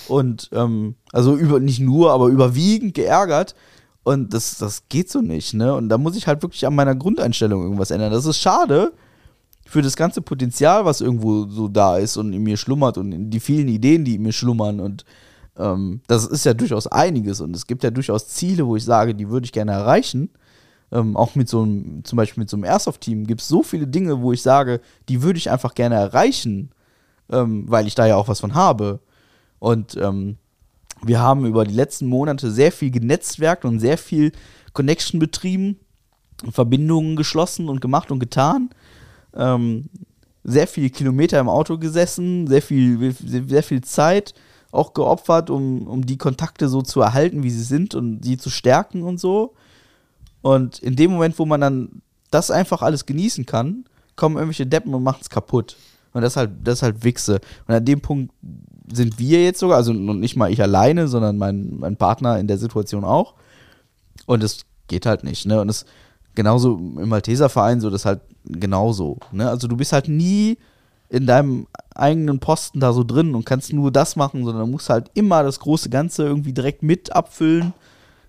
[0.09, 3.55] Und ähm, also über nicht nur, aber überwiegend geärgert.
[4.03, 5.75] Und das, das geht so nicht, ne?
[5.75, 8.13] Und da muss ich halt wirklich an meiner Grundeinstellung irgendwas ändern.
[8.13, 8.93] Das ist schade
[9.67, 13.41] für das ganze Potenzial, was irgendwo so da ist und in mir schlummert und die
[13.41, 14.79] vielen Ideen, die in mir schlummern.
[14.79, 15.07] Und
[15.59, 17.41] ähm, das ist ja durchaus einiges.
[17.41, 20.31] Und es gibt ja durchaus Ziele, wo ich sage, die würde ich gerne erreichen.
[20.93, 23.87] Ähm, auch mit so einem, zum Beispiel mit so einem Airsoft-Team gibt es so viele
[23.87, 26.71] Dinge, wo ich sage, die würde ich einfach gerne erreichen,
[27.31, 29.01] ähm, weil ich da ja auch was von habe.
[29.59, 30.37] Und ähm,
[31.03, 34.33] wir haben über die letzten Monate sehr viel genetzwerkt und sehr viel
[34.73, 35.79] Connection betrieben,
[36.51, 38.71] Verbindungen geschlossen und gemacht und getan.
[39.35, 39.89] Ähm,
[40.43, 44.35] sehr viele Kilometer im Auto gesessen, sehr viel, sehr viel Zeit
[44.75, 48.51] auch geopfert, um, um die Kontakte so zu erhalten, wie sie sind und sie zu
[48.51, 49.55] stärken und so.
[50.43, 53.85] Und in dem Moment, wo man dann das einfach alles genießen kann,
[54.17, 55.77] kommen irgendwelche Deppen und machen es kaputt.
[56.13, 57.41] Und das ist halt, das ist halt Wichse.
[57.67, 58.33] Und an dem Punkt
[58.93, 62.59] sind wir jetzt sogar, also nicht mal ich alleine, sondern mein, mein Partner in der
[62.59, 63.35] Situation auch.
[64.27, 65.61] Und es geht halt nicht, ne?
[65.61, 65.87] Und es
[66.35, 69.49] genauso im Malteser Verein so, das ist halt genauso, ne?
[69.49, 70.59] Also du bist halt nie
[71.15, 75.11] in deinem eigenen Posten da so drin und kannst nur das machen, sondern musst halt
[75.15, 77.73] immer das große Ganze irgendwie direkt mit abfüllen.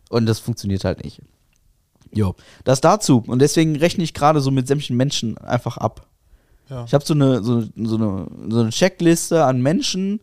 [0.10, 1.22] Und das funktioniert halt nicht.
[2.14, 3.24] Jo, das dazu.
[3.26, 6.06] Und deswegen rechne ich gerade so mit sämtlichen Menschen einfach ab.
[6.70, 6.86] Ja.
[6.86, 10.20] Ich habe so eine, so, so, eine, so eine Checkliste an Menschen,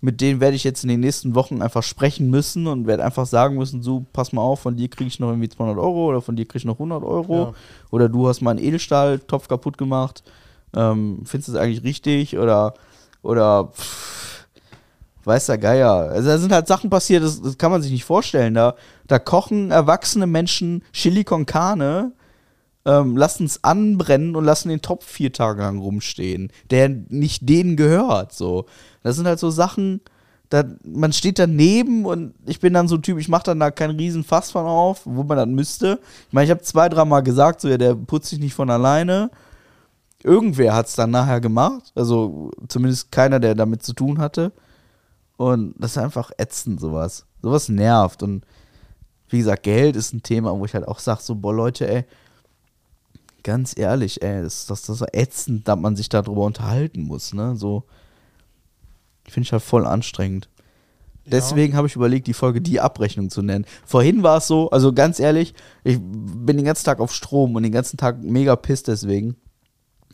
[0.00, 3.26] mit denen werde ich jetzt in den nächsten Wochen einfach sprechen müssen und werde einfach
[3.26, 6.20] sagen müssen, so, pass mal auf, von dir kriege ich noch irgendwie 200 Euro oder
[6.22, 7.52] von dir kriege ich noch 100 Euro Ja.
[7.90, 10.22] oder du hast meinen Edelstahltopf kaputt gemacht.
[10.74, 12.74] Ähm, findest du das eigentlich richtig oder,
[13.22, 14.46] oder pff,
[15.26, 15.92] weiß der Geier.
[15.92, 18.54] Also da sind halt Sachen passiert, das, das kann man sich nicht vorstellen.
[18.54, 18.74] Da,
[19.06, 22.12] da kochen erwachsene Menschen Chili con Carne,
[22.84, 27.76] ähm, lassen es anbrennen und lassen den Topf vier Tage lang rumstehen, der nicht denen
[27.76, 28.32] gehört.
[28.32, 28.66] So,
[29.02, 30.00] das sind halt so Sachen.
[30.48, 33.72] Da, man steht daneben und ich bin dann so ein Typ, ich mache dann da
[33.72, 35.98] keinen riesen Fass von auf, wo man dann müsste.
[36.28, 39.30] Ich meine, ich habe zwei, dreimal gesagt, so ja, der putzt sich nicht von alleine.
[40.22, 44.52] Irgendwer hat es dann nachher gemacht, also zumindest keiner, der damit zu tun hatte.
[45.36, 47.26] Und das ist einfach ätzend, sowas.
[47.42, 48.22] Sowas nervt.
[48.22, 48.44] Und
[49.28, 52.04] wie gesagt, Geld ist ein Thema, wo ich halt auch sage, so, boah, Leute, ey,
[53.42, 57.32] ganz ehrlich, ey, das, das, das ist so ätzend, dass man sich darüber unterhalten muss,
[57.32, 57.54] ne?
[57.56, 57.84] So,
[59.28, 60.48] finde ich halt voll anstrengend.
[61.28, 63.66] Deswegen habe ich überlegt, die Folge die Abrechnung zu nennen.
[63.84, 67.64] Vorhin war es so, also ganz ehrlich, ich bin den ganzen Tag auf Strom und
[67.64, 69.36] den ganzen Tag mega pisst deswegen.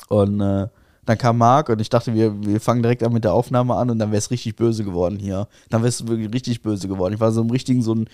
[0.08, 0.68] Und äh,
[1.04, 3.90] dann kam Marc und ich dachte, wir, wir fangen direkt an mit der Aufnahme an
[3.90, 5.48] und dann wäre es richtig böse geworden hier.
[5.68, 7.14] Dann wäre es wirklich richtig böse geworden.
[7.14, 8.08] Ich war so im richtigen, so ein,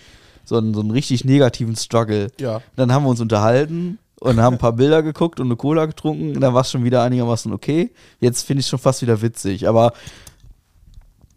[0.45, 2.29] so ein, so einen richtig negativen Struggle.
[2.41, 2.62] Ja.
[2.76, 6.35] Dann haben wir uns unterhalten und haben ein paar Bilder geguckt und eine Cola getrunken.
[6.35, 7.91] Und dann war es schon wieder einigermaßen okay.
[8.20, 9.68] Jetzt finde ich es schon fast wieder witzig.
[9.68, 9.93] Aber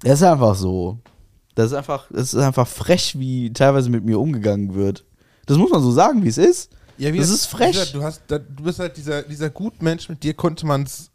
[0.03, 0.99] es ist einfach so.
[1.55, 5.03] Das ist einfach, es ist einfach frech, wie teilweise mit mir umgegangen wird.
[5.47, 6.71] Das muss man so sagen, wie es ist.
[7.01, 7.91] Ja, wie das ist frech.
[7.93, 11.09] Du, hast, du bist halt dieser, dieser Gutmensch, mit dir konnte man es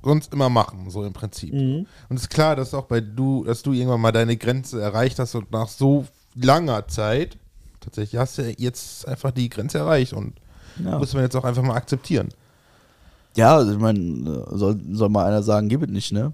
[0.00, 1.52] sonst immer machen, so im Prinzip.
[1.52, 1.86] Mhm.
[2.08, 5.18] Und es ist klar, dass auch bei du, dass du irgendwann mal deine Grenze erreicht
[5.18, 6.06] hast und nach so
[6.36, 7.36] langer Zeit
[7.80, 10.34] tatsächlich hast du jetzt einfach die Grenze erreicht und
[10.82, 10.98] Ja.
[10.98, 12.28] muss man jetzt auch einfach mal akzeptieren.
[13.36, 16.32] Ja, also ich meine, soll, soll mal einer sagen, gib es nicht, ne?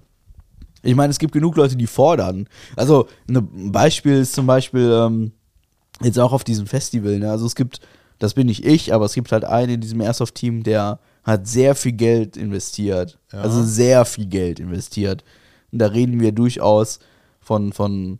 [0.83, 2.47] Ich meine, es gibt genug Leute, die fordern.
[2.75, 5.31] Also, ne, ein Beispiel ist zum Beispiel, ähm,
[6.01, 7.31] jetzt auch auf diesem Festival, ne?
[7.31, 7.79] Also es gibt,
[8.21, 11.73] das bin nicht ich, aber es gibt halt einen in diesem Airsoft-Team, der hat sehr
[11.73, 13.17] viel Geld investiert.
[13.33, 13.41] Ja.
[13.41, 15.23] Also sehr viel Geld investiert.
[15.71, 16.99] Und da reden wir durchaus
[17.39, 18.19] von, von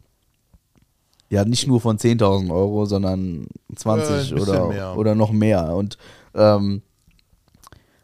[1.29, 3.45] ja, nicht nur von 10.000 Euro, sondern
[3.75, 4.97] 20 Äh, oder, mehr.
[4.97, 5.75] oder noch mehr.
[5.75, 5.99] Und,
[6.33, 6.81] ähm,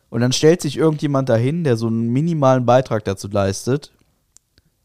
[0.09, 3.91] und dann stellt sich irgendjemand dahin, der so einen minimalen Beitrag dazu leistet.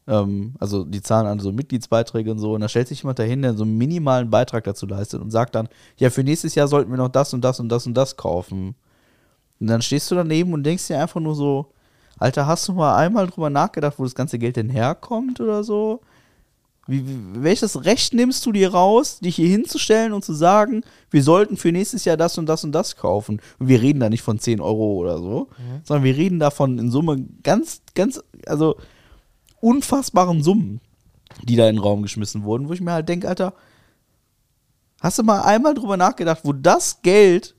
[0.06, 2.54] Ähm, also die zahlen an so Mitgliedsbeiträge und so.
[2.54, 5.54] Und da stellt sich jemand dahin, der so einen minimalen Beitrag dazu leistet und sagt
[5.54, 8.16] dann, ja, für nächstes Jahr sollten wir noch das und das und das und das
[8.16, 8.74] kaufen.
[9.60, 11.72] Und dann stehst du daneben und denkst dir einfach nur so,
[12.18, 16.00] Alter, hast du mal einmal drüber nachgedacht, wo das ganze Geld denn herkommt oder so?
[16.88, 21.56] Wie, welches Recht nimmst du dir raus, dich hier hinzustellen und zu sagen, wir sollten
[21.56, 23.40] für nächstes Jahr das und das und das kaufen?
[23.60, 25.48] Und wir reden da nicht von 10 Euro oder so,
[25.84, 28.76] sondern wir reden davon in Summe ganz, ganz, also
[29.62, 30.80] unfassbaren Summen,
[31.42, 33.54] die da in den Raum geschmissen wurden, wo ich mir halt denke, Alter,
[35.00, 37.54] hast du mal einmal drüber nachgedacht, wo das Geld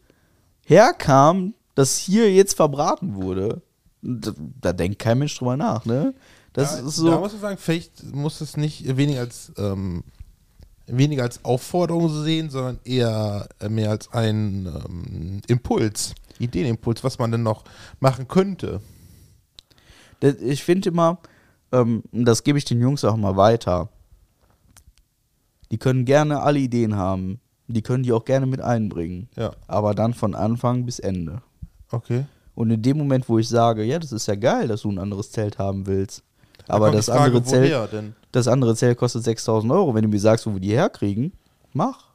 [0.66, 3.62] herkam, das hier jetzt verbraten wurde?
[4.02, 4.32] Da,
[4.62, 6.14] da denkt kein Mensch drüber nach, ne?
[6.52, 7.10] Das da, ist so.
[7.10, 10.04] da muss man sagen, vielleicht muss es nicht weniger als ähm,
[10.86, 17.32] weniger als Aufforderung sehen, sondern eher äh, mehr als ein ähm, Impuls, Ideenimpuls, was man
[17.32, 17.64] denn noch
[18.02, 18.82] machen könnte.
[20.20, 21.18] Das- ich finde immer,
[21.74, 23.90] ähm, das gebe ich den Jungs auch mal weiter.
[25.72, 27.40] Die können gerne alle Ideen haben.
[27.68, 29.28] Die können die auch gerne mit einbringen.
[29.36, 31.42] Ja, Aber dann von Anfang bis Ende.
[31.92, 32.26] okay.
[32.56, 35.00] Und in dem Moment, wo ich sage, ja, das ist ja geil, dass du ein
[35.00, 36.22] anderes Zelt haben willst.
[36.68, 39.96] Aber kommt das Frage, andere, Zelt, das andere Zelt kostet 6000 Euro.
[39.96, 41.34] Wenn du mir sagst, wo wir die herkriegen,
[41.74, 42.10] mach.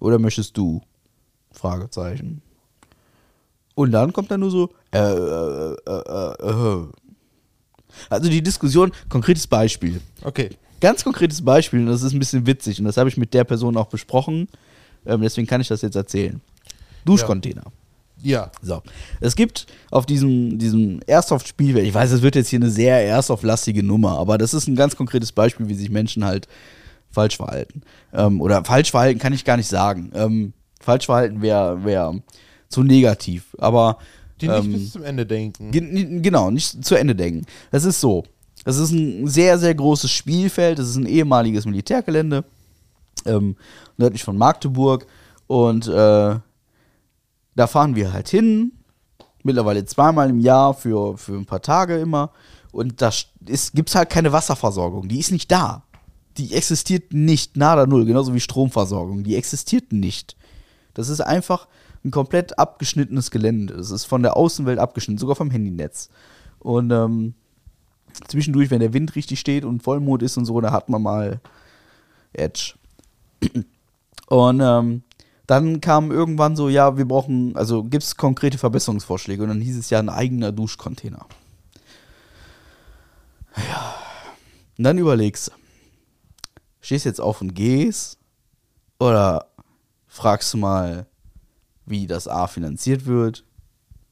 [0.00, 0.80] Oder möchtest du?
[1.52, 2.40] Fragezeichen.
[3.74, 6.86] Und dann kommt dann nur so, äh, äh, äh, äh, äh.
[8.08, 10.00] Also die Diskussion, konkretes Beispiel.
[10.22, 10.50] Okay.
[10.80, 13.44] Ganz konkretes Beispiel, und das ist ein bisschen witzig, und das habe ich mit der
[13.44, 14.48] Person auch besprochen.
[15.04, 16.40] Ähm, deswegen kann ich das jetzt erzählen.
[17.04, 17.64] Duschcontainer.
[18.22, 18.50] Ja.
[18.62, 18.82] So.
[19.20, 23.82] Es gibt auf diesem, diesem Airsoft-Spielfeld, ich weiß, es wird jetzt hier eine sehr Airsoft-lastige
[23.82, 26.48] Nummer, aber das ist ein ganz konkretes Beispiel, wie sich Menschen halt
[27.10, 27.82] falsch verhalten.
[28.12, 30.12] Ähm, oder falsch verhalten kann ich gar nicht sagen.
[30.14, 32.14] Ähm, falsch verhalten wäre wär
[32.68, 33.56] zu negativ.
[33.58, 33.98] Aber
[34.40, 35.70] Die nicht ähm, bis zum Ende denken.
[35.70, 37.46] Gen- Genau, nicht zu Ende denken.
[37.70, 38.24] Es ist so.
[38.64, 40.78] Es ist ein sehr, sehr großes Spielfeld.
[40.78, 42.44] Es ist ein ehemaliges Militärgelände.
[43.26, 43.56] Ähm,
[43.96, 45.06] nördlich von Magdeburg.
[45.46, 45.90] Und äh,
[47.56, 48.72] da fahren wir halt hin.
[49.42, 52.30] Mittlerweile zweimal im Jahr für, für ein paar Tage immer.
[52.72, 53.10] Und da
[53.72, 55.08] gibt es halt keine Wasserversorgung.
[55.08, 55.82] Die ist nicht da.
[56.36, 57.56] Die existiert nicht.
[57.56, 58.04] Nada null.
[58.04, 59.24] Genauso wie Stromversorgung.
[59.24, 60.36] Die existiert nicht.
[60.94, 61.66] Das ist einfach
[62.04, 63.74] ein komplett abgeschnittenes Gelände.
[63.74, 66.08] Das ist von der Außenwelt abgeschnitten, sogar vom Handynetz.
[66.58, 67.34] Und ähm,
[68.28, 71.40] zwischendurch, wenn der Wind richtig steht und Vollmond ist und so, da hat man mal
[72.32, 72.74] Edge.
[74.28, 75.02] Und ähm,
[75.46, 79.42] dann kam irgendwann so, ja, wir brauchen, also gibt es konkrete Verbesserungsvorschläge.
[79.42, 81.26] Und dann hieß es ja ein eigener Duschcontainer.
[83.56, 83.94] Ja.
[84.78, 85.52] Und dann überlegst du,
[86.80, 88.18] stehst jetzt auf und gehst
[89.00, 89.46] oder
[90.06, 91.06] fragst du mal,
[91.90, 93.44] wie das A finanziert wird.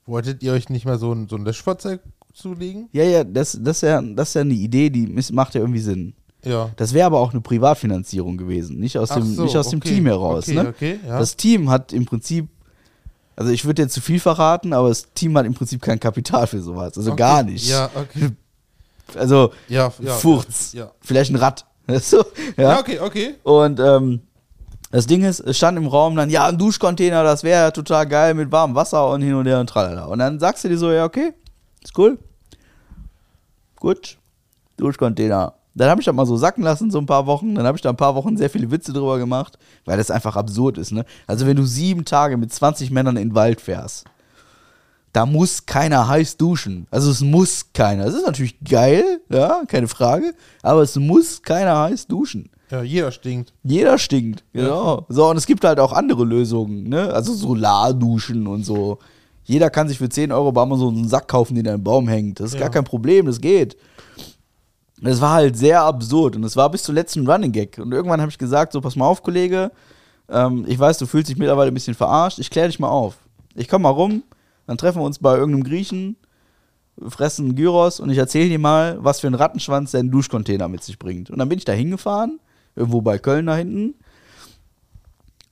[0.07, 2.01] Wolltet ihr euch nicht mal so ein, so ein Löschfahrzeug
[2.33, 2.89] zulegen?
[2.93, 5.81] Ja, ja, das, das, ist ja, das ist ja eine Idee, die macht ja irgendwie
[5.81, 6.14] Sinn.
[6.45, 6.70] Ja.
[6.76, 9.81] Das wäre aber auch eine Privatfinanzierung gewesen, nicht aus Ach dem, so, nicht aus dem
[9.81, 10.49] okay, Team heraus.
[10.49, 10.68] okay, ne?
[10.68, 11.18] okay, ja.
[11.18, 12.49] Das Team hat im Prinzip,
[13.37, 16.47] also ich würde jetzt zu viel verraten, aber das Team hat im Prinzip kein Kapital
[16.47, 16.97] für sowas.
[16.97, 17.69] Also gar nicht.
[17.69, 18.31] Ja, okay.
[19.15, 20.12] Also Ja, ja.
[20.12, 20.73] Furz.
[20.74, 20.93] Ja.
[21.01, 21.66] Vielleicht ein Rad.
[22.03, 22.24] so,
[22.57, 22.73] ja.
[22.73, 23.35] Ja, okay, okay.
[23.43, 24.20] Und ähm,
[24.90, 28.06] das Ding ist, es stand im Raum dann, ja, ein Duschcontainer, das wäre ja total
[28.06, 30.06] geil mit warmem Wasser und hin und her und tralala.
[30.06, 31.35] Und dann sagst du dir so, ja, okay,
[31.82, 32.19] ist cool.
[33.77, 34.19] Gut,
[34.77, 35.55] Duschcontainer.
[35.74, 37.55] Dann habe ich das mal so sacken lassen, so ein paar Wochen.
[37.55, 40.35] Dann habe ich da ein paar Wochen sehr viele Witze drüber gemacht, weil das einfach
[40.35, 41.05] absurd ist, ne?
[41.27, 44.05] Also, wenn du sieben Tage mit 20 Männern in den Wald fährst,
[45.12, 46.89] da muss keiner heiß duschen.
[46.90, 48.06] Also, es muss keiner.
[48.06, 52.51] Es ist natürlich geil, ja, keine Frage, aber es muss keiner heiß duschen.
[52.70, 53.53] Ja, jeder stinkt.
[53.65, 55.07] Jeder stinkt, genau.
[55.09, 57.12] So, und es gibt halt auch andere Lösungen, ne?
[57.12, 58.99] Also Solarduschen und so.
[59.45, 61.85] Jeder kann sich für 10 Euro bei Amazon so einen Sack kaufen, den an einem
[61.85, 62.40] Baum hängt.
[62.40, 62.61] Das ist Ja.
[62.61, 63.77] gar kein Problem, das geht.
[65.01, 67.78] Das war halt sehr absurd und es war bis zuletzt ein Running Gag.
[67.78, 69.70] Und irgendwann habe ich gesagt: So, pass mal auf, Kollege.
[70.28, 72.39] Ähm, ich weiß, du fühlst dich mittlerweile ein bisschen verarscht.
[72.39, 73.16] Ich kläre dich mal auf.
[73.55, 74.23] Ich komme mal rum,
[74.66, 76.16] dann treffen wir uns bei irgendeinem Griechen,
[77.09, 80.82] fressen Gyros und ich erzähle dir mal, was für ein Rattenschwanz der einen Duschcontainer mit
[80.85, 81.31] sich bringt.
[81.31, 82.40] Und dann bin ich da hingefahren,
[82.79, 83.95] irgendwo bei Köln da hinten.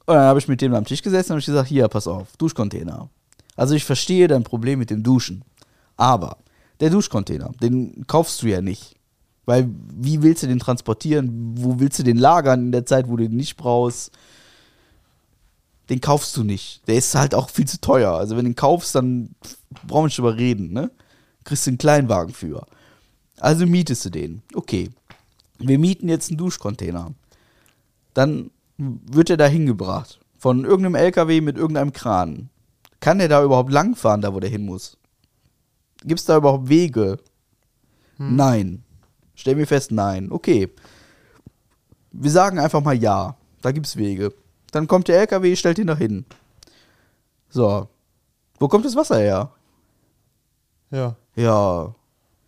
[0.06, 2.36] Und dann habe ich mit dem am Tisch gesessen und habe gesagt, hier, pass auf,
[2.36, 3.10] Duschcontainer.
[3.56, 5.44] Also ich verstehe dein Problem mit dem Duschen.
[5.96, 6.38] Aber
[6.80, 8.94] der Duschcontainer, den kaufst du ja nicht.
[9.46, 11.54] Weil wie willst du den transportieren?
[11.56, 14.10] Wo willst du den lagern in der Zeit, wo du den nicht brauchst?
[15.88, 16.86] Den kaufst du nicht.
[16.88, 18.12] Der ist halt auch viel zu teuer.
[18.12, 19.34] Also wenn du den kaufst, dann
[19.86, 20.90] brauchen wir nicht drüber reden, ne?
[21.44, 22.66] Kriegst du einen Kleinwagen für.
[23.38, 24.42] Also mietest du den.
[24.52, 24.90] Okay.
[25.58, 27.14] Wir mieten jetzt einen Duschcontainer.
[28.14, 30.20] Dann wird er da hingebracht.
[30.38, 32.50] Von irgendeinem LKW mit irgendeinem Kran.
[33.00, 34.98] Kann der da überhaupt langfahren, da wo der hin muss?
[36.02, 37.18] Gibt es da überhaupt Wege?
[38.18, 38.82] Nein.
[39.34, 40.30] Stell mir fest, nein.
[40.30, 40.70] Okay.
[42.12, 43.36] Wir sagen einfach mal ja.
[43.62, 44.32] Da gibt es Wege.
[44.72, 46.24] Dann kommt der LKW, stellt ihn da hin.
[47.48, 47.88] So.
[48.58, 49.50] Wo kommt das Wasser her?
[50.90, 51.16] Ja.
[51.34, 51.94] Ja.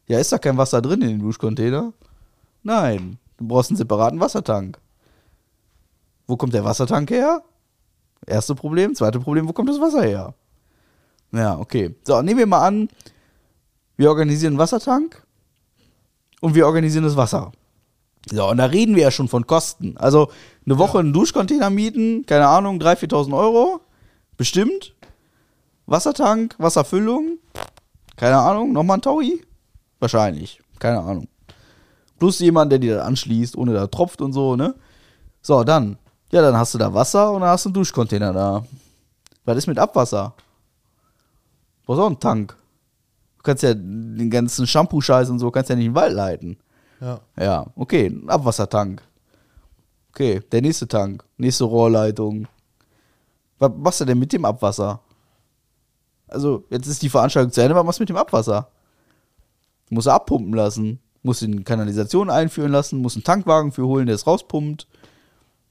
[0.07, 1.93] Ja, ist da kein Wasser drin in dem Duschcontainer?
[2.69, 3.19] Nein.
[3.39, 4.79] Du brauchst einen separaten Wassertank.
[6.27, 7.43] Wo kommt der Wassertank her?
[8.27, 8.95] Erste Problem.
[8.95, 10.35] Zweite Problem, wo kommt das Wasser her?
[11.33, 11.97] Ja, okay.
[12.05, 12.91] So, nehmen wir mal an,
[13.97, 15.27] wir organisieren einen Wassertank
[16.43, 17.53] und wir organisieren das Wasser.
[18.31, 19.97] So, und da reden wir ja schon von Kosten.
[19.97, 20.31] Also
[20.67, 23.81] eine Woche einen Duschcontainer mieten, keine Ahnung, 3.000, 4.000 Euro.
[24.37, 24.95] Bestimmt.
[25.87, 27.39] Wassertank, Wasserfüllung,
[28.17, 29.43] keine Ahnung, nochmal ein Taui?
[30.01, 31.29] Wahrscheinlich, keine Ahnung.
[32.19, 34.75] Plus jemand, der dir das anschließt, ohne da tropft und so, ne?
[35.41, 35.99] So, dann.
[36.31, 38.65] Ja, dann hast du da Wasser und dann hast du einen Duschcontainer da.
[39.45, 40.35] Was ist mit Abwasser?
[41.81, 42.57] Du brauchst auch einen Tank.
[43.39, 46.59] Du kannst ja den ganzen Shampoo-Scheiß und so, kannst ja nicht in den Wald leiten.
[47.01, 47.21] Ja.
[47.39, 49.03] Ja, okay, ein Abwassertank.
[50.11, 52.49] Okay, der nächste Tank, nächste Rohrleitung.
[53.59, 55.01] Was machst du denn mit dem Abwasser?
[56.27, 58.69] Also, jetzt ist die Veranstaltung zu Ende, was machst du mit dem Abwasser?
[59.91, 60.99] Muss er abpumpen lassen,
[61.29, 64.87] muss in Kanalisation einführen lassen, muss einen Tankwagen für holen, der es rauspumpt.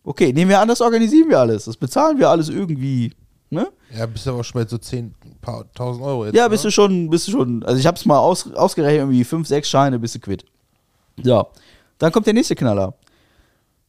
[0.03, 1.65] Okay, nehmen wir an, das organisieren wir alles.
[1.65, 3.11] Das bezahlen wir alles irgendwie.
[3.49, 3.67] Ne?
[3.97, 6.35] Ja, bist aber auch schon bei so 10, paar, 1000 Euro jetzt.
[6.35, 6.67] Ja, bist ne?
[6.67, 7.63] du schon, bist du schon.
[7.63, 10.45] Also ich hab's mal aus, ausgerechnet, irgendwie fünf, sechs Scheine, bist du quitt.
[11.23, 11.47] Ja.
[11.97, 12.93] Dann kommt der nächste Knaller.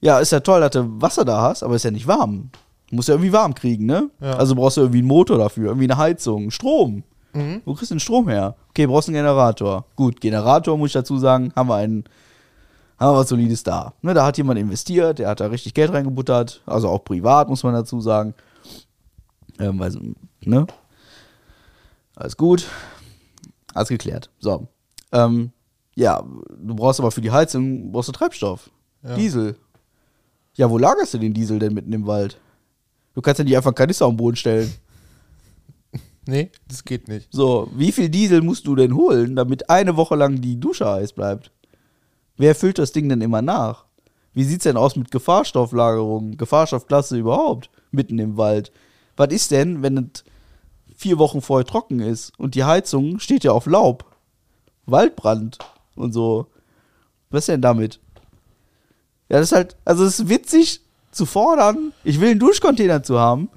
[0.01, 2.51] Ja, ist ja toll, dass du Wasser da hast, aber ist ja nicht warm.
[2.89, 4.09] Du musst ja irgendwie warm kriegen, ne?
[4.23, 4.37] Ja.
[4.37, 7.03] Also brauchst du irgendwie einen Motor dafür, irgendwie eine Heizung, Strom.
[7.39, 7.63] Mhm.
[7.65, 8.57] Wo kriegst du den Strom her?
[8.71, 9.85] Okay, brauchst einen Generator.
[9.97, 12.05] Gut, Generator, muss ich dazu sagen, haben wir einen,
[12.99, 13.95] haben wir was Solides da.
[14.03, 17.63] Ne, da hat jemand investiert, der hat da richtig Geld reingebuttert, also auch privat, muss
[17.63, 18.35] man dazu sagen.
[19.59, 19.93] Ähm, weil,
[20.41, 20.67] ne?
[22.17, 22.67] Alles gut.
[23.75, 24.31] Alles geklärt.
[24.41, 24.67] So.
[25.13, 25.53] Ähm,
[25.95, 26.23] ja,
[26.59, 28.71] du brauchst aber für die Heizung brauchst du Treibstoff.
[29.03, 29.15] Ja.
[29.15, 29.57] Diesel.
[30.55, 32.41] Ja, wo lagerst du den Diesel denn mitten im Wald?
[33.15, 34.73] Du kannst ja nicht einfach einen Kanister am Boden stellen.
[36.29, 37.29] Nee, das geht nicht.
[37.31, 41.15] So, wie viel Diesel musst du denn holen, damit eine Woche lang die Dusche heiß
[41.15, 41.51] bleibt?
[42.37, 43.87] Wer füllt das Ding denn immer nach?
[44.35, 48.73] Wie sieht's denn aus mit Gefahrstofflagerung, Gefahrstoffklasse überhaupt, mitten im Wald?
[49.17, 50.25] Was ist denn, wenn es
[50.95, 54.05] vier Wochen vorher trocken ist und die Heizung steht ja auf Laub?
[54.85, 55.57] Waldbrand
[55.95, 56.49] und so.
[57.31, 58.01] Was denn damit?
[59.31, 63.19] Ja, das ist halt, also es ist witzig zu fordern, ich will einen Duschcontainer zu
[63.19, 63.49] haben,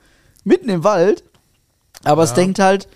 [0.45, 1.25] mitten im Wald,
[2.03, 2.35] aber es Ja.
[2.37, 2.87] denkt halt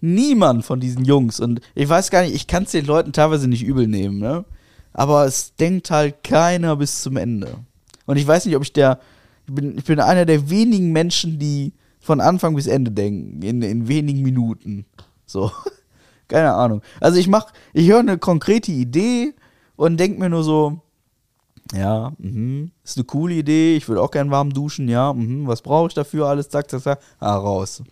[0.00, 1.40] niemand von diesen Jungs.
[1.40, 4.44] Und ich weiß gar nicht, ich kann es den Leuten teilweise nicht übel nehmen, ne?
[4.92, 7.58] Aber es denkt halt keiner bis zum Ende.
[8.06, 8.98] Und ich weiß nicht, ob ich der.
[9.46, 13.62] Ich bin, ich bin einer der wenigen Menschen, die von Anfang bis Ende denken, in,
[13.62, 14.86] in wenigen Minuten.
[15.26, 15.50] So.
[16.28, 16.82] Keine Ahnung.
[17.00, 19.34] Also ich mach, ich höre eine konkrete Idee
[19.76, 20.80] und denk mir nur so,
[21.74, 25.62] ja, mhm, ist eine coole Idee, ich würde auch gern warm duschen, ja, mhm, was
[25.62, 27.82] brauche ich dafür, alles, zack, zack, zack, ah, raus.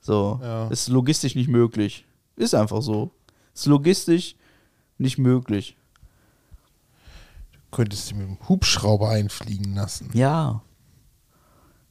[0.00, 0.68] So, Ja.
[0.68, 2.04] ist logistisch nicht möglich.
[2.36, 3.10] Ist einfach so.
[3.54, 4.36] Ist logistisch
[4.98, 5.76] nicht möglich.
[7.70, 10.10] Könntest du mit dem Hubschrauber einfliegen lassen.
[10.12, 10.62] Ja.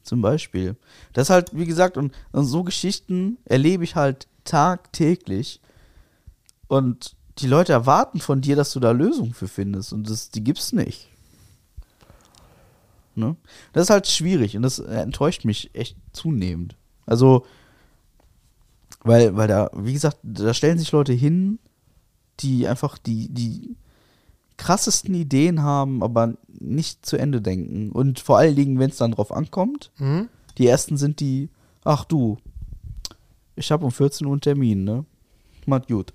[0.02, 0.76] Zum Beispiel.
[1.12, 5.60] Das halt, wie gesagt, und, und so Geschichten erlebe ich halt tagtäglich.
[6.68, 9.92] Und die Leute erwarten von dir, dass du da Lösungen für findest.
[9.92, 11.08] Und das, die gibt's nicht.
[13.16, 13.36] Ne?
[13.72, 16.76] Das ist halt schwierig und das enttäuscht mich echt zunehmend.
[17.06, 17.46] Also,
[19.02, 21.58] weil, weil da, wie gesagt, da stellen sich Leute hin,
[22.40, 23.76] die einfach die, die
[24.56, 27.92] krassesten Ideen haben, aber nicht zu Ende denken.
[27.92, 30.28] Und vor allen Dingen, wenn es dann drauf ankommt, Mhm.
[30.58, 31.50] die ersten sind die,
[31.84, 32.38] ach du,
[33.56, 35.04] ich habe um 14 Uhr einen Termin, ne?
[35.66, 36.12] Macht gut.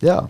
[0.00, 0.28] Ja,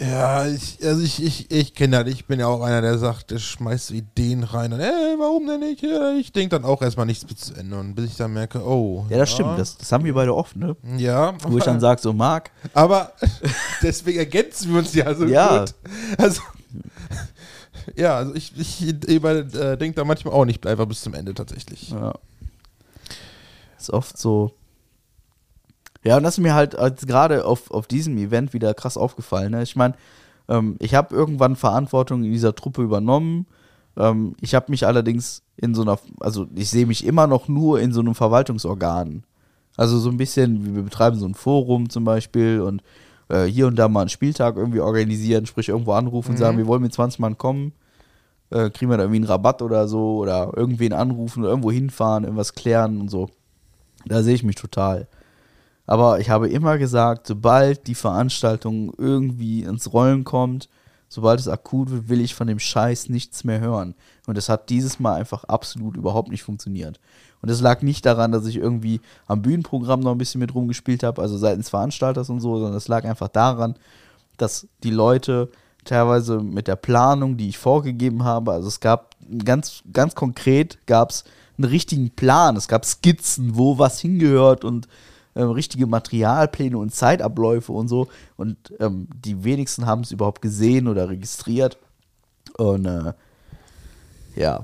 [0.00, 2.12] Ja, ich, also ich, ich, ich kenne das.
[2.12, 5.60] Ich bin ja auch einer, der sagt, der schmeißt Ideen rein und, ey, warum denn
[5.60, 5.82] nicht?
[5.82, 8.64] Ja, ich denke dann auch erstmal nichts bis zu Ende und bis ich dann merke,
[8.64, 9.04] oh.
[9.10, 9.58] Ja, das stimmt.
[9.58, 10.74] Das, das haben wir beide oft, ne?
[10.96, 13.12] ja, Wo ich dann sage, so, Marc, aber
[13.82, 15.60] deswegen ergänzen wir uns ja so Ja.
[15.60, 15.74] gut.
[16.16, 16.40] Also,
[17.94, 18.92] ja, also ich, ich äh,
[19.76, 21.90] denke da manchmal auch nicht einfach bis zum Ende tatsächlich.
[21.90, 22.14] Ja.
[23.78, 24.54] Ist oft so.
[26.02, 29.52] Ja, und das ist mir halt als gerade auf, auf diesem Event wieder krass aufgefallen.
[29.52, 29.62] Ne?
[29.62, 29.94] Ich meine,
[30.48, 33.46] ähm, ich habe irgendwann Verantwortung in dieser Truppe übernommen.
[33.96, 37.80] Ähm, ich habe mich allerdings in so einer, also ich sehe mich immer noch nur
[37.80, 39.24] in so einem Verwaltungsorgan.
[39.76, 42.82] Also so ein bisschen, wie wir betreiben so ein Forum zum Beispiel und
[43.28, 46.66] äh, hier und da mal einen Spieltag irgendwie organisieren, sprich irgendwo anrufen und sagen, wir
[46.66, 47.72] wollen mit 20 Mann kommen
[48.50, 52.24] äh, kriegen wir da irgendwie einen Rabatt oder so oder irgendwen anrufen oder irgendwo hinfahren,
[52.24, 53.30] irgendwas klären und so.
[54.04, 55.08] Da sehe ich mich total.
[55.90, 60.68] Aber ich habe immer gesagt, sobald die Veranstaltung irgendwie ins Rollen kommt,
[61.08, 63.96] sobald es akut wird, will ich von dem Scheiß nichts mehr hören.
[64.28, 67.00] Und das hat dieses Mal einfach absolut überhaupt nicht funktioniert.
[67.42, 71.02] Und es lag nicht daran, dass ich irgendwie am Bühnenprogramm noch ein bisschen mit rumgespielt
[71.02, 73.74] habe, also seitens Veranstalters und so, sondern es lag einfach daran,
[74.36, 75.50] dass die Leute
[75.84, 81.10] teilweise mit der Planung, die ich vorgegeben habe, also es gab ganz, ganz konkret gab
[81.10, 81.24] es
[81.58, 84.86] einen richtigen Plan, es gab Skizzen, wo was hingehört und
[85.34, 88.08] ähm, richtige Materialpläne und Zeitabläufe und so.
[88.36, 91.78] Und ähm, die wenigsten haben es überhaupt gesehen oder registriert.
[92.56, 93.12] Und äh,
[94.36, 94.60] ja,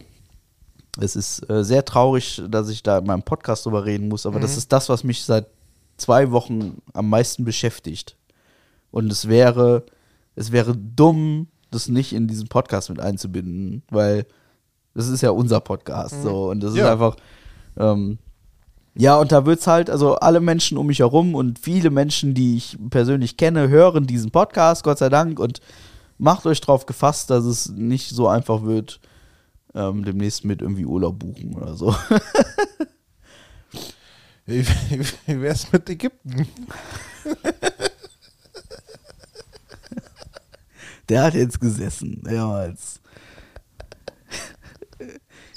[0.99, 4.41] es ist äh, sehr traurig, dass ich da in meinem Podcast drüber reden muss, aber
[4.41, 5.47] das ist das, was mich seit
[5.99, 8.17] zwei Wochen am meisten beschäftigt.
[8.91, 9.85] Und es wäre,
[10.37, 14.25] es wäre dumm, das nicht in diesen Podcast mit einzubinden, weil
[14.95, 16.93] das ist ja unser Podcast so und das ist Ja.
[16.93, 17.17] einfach
[17.77, 18.19] ähm,
[18.98, 22.56] ja, und da wird's halt, also alle Menschen um mich herum und viele Menschen, die
[22.56, 25.60] ich persönlich kenne, hören diesen Podcast, Gott sei Dank, und
[26.16, 29.01] macht euch drauf gefasst, dass es nicht so einfach wird,
[29.74, 31.94] ähm, demnächst mit irgendwie Urlaub buchen oder so.
[34.47, 34.64] Wie,
[35.27, 36.47] wär's mit Ägypten?
[41.09, 43.01] Der hat jetzt gesessen, mehrmals.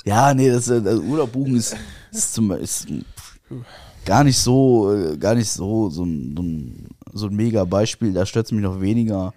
[0.03, 1.77] ja, nee, das, äh, das Urlaub buchen ist,
[2.11, 2.87] ist, zum, ist
[4.05, 8.13] gar nicht so, äh, gar nicht so, so ein, so ein, so ein mega Beispiel,
[8.13, 9.33] da stört es mich noch weniger.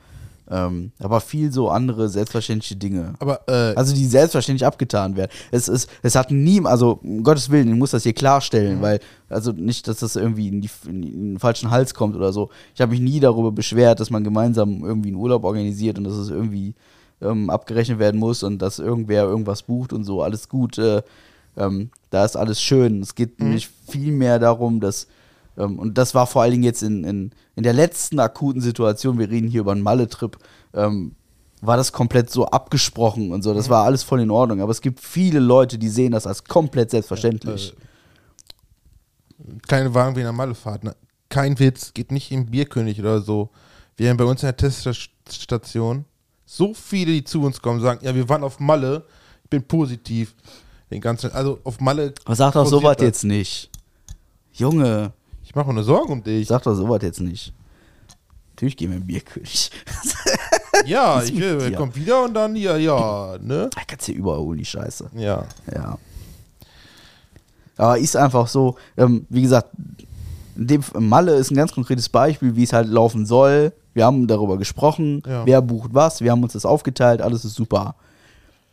[0.51, 3.14] Ähm, aber viel so andere selbstverständliche Dinge.
[3.20, 5.30] Aber, äh, Also die selbstverständlich abgetan werden.
[5.51, 9.01] Es, es, es hat nie, also um Gottes Willen, ich muss das hier klarstellen, weil,
[9.30, 12.51] also nicht, dass das irgendwie in, die, in den falschen Hals kommt oder so.
[12.74, 16.14] Ich habe mich nie darüber beschwert, dass man gemeinsam irgendwie einen Urlaub organisiert und dass
[16.14, 16.74] es irgendwie
[17.22, 20.76] ähm, abgerechnet werden muss und dass irgendwer irgendwas bucht und so, alles gut.
[20.76, 21.02] Äh,
[21.56, 23.02] ähm, da ist alles schön.
[23.02, 25.06] Es geht nämlich viel mehr darum, dass
[25.56, 29.18] ähm, und das war vor allen Dingen jetzt in, in, in der letzten akuten Situation,
[29.18, 30.36] wir reden hier über einen Malle-Trip,
[30.74, 31.14] ähm,
[31.60, 33.54] war das komplett so abgesprochen und so.
[33.54, 34.60] Das war alles voll in Ordnung.
[34.60, 37.74] Aber es gibt viele Leute, die sehen das als komplett selbstverständlich.
[39.68, 40.82] kleine Wagen wie in der Mallefahrt.
[40.82, 40.96] Ne?
[41.28, 43.50] Kein Witz, geht nicht im Bierkönig oder so.
[43.96, 46.04] Wir haben bei uns in der Teststation
[46.44, 49.04] so viele, die zu uns kommen, sagen, ja, wir waren auf Malle,
[49.44, 50.34] ich bin positiv.
[50.93, 52.14] Den ganzen, also auf Malle.
[52.24, 53.06] Aber sag doch sowas das.
[53.06, 53.70] jetzt nicht.
[54.52, 55.12] Junge,
[55.44, 56.47] Ich mache mir eine Sorgen um dich.
[56.48, 57.52] sag doch sowas jetzt nicht.
[58.55, 59.70] Natürlich gehen wir Bierkönig.
[60.86, 63.69] Ja, ich will, er kommt wieder und dann, ja, ja, ne?
[63.73, 65.10] Da kannst du überall holen, die Scheiße.
[65.14, 65.44] Ja.
[65.73, 65.97] Ja.
[67.77, 69.69] Aber ist einfach so, ähm, wie gesagt,
[70.56, 73.73] in dem Malle ist ein ganz konkretes Beispiel, wie es halt laufen soll.
[73.94, 75.47] Wir haben darüber gesprochen, Ja.
[75.47, 77.94] wer bucht was, wir haben uns das aufgeteilt, alles ist super.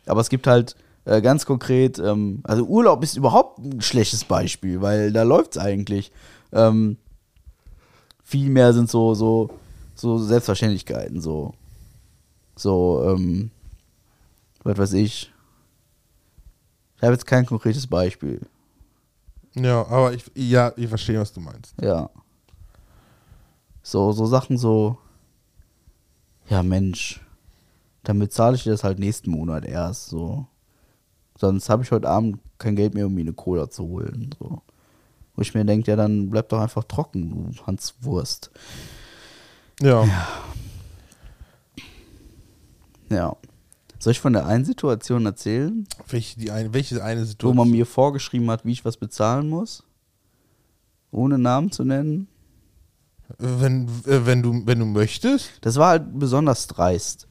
[0.06, 0.74] Aber es gibt halt
[1.04, 5.62] äh, ganz konkret, ähm, also Urlaub ist überhaupt ein schlechtes Beispiel, weil da läuft es
[5.62, 6.12] eigentlich.
[6.52, 6.96] Ähm,
[8.22, 9.50] viel mehr sind so, so,
[9.94, 11.54] so Selbstverständlichkeiten, so.
[12.56, 13.50] So, ähm,
[14.62, 15.32] was weiß ich.
[16.96, 18.40] Ich habe jetzt kein konkretes Beispiel.
[19.54, 21.74] Ja, aber ich, ja, ich verstehe, was du meinst.
[21.80, 22.10] Ja.
[23.82, 24.98] So, so Sachen so.
[26.48, 27.20] Ja, Mensch.
[28.04, 30.08] Dann bezahle ich dir das halt nächsten Monat erst.
[30.08, 30.46] So.
[31.40, 34.34] Sonst habe ich heute Abend kein Geld mehr, um mir eine Cola zu holen.
[34.38, 34.60] So.
[35.34, 38.50] Wo ich mir denke, ja, dann bleib doch einfach trocken, du Hans Wurst.
[39.80, 40.06] Ja.
[43.08, 43.36] Ja.
[43.98, 47.56] Soll ich von der einen Situation erzählen, Welche, die eine, welche eine wo Situation?
[47.56, 49.82] man mir vorgeschrieben hat, wie ich was bezahlen muss?
[51.10, 52.28] Ohne Namen zu nennen?
[53.38, 55.50] wenn, äh, wenn, du, wenn du möchtest.
[55.60, 57.26] Das war halt besonders dreist.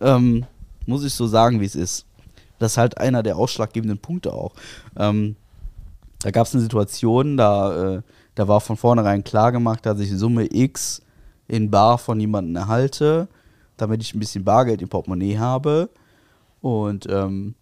[0.00, 0.46] Ähm,
[0.86, 2.06] muss ich so sagen, wie es ist.
[2.60, 4.52] Das ist halt einer der ausschlaggebenden Punkte auch.
[4.96, 5.34] Ähm,
[6.22, 8.02] da gab es eine Situation, da, äh,
[8.36, 11.02] da war von vornherein klar gemacht, dass ich Summe X
[11.48, 13.26] in Bar von jemandem erhalte.
[13.80, 15.88] damit ich ein bisschen Bargeld im Portemonnaie habe.
[16.60, 17.54] Und ähm,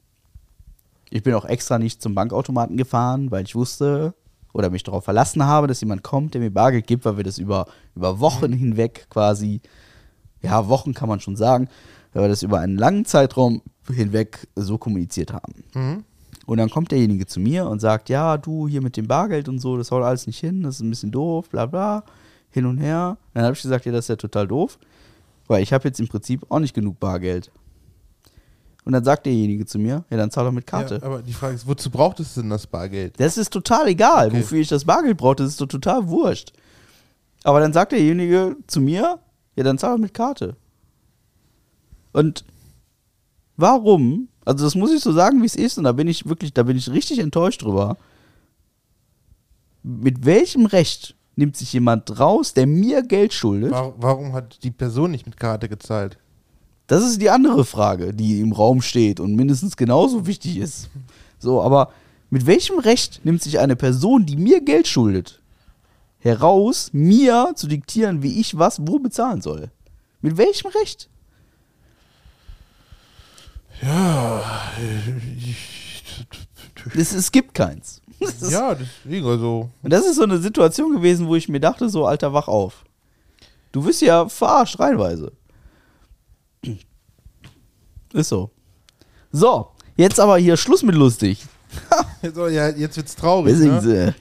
[1.11, 4.15] ich bin auch extra nicht zum Bankautomaten gefahren, weil ich wusste
[4.53, 7.39] oder mich darauf verlassen habe, dass jemand kommt, der mir Bargeld gibt, weil wir das
[7.39, 9.61] über, über Wochen hinweg quasi,
[10.43, 11.69] ja, Wochen kann man schon sagen,
[12.13, 13.63] weil wir das über einen langen Zeitraum
[13.93, 16.05] hinweg so kommuniziert haben.
[16.47, 19.59] Und dann kommt derjenige zu mir und sagt, ja, du hier mit dem Bargeld und
[19.59, 22.05] so, das haut alles nicht hin, das ist ein bisschen doof, bla bla,
[22.51, 23.19] hin und her.
[23.35, 24.79] Dann habe ich gesagt, ja, das ist ja total doof,
[25.47, 27.51] weil ich habe jetzt im Prinzip auch nicht genug Bargeld.
[28.85, 30.97] Und dann sagt derjenige zu mir, ja, dann zahl doch mit Karte.
[30.97, 33.21] Ja, aber die Frage ist, wozu braucht es denn das Bargeld?
[33.21, 34.39] Das ist total egal, Okay.
[34.41, 36.53] wofür ich das Bargeld brauche, das ist doch total wurscht.
[37.45, 39.19] Aber dann sagt derjenige zu mir,
[39.57, 40.57] ja, dann zahl doch mit Karte.
[42.13, 42.45] Und
[43.57, 44.29] warum?
[44.45, 46.63] Also das muss ich so sagen, wie es ist, und da bin ich wirklich, da
[46.63, 47.97] bin ich richtig enttäuscht drüber.
[49.83, 53.73] Mit welchem Recht nimmt sich jemand raus, der mir Geld schuldet?
[53.73, 56.19] Warum, hat die Person nicht mit Karte gezahlt?
[56.89, 60.89] Das ist die andere Frage, die im Raum steht und mindestens genauso wichtig ist.
[61.39, 61.93] So, aber
[62.31, 65.41] mit welchem Recht nimmt sich eine Person, die mir Geld schuldet,
[66.19, 69.71] heraus, mir zu diktieren, wie ich was wo bezahlen soll?
[70.21, 71.09] Mit welchem Recht?
[76.97, 78.01] Es, es gibt keins.
[78.21, 79.71] Das ist, Ja, deswegen, also.
[79.81, 82.85] Und das ist so eine Situation gewesen, wo ich mir dachte, so, Alter, wach auf.
[83.71, 85.31] Du wirst ja verarscht, reinweise.
[88.13, 88.51] Ist so.
[89.31, 91.45] So, jetzt aber hier Schluss mit lustig.
[92.35, 93.55] So, ja, jetzt wird's traurig.
[93.57, 94.15] Deswegen, Ne?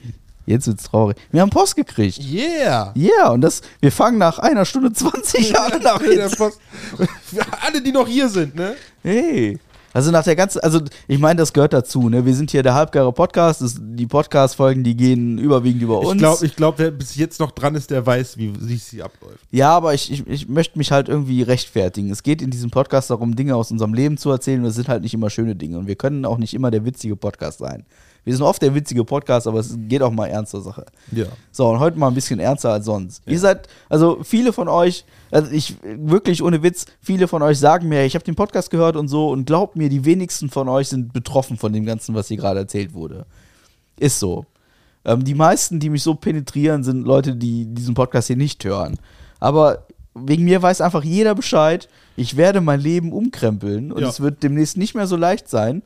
[0.48, 1.16] Jetzt wird's traurig.
[1.30, 2.18] Wir haben Post gekriegt.
[2.24, 2.92] Yeah!
[2.94, 5.82] Ja, yeah, und das, wir fangen nach einer Stunde 20 an.
[5.82, 6.38] Nach Der jetzt.
[6.38, 6.58] Post-
[6.96, 8.74] Für alle, die noch hier sind, ne?
[9.02, 9.58] Hey.
[9.94, 12.24] Also nach der ganzen, also ich meine, das gehört dazu, ne?
[12.24, 13.62] Wir sind hier der halbgare Podcast.
[13.62, 16.12] Das, die Podcast-Folgen, die gehen überwiegend über uns.
[16.12, 19.02] Ich glaube, ich glaub, wer bis jetzt noch dran ist, der weiß, wie sich sie
[19.02, 19.38] abläuft.
[19.50, 22.10] Ja, aber ich, ich, ich möchte mich halt irgendwie rechtfertigen.
[22.10, 24.88] Es geht in diesem Podcast darum, Dinge aus unserem Leben zu erzählen und es sind
[24.88, 25.78] halt nicht immer schöne Dinge.
[25.78, 27.84] Und wir können auch nicht immer der witzige Podcast sein.
[28.28, 30.84] Wir sind oft der witzige Podcast, aber es geht auch mal ernst zur Sache.
[31.12, 31.24] Ja.
[31.50, 33.22] So, und heute mal ein bisschen ernster als sonst.
[33.24, 37.88] Ihr seid, also viele von euch, also ich, wirklich ohne Witz, viele von euch sagen
[37.88, 40.88] mir, ich habe den Podcast gehört und so und glaubt mir, die wenigsten von euch
[40.88, 43.24] sind betroffen von dem Ganzen, was hier gerade erzählt wurde.
[43.98, 44.44] Ist so.
[45.06, 48.98] Ähm, die meisten, die mich so penetrieren, sind Leute, die diesen Podcast hier nicht hören.
[49.40, 54.08] Aber wegen mir weiß einfach jeder Bescheid, ich werde mein Leben umkrempeln und Ja.
[54.10, 55.80] es wird demnächst nicht mehr so leicht sein,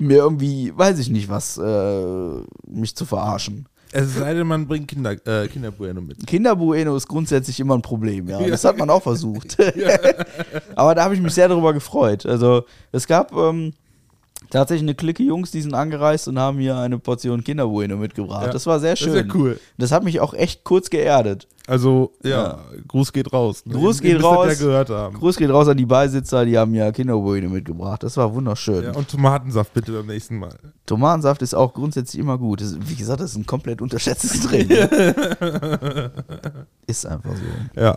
[0.00, 3.66] mir irgendwie, weiß ich nicht was, äh, mich zu verarschen.
[3.92, 6.24] Es sei denn, man bringt Kinder, äh, Kinderbueno mit.
[6.26, 8.40] Kinderbueno ist grundsätzlich immer ein Problem, ja.
[8.46, 9.56] Das hat man auch versucht.
[10.76, 12.24] Aber da habe ich mich sehr darüber gefreut.
[12.24, 13.72] Also, es gab ähm,
[14.50, 18.46] tatsächlich eine Clique Jungs, die sind angereist und haben mir eine Portion Kinderbueno mitgebracht.
[18.46, 19.26] Ja, das war sehr das ist schön.
[19.28, 19.60] ja cool.
[19.78, 21.46] Das hat mich auch echt kurz geerdet.
[21.66, 22.58] Also, ja, Ja.
[22.88, 23.64] Gruß geht raus.
[23.64, 23.74] ne?
[23.74, 24.48] Gruß geht raus.
[24.48, 25.16] Ja gehört haben.
[25.16, 28.02] Gruß geht raus an die Beisitzer, die haben mir Kinderbueno mitgebracht.
[28.02, 28.82] Das war wunderschön.
[28.84, 30.54] Ja, und Tomatensaft bitte beim nächsten Mal.
[30.86, 32.60] Tomatensaft ist auch grundsätzlich immer gut.
[32.60, 34.70] Das, wie gesagt, das ist ein komplett unterschätztes Getränk.
[36.86, 37.80] ist einfach so.
[37.80, 37.94] Ja.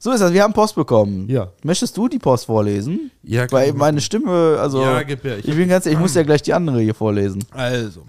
[0.00, 1.28] So ist das, wir haben Post bekommen.
[1.28, 1.50] Ja.
[1.64, 3.10] Möchtest du die Post vorlesen?
[3.22, 4.00] Ja, kann Weil ich meine.
[4.00, 4.80] Stimme, also.
[4.80, 5.38] Ja, gib her.
[5.38, 7.44] Ich, bin ganz ehrlich, ich muss ja gleich die andere hier vorlesen.
[7.50, 8.06] Also,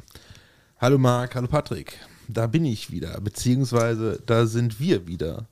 [0.79, 1.97] hallo Marc, hallo Patrick.
[2.27, 5.47] Da bin ich wieder, beziehungsweise da sind wir wieder.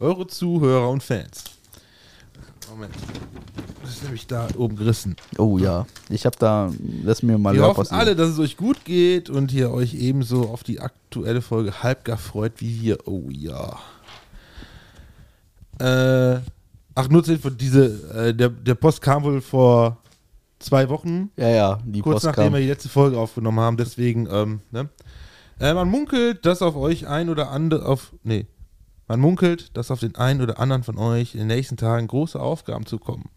[0.00, 1.44] Eure Zuhörer und Fans.
[2.70, 2.94] Moment.
[3.82, 5.16] Das ist nämlich da oben gerissen.
[5.36, 5.86] Oh ja.
[6.08, 6.70] Ich habe da,
[7.04, 8.00] lass mir mal Wir hoffen passieren.
[8.00, 12.16] alle, dass es euch gut geht und ihr euch ebenso auf die aktuelle Folge halbgar
[12.16, 13.06] freut wie wir.
[13.06, 13.78] Oh ja.
[15.82, 16.40] Äh,
[16.94, 19.98] ach, nur zur Info, diese, äh, der, der Post kam wohl vor
[20.60, 21.30] zwei Wochen.
[21.36, 22.52] Ja, ja, die kurz Post nachdem kam.
[22.54, 24.88] wir die letzte Folge aufgenommen haben, deswegen, ähm, ne?
[25.58, 28.46] Äh, man munkelt, dass auf euch ein oder andere, auf, nee,
[29.08, 32.38] man munkelt, dass auf den einen oder anderen von euch in den nächsten Tagen große
[32.40, 33.28] Aufgaben zukommen.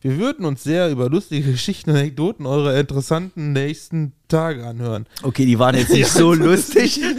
[0.00, 5.06] Wir würden uns sehr über lustige Geschichten und Anekdoten eurer interessanten nächsten Tage anhören.
[5.22, 7.00] Okay, die waren jetzt nicht so lustig.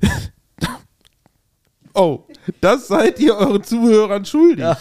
[1.98, 2.24] Oh,
[2.60, 4.64] das seid ihr euren Zuhörern schuldig.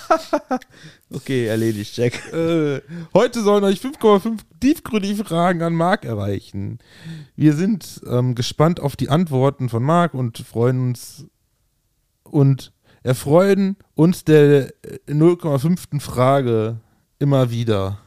[1.09, 2.33] Okay, erledigt, Jack.
[2.33, 2.81] Äh,
[3.13, 6.79] heute sollen euch 5,5 tiefgründige Fragen an Marc erreichen.
[7.37, 11.25] Wir sind ähm, gespannt auf die Antworten von Marc und freuen uns
[12.23, 12.73] und
[13.03, 16.01] erfreuen uns der äh, 0,5.
[16.01, 16.81] Frage
[17.19, 17.99] immer wieder.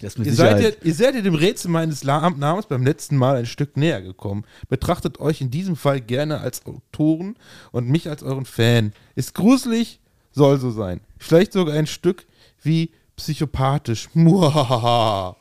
[0.00, 3.76] Ihr seid, ja, ihr seid ja dem Rätsel meines Namens beim letzten Mal ein Stück
[3.76, 4.44] näher gekommen.
[4.68, 7.36] Betrachtet euch in diesem Fall gerne als Autoren
[7.72, 8.92] und mich als euren Fan.
[9.16, 10.00] Ist gruselig,
[10.30, 11.00] soll so sein.
[11.18, 12.26] Vielleicht sogar ein Stück
[12.62, 14.08] wie psychopathisch.
[14.14, 15.36] Muhahaha.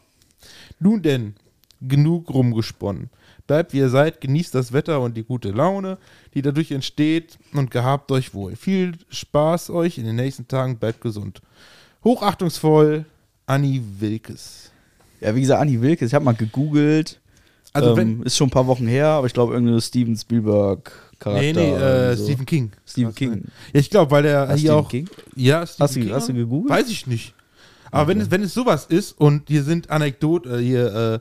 [0.79, 1.35] Nun denn,
[1.81, 3.09] genug rumgesponnen.
[3.45, 5.97] Bleibt wie ihr seid, genießt das Wetter und die gute Laune,
[6.34, 8.55] die dadurch entsteht und gehabt euch wohl.
[8.55, 11.41] Viel Spaß euch in den nächsten Tagen, bleibt gesund.
[12.03, 13.05] Hochachtungsvoll,
[13.47, 14.71] Anni Wilkes.
[15.19, 17.19] Ja, wie gesagt, Anni Wilkes, ich habe mal gegoogelt.
[17.73, 21.41] Also ähm, ist schon ein paar Wochen her, aber ich glaube, irgendeine Steven Spielberg-Charakter.
[21.41, 22.23] nee, nee, äh, so.
[22.25, 22.71] Stephen King.
[22.85, 23.43] Stephen King.
[23.73, 24.89] Ja, ich glaube, weil der hier Stephen auch.
[24.89, 25.09] King?
[25.35, 26.11] Ja, Stephen Hast du- King.
[26.13, 26.69] hast du gegoogelt?
[26.71, 27.33] Weiß ich nicht.
[27.91, 31.19] Aber wenn, es, wenn es sowas ist und hier sind Anekdoten, äh, hier äh,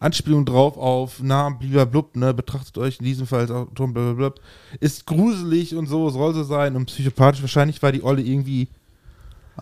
[0.00, 4.34] Anspielungen drauf auf Namen, blub, ne, betrachtet euch in diesem Fall als Autor, blablabla,
[4.80, 7.40] ist gruselig und so, soll so sein und psychopathisch.
[7.40, 8.68] Wahrscheinlich war die Olle irgendwie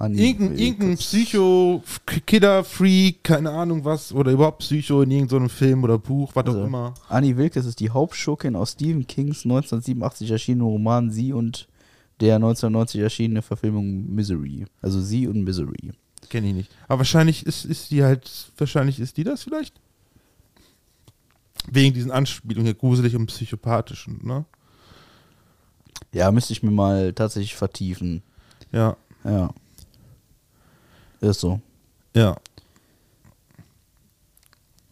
[0.00, 1.82] irgendein, irgendein Psycho,
[2.26, 6.48] Kidder, Freak, keine Ahnung was, oder überhaupt Psycho in irgendeinem Film oder Buch, was auch
[6.48, 6.94] Also, immer.
[7.08, 11.68] Annie Wilkes ist die Hauptschurkin aus Stephen Kings 1987 erschienenen Roman Sie und
[12.20, 14.64] der 1990 erschienene Verfilmung Misery.
[14.80, 15.92] Also Sie und Misery.
[16.30, 16.70] Kenne ich nicht.
[16.88, 19.74] Aber wahrscheinlich ist, ist die halt, wahrscheinlich ist die das vielleicht?
[21.70, 24.44] Wegen diesen Anspielungen hier gruselig und psychopathisch, ne?
[26.12, 28.22] Ja, müsste ich mir mal tatsächlich vertiefen.
[28.72, 29.50] Ja, Ja.
[31.22, 31.60] Ist so.
[32.14, 32.36] ja.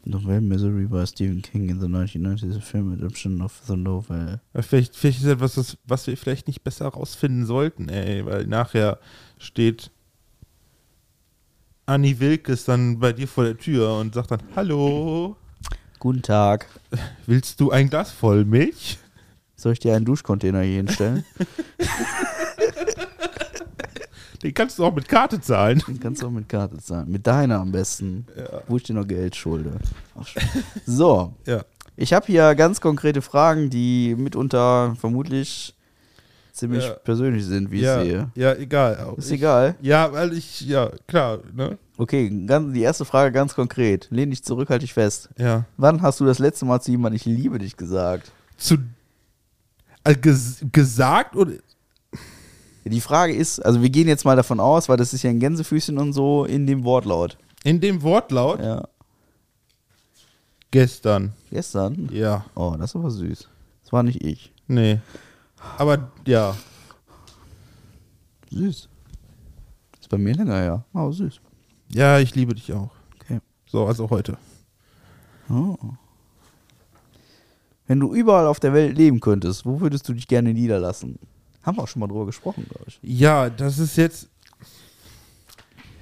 [0.05, 4.41] Novelle Misery by Stephen King in the 1990s film adaptation of the novel.
[4.55, 8.99] Vielleicht, vielleicht ist etwas, das, was wir vielleicht nicht besser rausfinden sollten, ey, weil nachher
[9.39, 9.91] steht
[11.85, 15.37] Anni Wilkes dann bei dir vor der Tür und sagt dann, hallo,
[16.01, 16.67] Guten Tag.
[17.27, 18.99] willst du ein Glas voll Milch?
[19.55, 21.27] Soll ich dir einen Duschcontainer hier hinstellen?
[24.43, 25.83] Den kannst du auch mit Karte zahlen.
[25.87, 27.11] Den kannst du auch mit Karte zahlen.
[27.11, 28.27] Mit deiner am besten.
[28.69, 29.73] Wo ich dir noch Geld schulde.
[30.87, 31.63] So, Ja.
[31.97, 35.75] ich habe hier ganz konkrete Fragen, die mitunter vermutlich
[36.53, 36.95] ziemlich Ja.
[36.95, 38.31] persönlich sind, wie ja, ich sehe.
[38.35, 39.15] ja, egal.
[39.17, 39.75] Ist ich, egal.
[39.81, 41.79] Ja, weil ich, ja, klar, ne?
[41.97, 44.09] Okay, ganz, die erste Frage ganz konkret.
[44.11, 45.29] Lehn dich zurück, halt dich fest.
[45.39, 45.65] Ja.
[45.77, 48.33] Wann hast du das letzte Mal zu jemandem, ich liebe dich gesagt?
[48.57, 48.79] Zu,
[50.03, 51.53] also ges, gesagt oder,
[52.85, 55.39] Die Frage ist, also wir gehen jetzt mal davon aus, weil das ist ja ein
[55.39, 57.37] Gänsefüßchen und so in dem Wortlaut.
[57.63, 58.61] in dem Wortlaut?
[58.61, 58.89] Ja.
[60.71, 61.33] Gestern.
[61.51, 62.09] Gestern?
[62.13, 62.45] Ja.
[62.55, 63.49] Oh, das ist aber süß.
[63.83, 64.53] Das war nicht ich.
[64.67, 65.01] Nee.
[65.77, 66.57] Aber, ja.
[68.51, 68.89] Süß.
[70.01, 70.85] Ist bei mir länger her.
[70.95, 71.41] Oh, süß.
[71.93, 72.91] Ja, ich liebe dich auch.
[73.21, 73.41] Okay.
[73.67, 74.39] So, also heute.
[75.51, 75.77] Oh.
[77.87, 81.19] Wenn du überall auf der Welt leben könntest, wo würdest du dich gerne niederlassen?
[81.63, 82.99] Haben wir auch schon mal drüber gesprochen, glaube ich.
[83.03, 84.29] Ja, das ist jetzt.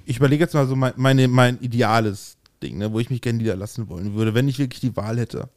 [0.05, 3.39] Ich überlege jetzt mal so mein, meine, mein ideales Ding, ne, wo ich mich gerne
[3.39, 5.49] niederlassen wollen würde, wenn ich wirklich die Wahl hätte.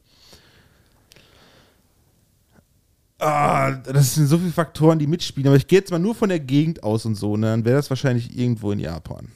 [3.18, 6.28] Ah, das sind so viele Faktoren, die mitspielen, aber ich gehe jetzt mal nur von
[6.28, 9.28] der Gegend aus und so, ne, dann wäre das wahrscheinlich irgendwo in Japan.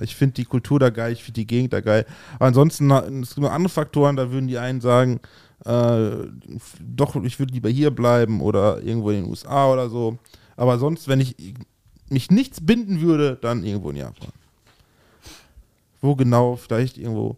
[0.00, 2.04] Ich finde die Kultur da geil, ich finde die Gegend da geil.
[2.34, 5.20] Aber ansonsten, es gibt noch andere Faktoren, da würden die einen sagen,
[5.64, 6.28] äh,
[6.80, 10.18] doch, ich würde lieber hier bleiben oder irgendwo in den USA oder so.
[10.56, 11.34] Aber sonst, wenn ich
[12.10, 14.30] mich nichts binden würde, dann irgendwo in Japan.
[16.00, 16.56] Wo genau?
[16.56, 17.36] Vielleicht irgendwo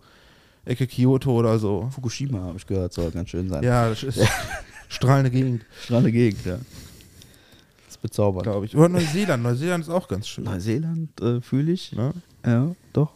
[0.64, 1.88] Ecke Kyoto oder so.
[1.94, 3.62] Fukushima, habe ich gehört, soll ganz schön sein.
[3.62, 4.20] Ja, das ist
[4.88, 6.56] strahlende Gegend, Strahlende Gegend, ja.
[6.56, 8.43] Das ist bezaubernd.
[8.43, 8.76] glaube ich.
[8.76, 9.43] Oder Neuseeland.
[9.43, 10.44] Neuseeland ist auch ganz schön.
[10.44, 11.93] Neuseeland äh, fühle ich.
[11.93, 12.12] Ne?
[12.44, 13.12] Ja, doch.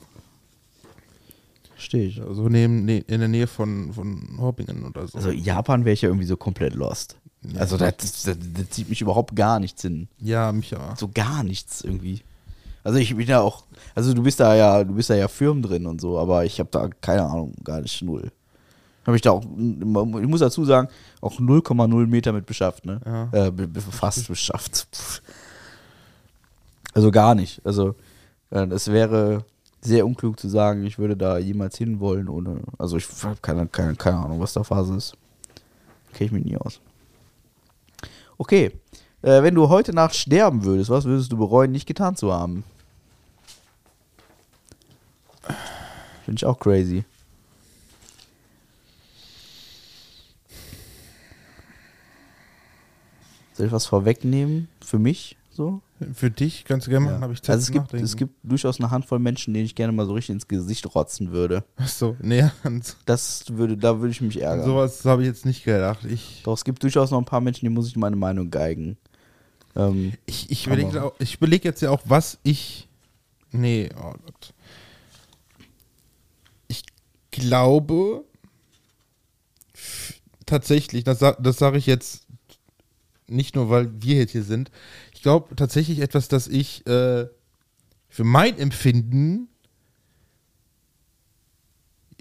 [1.81, 2.23] Stehe ich.
[2.23, 5.19] Also neben, ne, in der Nähe von, von Hoppingen oder so.
[5.19, 7.17] Also Japan wäre ich ja irgendwie so komplett lost.
[7.59, 10.09] Also das, das, das, das zieht mich überhaupt gar nichts hin.
[10.19, 10.95] ja, mich ja.
[10.97, 12.21] So gar nichts irgendwie.
[12.85, 15.63] Also ich bin ja auch, also du bist da ja, du bist da ja Firmen
[15.63, 18.31] drin und so, aber ich habe da keine Ahnung, gar nicht null.
[19.07, 20.89] Habe ich da auch, ich muss dazu sagen,
[21.21, 23.01] auch 0,0 Meter mit beschafft, ne?
[23.05, 23.47] Ja.
[23.47, 23.53] Äh,
[23.91, 25.23] fast beschafft.
[26.93, 27.65] Also gar nicht.
[27.65, 27.95] Also
[28.51, 29.45] äh, es wäre
[29.81, 33.97] sehr unklug zu sagen, ich würde da jemals hinwollen ohne, also ich habe keine, keine,
[33.97, 35.15] keine Ahnung, was da Phase ist.
[36.13, 36.81] Kenne ich mich nie aus.
[38.37, 38.73] Okay.
[39.23, 42.65] Äh, wenn du heute Nacht sterben würdest, was würdest du bereuen, nicht getan zu haben?
[46.25, 47.05] Finde ich auch crazy.
[53.55, 54.69] Soll ich was vorwegnehmen?
[54.81, 55.83] Für mich so?
[56.15, 58.35] Für dich kannst du gerne machen, habe ich Zeit also es zum gibt, es gibt
[58.43, 61.65] durchaus eine Handvoll Menschen, denen ich gerne mal so richtig ins Gesicht rotzen würde.
[61.77, 64.65] Achso, nee, an Das würde, da würde ich mich ärgern.
[64.65, 66.07] sowas habe ich jetzt nicht gedacht.
[66.07, 68.97] Ich, Doch, es gibt durchaus noch ein paar Menschen, die muss ich meine Meinung geigen.
[69.77, 72.89] Ähm, ich, ich überlege überleg jetzt ja auch, was ich.
[73.53, 74.55] Nee, oh Gott.
[76.69, 76.85] Ich
[77.31, 78.25] glaube
[80.47, 82.27] tatsächlich, das, das sage ich jetzt
[83.31, 84.71] nicht nur, weil wir jetzt hier sind.
[85.21, 87.27] Ich glaube tatsächlich etwas, das ich äh,
[88.09, 89.49] für mein Empfinden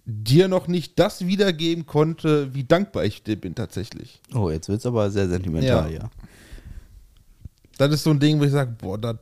[0.03, 4.19] dir noch nicht das wiedergeben konnte, wie dankbar ich dir bin tatsächlich.
[4.35, 6.09] Oh, jetzt wird es aber sehr sentimental, ja.
[7.77, 9.15] Das ist so ein Ding, wo ich sage, boah, das,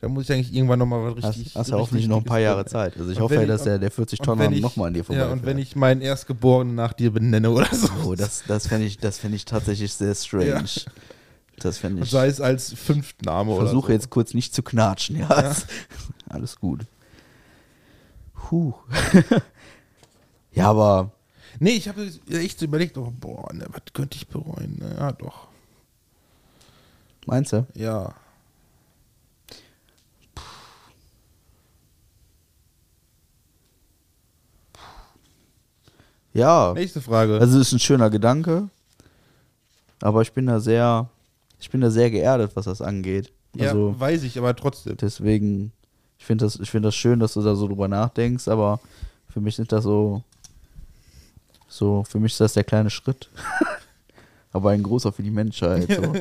[0.00, 1.56] da muss ich eigentlich irgendwann nochmal was Hast, richtig.
[1.56, 2.64] hast ja hoffentlich noch ein paar Jahre.
[2.64, 2.96] Zeit.
[2.96, 5.02] Also ich Und hoffe ja, ich- dass der, der 40 und Tonnen nochmal an dir
[5.02, 7.88] vorbei Ja, und wenn ich meinen Erstgeborenen nach dir benenne oder so.
[8.04, 10.46] Oh, das, das fände ich, das fänd ich tatsächlich sehr strange.
[10.46, 10.62] Ja.
[11.60, 12.10] Das fände Und ich.
[12.10, 13.92] sei es als Fünftname oder versuche so.
[13.92, 15.28] jetzt kurz nicht zu knatschen, ja.
[16.28, 16.86] Alles gut.
[18.50, 18.74] Huh.
[20.52, 21.12] ja, aber
[21.58, 24.78] Nee, ich habe echt überlegt, oh, boah, ne, was könnte ich bereuen?
[24.78, 25.48] Ne, ja, doch.
[27.26, 27.66] meinst du?
[27.74, 28.14] Ja.
[36.32, 36.72] Ja.
[36.74, 37.38] Nächste Frage.
[37.40, 38.68] Also es ist ein schöner Gedanke,
[40.00, 41.08] aber ich bin da sehr,
[41.60, 43.32] ich bin da sehr geerdet, was das angeht.
[43.54, 44.96] ja, Also weiß ich, aber trotzdem.
[44.96, 45.72] deswegen,
[46.18, 48.80] ich finde das, ich finde das schön, dass du da so drüber nachdenkst, aber
[49.28, 50.22] für mich sind das so,
[51.68, 53.28] so, für mich ist das der kleine Schritt,
[54.52, 55.88] aber ein großer für die Menschheit.
[55.90, 56.12] So.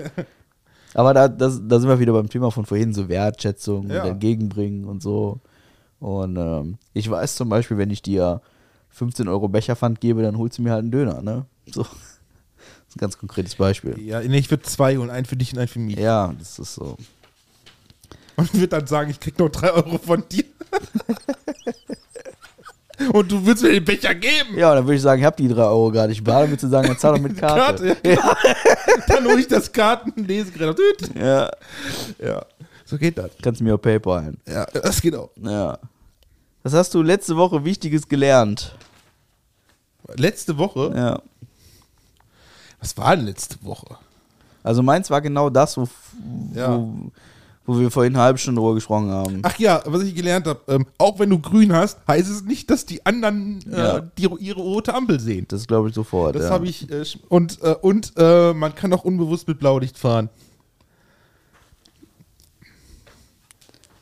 [0.93, 4.03] aber da, das, da sind wir wieder beim Thema von vorhin, so Wertschätzung Ja.
[4.03, 5.39] und entgegenbringen und so.
[5.99, 8.41] Und ähm, ich weiß zum Beispiel, wenn ich dir
[8.89, 11.45] 15 Euro Becherpfand gebe, dann holst du mir halt einen Döner, ne?
[11.71, 11.85] So.
[12.89, 13.99] Das ist ein ganz konkretes Beispiel.
[14.01, 15.99] Ja, nee, ich würde zwei holen, einen für dich und einen für mich.
[15.99, 16.97] Ja, das ist so.
[18.35, 20.43] Und würde dann sagen, ich krieg noch drei Euro von dir.
[23.13, 24.57] und du würdest mir den Becher geben.
[24.57, 26.11] Ja, dann würde ich sagen, ich habe die 3 Euro gerade.
[26.11, 27.95] Ich bade mit zu sagen, dann zahl doch mit Karte.
[27.95, 28.37] Karte, ja.
[29.07, 31.15] Dann hole ich das Kartenlesegerät.
[31.15, 31.51] Ja.
[32.17, 32.45] Ja,
[32.85, 33.29] so geht das.
[33.41, 34.33] Kannst du mir auch PayPal.
[34.47, 35.29] Ja, das geht auch.
[35.43, 35.77] Ja.
[36.63, 38.75] Was hast du letzte Woche Wichtiges gelernt?
[40.15, 41.21] Letzte Woche, Ja.
[42.79, 43.97] Was war denn letzte Woche?
[44.63, 45.87] Also meins war genau das, wo,
[46.53, 46.77] Ja.
[46.77, 47.11] wo,
[47.65, 49.39] wo wir vorhin eine halbe Stunde drüber gesprochen haben.
[49.43, 52.69] Ach ja, was ich gelernt habe, ähm, auch wenn du grün hast, heißt es nicht,
[52.69, 53.99] dass die anderen äh, Ja.
[53.99, 55.45] die, ihre rote Ampel sehen.
[55.49, 56.35] Das glaube ich sofort.
[56.35, 56.49] Das ja.
[56.49, 60.29] habe ich äh, sch- und äh, und äh, man kann auch unbewusst mit Blaulicht fahren.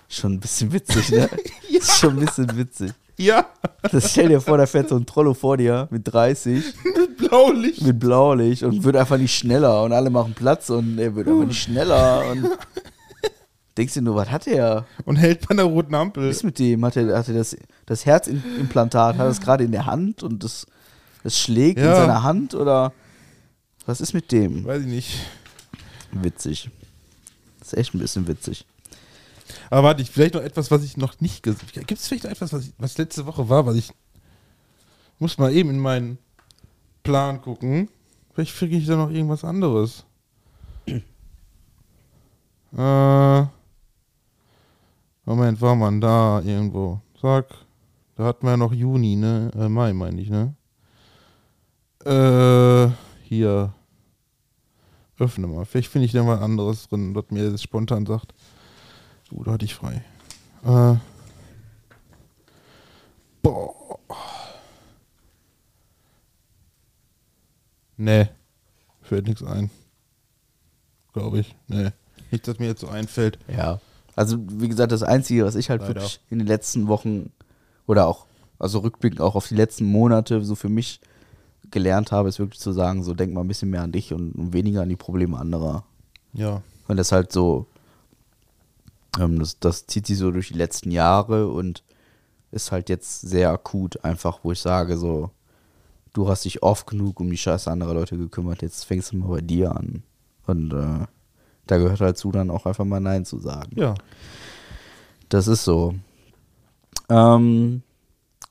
[0.09, 1.29] Schon ein bisschen witzig, ne?
[1.69, 2.93] Ist schon ein bisschen witzig.
[3.17, 3.45] Ja,
[3.91, 6.63] Das stell dir vor, da fährt so ein Trollo vor dir mit 30
[6.95, 7.81] mit Blaulicht.
[7.81, 11.45] mit Blaulicht und wird einfach nicht schneller und alle machen Platz und er wird einfach
[11.45, 12.47] nicht schneller und
[13.77, 14.85] denkst dir nur, was hat er?
[15.05, 16.29] Und hält bei einer roten Ampel.
[16.29, 16.83] Was ist mit dem?
[16.85, 20.43] Hat er, hat er das, das Herzimplantat, hat er es gerade in der Hand und
[20.43, 20.65] das,
[21.23, 21.95] das schlägt in Ja.
[21.95, 22.93] seiner Hand oder
[23.85, 24.65] was ist mit dem?
[24.65, 25.19] Weiß ich nicht.
[26.11, 26.69] Witzig.
[27.59, 28.65] Das ist echt ein bisschen witzig.
[29.69, 31.85] Aber warte, ich, vielleicht noch etwas, was ich noch nicht gesehen habe.
[31.85, 33.91] Gibt es vielleicht noch etwas, was, ich, was letzte Woche war, was ich.
[35.19, 36.17] Muss mal eben in meinen
[37.03, 37.89] Plan gucken.
[38.33, 40.05] Vielleicht kriege ich da noch irgendwas anderes.
[42.77, 43.45] äh.
[45.25, 47.01] Moment, war man da irgendwo?
[47.21, 47.47] Sag.
[48.15, 49.51] Da hatten wir ja noch Juni, ne?
[49.55, 50.55] Äh, Mai, meine ich, ne?
[52.05, 52.91] Äh.
[53.27, 53.73] Hier.
[55.19, 55.65] Öffne mal.
[55.65, 58.33] Vielleicht finde ich da mal anderes drin, was mir das spontan sagt.
[59.29, 60.03] So, da hatte ich frei.
[60.63, 60.95] Äh.
[63.41, 63.99] Boah.
[67.97, 68.29] Nee.
[69.01, 69.69] Fällt nichts ein.
[71.13, 71.55] Glaube ich.
[71.67, 71.89] Nee.
[72.31, 73.39] Nicht, dass mir jetzt so einfällt.
[73.47, 73.79] Ja.
[74.15, 75.95] Also, wie gesagt, das Einzige, was ich halt Leider.
[75.95, 77.31] wirklich in den letzten Wochen
[77.85, 78.27] oder auch,
[78.59, 81.01] also rückblickend auch auf die letzten Monate so für mich
[81.69, 84.31] gelernt habe, ist wirklich zu sagen, so denk mal ein bisschen mehr an dich und,
[84.33, 85.83] und weniger an die Probleme anderer.
[86.33, 86.61] Ja.
[86.87, 87.67] Und das halt so,
[89.19, 91.83] ähm, das, das zieht sich so durch die letzten Jahre und
[92.51, 95.31] ist halt jetzt sehr akut, einfach, wo ich sage, so,
[96.13, 99.27] du hast dich oft genug um die Scheiße anderer Leute gekümmert, jetzt fängst du mal
[99.27, 100.03] bei dir an.
[100.45, 101.05] Und äh,
[101.67, 103.71] da gehört halt zu, dann auch einfach mal Nein zu sagen.
[103.75, 103.95] Ja.
[105.29, 105.93] Das ist so.
[107.09, 107.83] Ähm,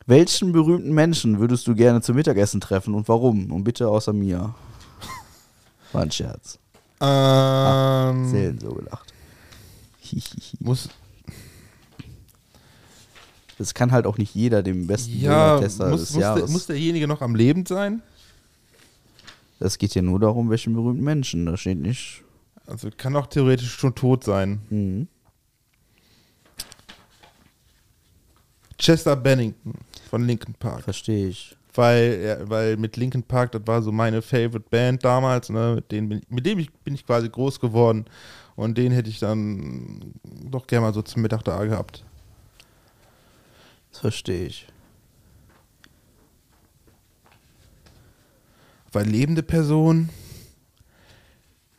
[0.07, 3.51] welchen berühmten Menschen würdest du gerne zum Mittagessen treffen und warum?
[3.51, 4.55] Und bitte außer mir.
[5.93, 6.59] War ein Scherz.
[7.01, 9.13] Ähm, Selten so gelacht.
[10.61, 10.89] Muss,
[13.59, 16.51] Das kann halt auch nicht jeder dem besten ja, Döner-Tester muss, des muss, der, Jahres.
[16.51, 18.03] muss derjenige noch am Leben sein?
[19.59, 21.47] das geht ja nur darum, welchen berühmten Menschen.
[21.47, 22.23] Da steht nicht.
[22.67, 24.61] Also kann auch theoretisch schon tot sein.
[24.71, 25.09] Mhm.
[28.79, 29.73] Chester Bennington
[30.11, 30.83] von Linkin Park.
[30.83, 31.57] Verstehe ich.
[31.75, 35.75] Weil, ja, weil mit Linkin Park, das war so meine Favorite Band damals, ne?
[35.77, 38.07] mit, denen bin, mit dem ich, bin ich quasi groß geworden.
[38.57, 42.05] Und den hätte ich dann doch gerne mal so zum Mittag da gehabt.
[43.91, 44.67] Das verstehe ich.
[48.93, 50.09] Weil lebende Person,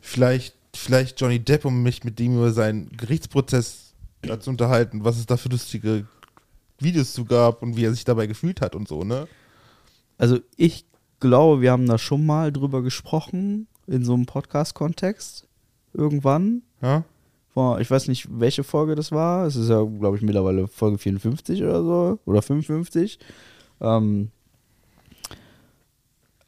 [0.00, 3.94] vielleicht, vielleicht Johnny Depp, um mich mit ihm über seinen Gerichtsprozess
[4.40, 6.06] zu unterhalten, was es da für lustige
[6.78, 9.26] Videos zu gab und wie er sich dabei gefühlt hat und so, ne?
[10.16, 10.84] Also ich
[11.20, 15.46] glaube, wir haben da schon mal drüber gesprochen, in so einem Podcast-Kontext.
[15.92, 16.62] Irgendwann.
[16.82, 17.04] Ja?
[17.54, 19.46] Vor, ich weiß nicht, welche Folge das war.
[19.46, 22.18] Es ist ja, glaube ich, mittlerweile Folge 54 oder so.
[22.24, 23.18] Oder 55.
[23.80, 24.30] Ähm,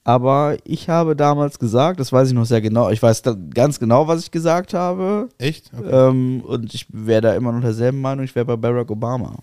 [0.05, 3.23] aber ich habe damals gesagt, das weiß ich noch sehr genau, ich weiß
[3.55, 5.28] ganz genau, was ich gesagt habe.
[5.39, 5.70] Echt?
[5.77, 5.89] Okay.
[5.89, 9.36] Ähm, und ich wäre da immer noch derselben Meinung, ich wäre bei Barack Obama.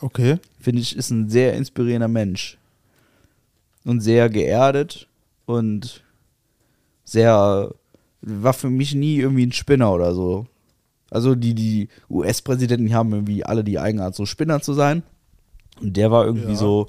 [0.00, 0.38] okay.
[0.58, 2.58] Finde ich, ist ein sehr inspirierender Mensch.
[3.84, 5.08] Und sehr geerdet
[5.46, 6.04] und
[7.04, 7.72] sehr,
[8.22, 10.46] war für mich nie irgendwie ein Spinner oder so.
[11.10, 15.02] Also die, die US-Präsidenten die haben irgendwie alle die Eigenart, so Spinner zu sein.
[15.80, 16.56] Und der war irgendwie Ja.
[16.58, 16.88] so,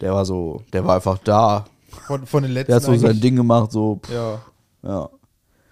[0.00, 1.64] der war so, der war einfach da.
[2.06, 4.42] Von, von den letzten Der hat so sein Ding gemacht, so, pff, Ja.
[4.82, 5.08] ja.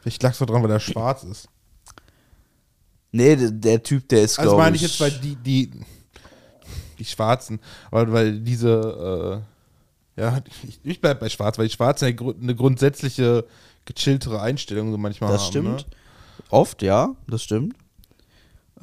[0.00, 1.48] Vielleicht lag es dran, weil er schwarz ist.
[3.12, 5.70] Nee, der, der Typ, der ist, Also meine ich jetzt, weil die, die,
[6.98, 7.60] die Schwarzen,
[7.90, 9.42] weil, weil diese,
[10.16, 12.06] äh, ja, ich, ich bleib bei Schwarz, weil die Schwarzen
[12.40, 13.44] eine grundsätzliche
[13.86, 15.48] gechilltere Einstellung so manchmal Das haben.
[15.50, 15.68] stimmt.
[15.78, 15.84] Ne?
[16.50, 17.74] Oft, ja, das stimmt.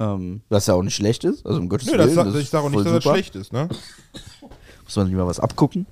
[0.00, 2.16] Ähm, was ja auch nicht schlecht ist, also um Gottes Nö, das, Willen.
[2.16, 3.14] sa- das ich ist sage auch nicht, dass das super.
[3.14, 3.68] schlecht ist, ne?
[4.84, 5.86] Muss man nicht mal was abgucken.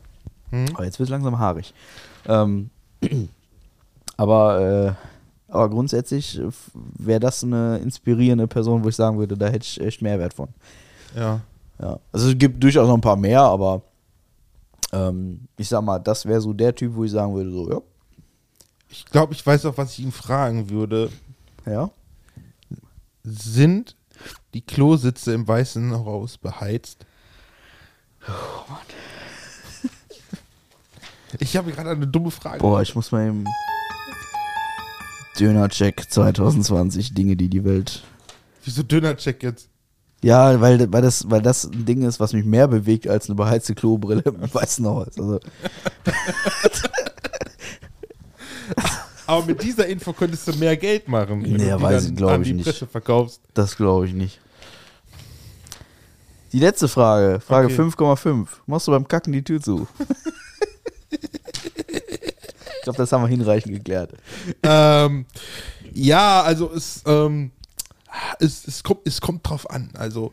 [0.51, 0.65] Hm?
[0.75, 1.73] Aber jetzt wird es langsam haarig.
[2.27, 2.71] Ähm,
[4.17, 6.41] aber, äh, aber grundsätzlich
[6.99, 10.49] wäre das eine inspirierende Person, wo ich sagen würde, da hätte ich echt Mehrwert von.
[11.17, 11.41] Ja.
[11.81, 11.99] Ja.
[12.13, 13.83] Also es gibt durchaus noch ein paar mehr, aber
[14.93, 17.81] ähm, ich sag mal, das wäre so der Typ, wo ich sagen würde, so, ja,
[18.93, 21.11] Ich glaube, ich weiß auch, was ich ihn fragen würde.
[21.67, 21.91] ja.
[23.25, 23.97] Sind
[24.53, 27.07] die Klositze im Weißen Haus beheizt?
[28.29, 28.79] Oh Mann.
[31.39, 32.59] Ich habe gerade eine dumme Frage.
[32.59, 33.47] Boah, ich muss mal eben
[35.39, 38.03] Döner-Check 2020, Dinge, die die Welt
[38.65, 39.69] Wieso Dönercheck jetzt?
[40.23, 43.35] Ja, weil, weil, das, weil das ein Ding ist, was mich mehr bewegt als eine
[43.35, 45.19] beheizte Klobrille im Weißen Haus.
[45.19, 45.41] Also,
[49.27, 51.43] Aber mit dieser Info könntest du mehr Geld machen.
[51.43, 52.87] wenn Nee, du die weiß dann ich, glaub an ich die nicht.
[52.91, 53.41] Verkaufst.
[53.55, 54.41] das glaube ich nicht.
[56.53, 57.81] Die letzte Frage, Frage Okay.
[57.81, 58.47] 5,5.
[58.67, 59.87] Machst du beim Kacken die Tür zu?
[61.11, 64.13] ich glaube, das haben wir hinreichend geklärt.
[64.63, 65.25] ähm,
[65.93, 67.53] ja, also es, ähm,
[68.39, 69.91] es, es, kommt, es kommt drauf an.
[69.95, 70.33] Also,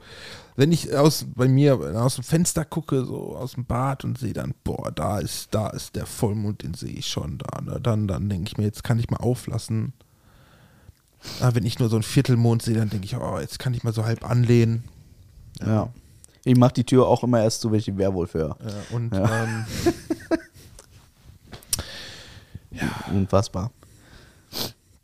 [0.59, 4.33] wenn ich aus, bei mir aus dem Fenster gucke, so aus dem Bad und sehe
[4.33, 7.61] dann, boah, da ist, da ist der Vollmond, den sehe ich schon da.
[7.61, 7.79] Ne?
[7.81, 9.93] Dann, dann denke ich mir, jetzt kann ich mal auflassen.
[11.39, 13.83] Aber wenn ich nur so einen Viertelmond sehe, dann denke ich, oh, jetzt kann ich
[13.83, 14.83] mal so halb anlehnen.
[15.65, 15.89] Ja.
[16.43, 18.57] Ich mache die Tür auch immer erst zu, wenn ich den Werwolf höre.
[18.61, 19.43] Ja, und Ja.
[19.43, 19.65] ähm,
[23.13, 23.71] Unfassbar.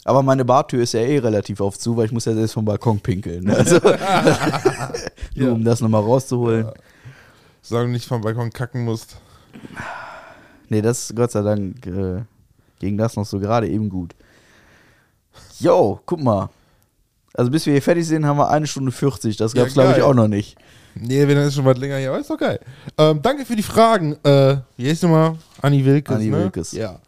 [0.05, 2.63] Aber meine Bartür ist ja eh relativ oft zu, weil ich muss ja selbst vom
[2.63, 3.43] Balkon pinkeln.
[3.43, 3.57] ne?
[3.57, 3.79] Also,
[5.35, 5.51] nur Ja.
[5.51, 6.67] um das nochmal rauszuholen.
[7.61, 9.17] solange du nicht vom Balkon kacken musst.
[10.69, 12.21] Nee, das ist Gott sei Dank äh,
[12.79, 14.13] ging das noch so gerade eben gut.
[15.59, 16.49] Yo, guck mal.
[17.33, 19.35] Also bis wir hier fertig sind, haben wir eine Stunde 40.
[19.37, 20.55] Das Ja, gab's glaube ich auch noch nicht.
[20.95, 22.59] Nee, wenn dann ist schon was länger hier, aber ist doch geil.
[22.97, 24.13] Ähm, danke für die Fragen.
[24.23, 25.35] Äh, wie heißt nochmal?
[25.61, 26.15] Anni Wilkes.
[26.15, 26.37] Anni ne?
[26.43, 26.71] Wilkes.
[26.71, 26.99] Ja.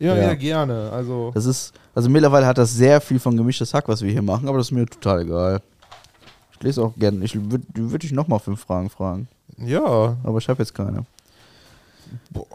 [0.00, 0.22] Immer Ja.
[0.22, 0.90] wieder gerne.
[0.90, 4.22] Also, Das ist, also mittlerweile hat das sehr viel von gemischtes Hack, was wir hier
[4.22, 5.62] machen, aber das ist mir total egal.
[6.52, 7.24] Ich lese auch gerne.
[7.24, 9.28] Ich würde würd dich nochmal fünf Fragen fragen.
[9.58, 10.16] ja.
[10.22, 11.04] Aber ich habe jetzt keine.
[12.30, 12.46] Boah.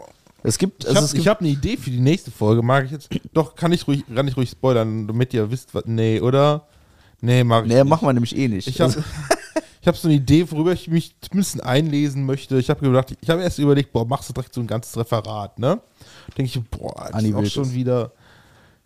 [0.44, 2.62] Es gibt, Ich also habe es gibt hab eine Idee für die nächste Folge.
[2.62, 3.08] Mag ich jetzt.
[3.34, 5.84] Doch, kann ich ruhig, kann ich ruhig spoilern, damit ihr wisst, was.
[5.86, 6.66] Nee, oder?
[7.20, 7.90] Nee, mag ich Nee, nicht.
[7.90, 8.68] machen wir nämlich eh nicht.
[8.68, 8.94] Ich habe
[9.82, 12.56] ich hab so eine Idee, worüber ich mich zumindest einlesen möchte.
[12.58, 15.58] Ich habe gedacht, ich habe erst überlegt, boah, machst du direkt so ein ganzes Referat,
[15.58, 15.80] ne?
[16.36, 18.12] Denke ich, boah, das Anni ist auch schon wieder.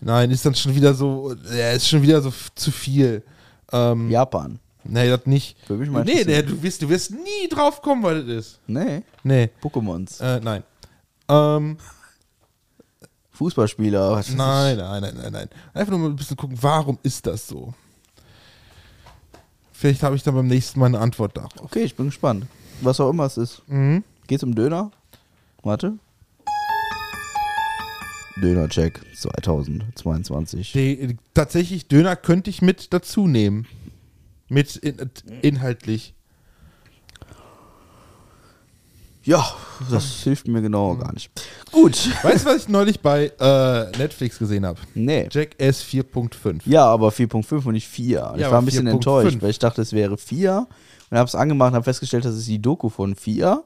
[0.05, 3.23] Nein, ist dann schon wieder so, ja, ist schon wieder so zu viel.
[3.71, 4.59] Ähm, Japan.
[4.85, 5.57] Nee, das nicht.
[5.69, 8.61] Würde mich mal Nee, nee, du wirst, du wirst nie drauf kommen, was das ist.
[8.67, 10.21] Nee, Nee, Pokémons.
[10.21, 10.65] äh, nein.
[11.29, 11.77] Ähm,
[13.31, 14.11] Fußballspieler.
[14.11, 15.49] was nein, nein, nein, nein, nein.
[15.73, 17.73] Einfach nur mal ein bisschen gucken, warum ist das so?
[19.73, 21.53] Vielleicht habe ich dann beim nächsten Mal eine Antwort darauf.
[21.61, 22.47] Okay, ich bin gespannt.
[22.81, 23.63] Was auch immer es ist.
[23.69, 24.03] Mhm.
[24.27, 24.91] Geht's um Döner?
[25.63, 25.95] Warte.
[28.41, 30.73] Döner-Check 2022.
[30.73, 33.67] Die, tatsächlich, Döner könnte ich mit dazu nehmen.
[34.49, 35.11] Mit in,
[35.43, 36.15] inhaltlich.
[39.25, 39.45] Ja,
[39.89, 41.31] das hilft mir genau gar nicht.
[41.71, 42.11] Gut.
[42.25, 44.81] Weißt du, was ich neulich bei äh, Netflix gesehen habe?
[44.95, 45.29] Nee.
[45.31, 46.63] Jackass 4.5.
[46.65, 48.27] Ja, aber 4.5 und nicht 4.
[48.31, 48.91] Und ich Ja, war ein bisschen 4.5.
[48.91, 50.67] enttäuscht, weil ich dachte, es wäre 4.
[51.11, 53.63] Und habe es angemacht und habe festgestellt, das ist die Doku von 4.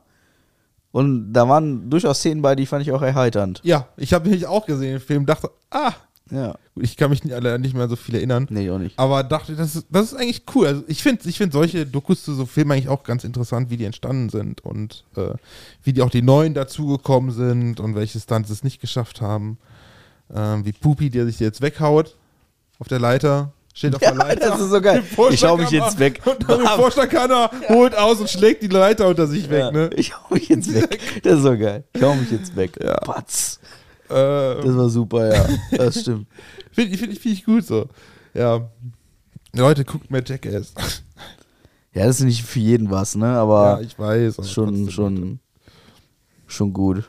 [0.97, 3.60] Und da waren durchaus Szenen bei, die fand ich auch erheiternd.
[3.62, 5.93] Ja, ich habe nämlich auch gesehen den Film, dachte, ah,
[6.31, 6.55] Ja.
[6.74, 8.47] Ich kann mich nicht, leider nicht mehr an so viel erinnern.
[8.48, 8.98] Nee, auch nicht.
[8.98, 10.66] Aber dachte, das ist, das ist eigentlich cool.
[10.66, 13.77] Also ich finde ich find solche Dokus zu so Filmen eigentlich auch ganz interessant, wie
[13.77, 15.35] die entstanden sind und äh,
[15.82, 19.59] wie die auch die neuen dazugekommen sind und welche Stunts es nicht geschafft haben.
[20.35, 22.16] Ähm, wie Pupi, der sich jetzt weghaut
[22.78, 23.52] auf der Leiter.
[23.76, 24.48] Steht auf der Leiter.
[24.48, 25.02] das ist so geil.
[25.30, 26.22] Ich hau mich jetzt weg.
[26.24, 29.90] Und dann im Vorschlaghammer holt aus und schlägt die Leiter unter sich weg, Ja, ne?
[29.96, 30.98] Ich hau mich jetzt weg.
[31.22, 31.84] Das ist so geil.
[31.92, 32.78] Ich hau mich jetzt weg.
[32.82, 32.94] Ja.
[33.00, 33.60] Patz.
[34.08, 35.46] Äh, Das war super, ja.
[35.76, 36.26] Das stimmt.
[36.72, 37.86] Finde ich, find ich, find ich gut so.
[38.32, 38.70] Ja.
[39.54, 40.72] Leute, guckt mehr Jackass.
[41.92, 43.26] Ja, das ist nicht für jeden was, ne?
[43.26, 44.38] ja, Aber ich weiß.
[44.38, 45.38] aber schon, schon,
[46.46, 47.04] schon gut.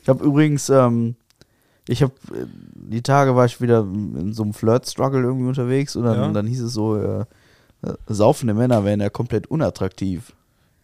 [0.00, 1.16] Ich habe übrigens, ähm,
[1.88, 2.12] ich habe
[2.88, 6.28] die Tage war ich wieder in so einem Flirt-Struggle irgendwie unterwegs und dann, Ja.
[6.28, 7.24] dann hieß es so, äh,
[8.06, 10.32] saufende Männer wären ja komplett unattraktiv.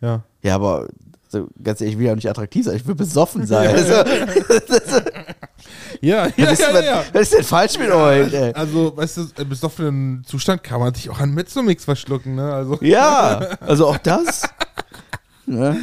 [0.00, 0.22] Ja.
[0.42, 0.88] Ja, aber
[1.28, 3.70] so, ganz ehrlich, ich will ja nicht attraktiv sein, ich will besoffen sein.
[3.74, 3.94] Also,
[6.00, 7.04] Ja, ja, was, ist, ja, ja.
[7.12, 8.32] was ist denn falsch mit euch?
[8.32, 8.52] Ey?
[8.54, 12.52] Also, weißt du, im besoffenen Zustand kann man sich auch an Mezzomix verschlucken, ne?
[12.52, 12.78] Also.
[12.80, 14.42] Ja, also auch das.
[15.46, 15.78] Ne?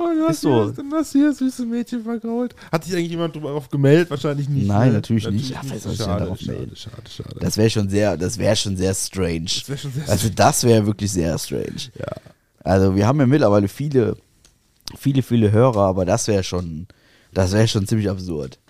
[0.00, 0.72] Oh, du hast Ist so.
[0.72, 2.54] hier, hast hier süße Mädchen vergrault.
[2.70, 4.08] Hat sich eigentlich jemand darauf gemeldet?
[4.10, 4.68] Wahrscheinlich nicht.
[4.68, 4.94] Nein, ne?
[4.94, 5.50] natürlich nicht.
[5.50, 7.36] Ja, wer soll denn schade, darauf schade, schade, schade.
[7.40, 9.44] Das wäre schon sehr, das wäre schon sehr strange.
[9.44, 11.90] Das wäre schon sehr Also das wäre wirklich sehr strange.
[11.98, 12.12] Ja.
[12.62, 14.16] Also wir haben ja mittlerweile viele,
[14.96, 16.86] viele, viele Hörer, aber das wäre schon,
[17.34, 18.60] das wäre schon ziemlich absurd.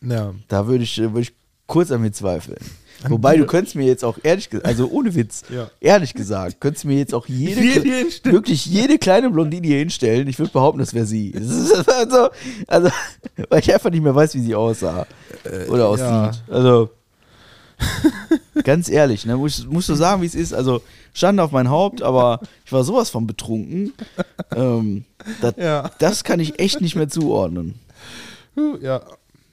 [0.00, 0.34] Ja.
[0.48, 1.34] Da würde ich, würde ich
[1.66, 2.64] kurz an mir zweifeln.
[3.08, 3.40] Wobei dir?
[3.42, 5.70] du könntest mir jetzt auch ehrlich gesagt, also ohne Witz, Ja.
[5.80, 7.60] ehrlich gesagt, könntest du mir jetzt auch jede,
[8.24, 10.26] wirklich jede kleine Blondine hier hinstellen.
[10.28, 11.32] Ich würde behaupten, das wäre sie.
[11.86, 12.28] Also,
[12.66, 12.88] also,
[13.48, 15.06] weil ich einfach nicht mehr weiß, wie sie aussah
[15.68, 16.04] oder aussieht.
[16.06, 16.30] ja.
[16.50, 16.90] Also
[18.62, 20.52] ganz ehrlich, ne, muss, musst du sagen, wie es ist.
[20.54, 23.92] Also Schande auf mein Haupt, aber ich war sowas von betrunken.
[24.54, 25.04] Ähm,
[25.40, 25.90] das, Ja.
[25.98, 27.74] das kann ich echt nicht mehr zuordnen.
[28.80, 29.02] Ja.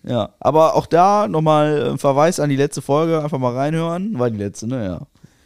[0.03, 4.17] Ja, aber auch da nochmal ein Verweis an die letzte Folge, einfach mal reinhören.
[4.17, 4.83] War die letzte, ne?
[4.85, 5.01] Ja.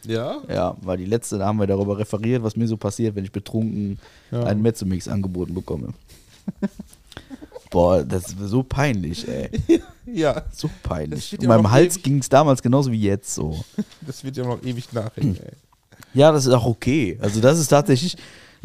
[0.06, 0.36] Ja?
[0.48, 3.32] Ja, war die letzte, da haben wir darüber referiert, was mir so passiert, wenn ich
[3.32, 3.98] betrunken
[4.30, 4.44] Ja.
[4.44, 5.88] einen Mezzomix angeboten bekomme.
[7.70, 9.50] Boah, das ist so peinlich, ey.
[10.06, 10.42] Ja.
[10.52, 11.32] So peinlich.
[11.32, 13.58] In meinem Hals ging es damals genauso wie jetzt so.
[14.06, 15.52] Das wird ja noch ewig nachhängen, ey.
[16.14, 17.18] Ja, das ist auch okay.
[17.20, 18.16] Also das ist tatsächlich,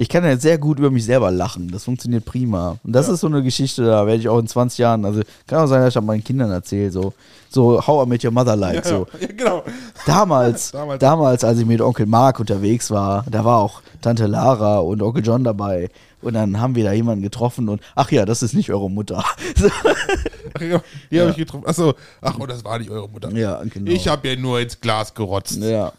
[0.02, 1.70] ich kann ja sehr gut über mich selber lachen.
[1.70, 2.78] Das funktioniert prima.
[2.84, 3.14] Und das Ja.
[3.14, 5.80] ist so eine Geschichte, da werde ich auch in 20 Jahren, also kann auch sein,
[5.82, 7.14] dass ich das meinen Kindern erzähle, so,
[7.52, 9.06] so How I Met Your Mother like, so.
[9.20, 9.64] Ja, genau.
[10.08, 11.00] Damals, Damals.
[11.00, 15.24] damals, als ich mit Onkel Mark unterwegs war, da war auch Tante Lara und Onkel
[15.24, 15.90] John dabei.
[16.24, 19.24] Und dann haben wir da jemanden getroffen und, ach ja, das ist nicht eure Mutter.
[20.54, 21.66] Ach, ja, die habe ich getroffen.
[21.68, 23.32] Achso, ach, oh, das war nicht eure Mutter.
[23.32, 23.90] Ja, genau.
[23.92, 25.58] Ich habe ja nur ins Glas gerotzt.
[25.58, 25.94] Ja,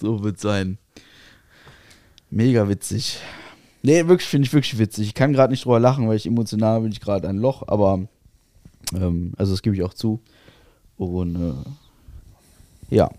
[0.00, 0.76] so wird sein.
[2.30, 3.18] Mega witzig.
[3.86, 5.08] Nee, wirklich, finde ich wirklich witzig.
[5.08, 8.00] Ich kann gerade nicht drüber lachen, weil ich emotional bin ich gerade ein Loch, aber
[8.94, 10.20] ähm, also das gebe ich auch zu.
[10.96, 13.10] Und äh, ja.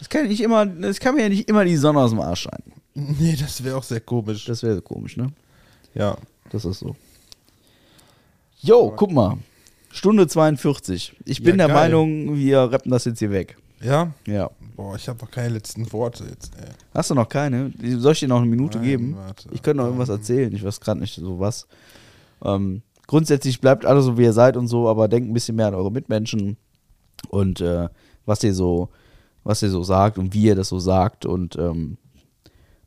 [0.00, 2.42] Es kann, nicht immer, es kann mir ja nicht immer die Sonne aus dem Arsch
[2.42, 2.72] scheinen.
[3.18, 4.46] Nee, das wäre auch sehr komisch.
[4.46, 5.30] Das wäre komisch, ne?
[5.94, 6.16] ja.
[6.50, 6.96] Das ist so.
[8.62, 9.36] Jo, guck mal.
[9.90, 11.14] Stunde 42.
[11.26, 11.76] Ich bin Ja, der geil.
[11.90, 13.58] Meinung, wir rappen das jetzt hier weg.
[13.82, 14.12] Ja?
[14.26, 14.48] Ja.
[14.76, 16.68] Boah, ich habe noch keine letzten Worte jetzt, ey.
[16.92, 17.72] Hast du noch keine?
[17.96, 19.16] Soll ich dir noch eine Minute Nein, geben?
[19.16, 19.48] warte.
[19.52, 20.52] Ich könnte noch irgendwas erzählen.
[20.54, 21.66] Ich weiß gerade nicht so was.
[22.44, 25.68] Ähm, grundsätzlich bleibt alles so, wie ihr seid und so, aber denkt ein bisschen mehr
[25.68, 26.58] an eure Mitmenschen
[27.30, 27.88] und äh,
[28.26, 28.90] was ihr so,
[29.44, 31.96] was ihr so sagt und wie ihr das so sagt und ähm,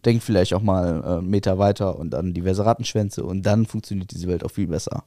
[0.05, 4.11] denkt vielleicht auch mal äh, einen Meter weiter und an diverse Rattenschwänze und dann funktioniert
[4.11, 5.05] diese Welt auch viel besser.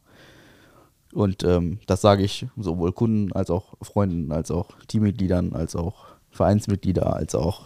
[1.12, 6.06] Und ähm, das sage ich sowohl Kunden als auch Freunden, als auch Teammitgliedern, als auch
[6.32, 7.62] Vereinsmitglieder, als auch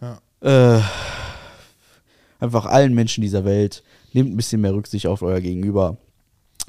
[0.00, 0.18] Ja.
[0.40, 0.80] äh,
[2.40, 3.82] einfach allen Menschen dieser Welt.
[4.12, 5.96] Nehmt ein bisschen mehr Rücksicht auf euer Gegenüber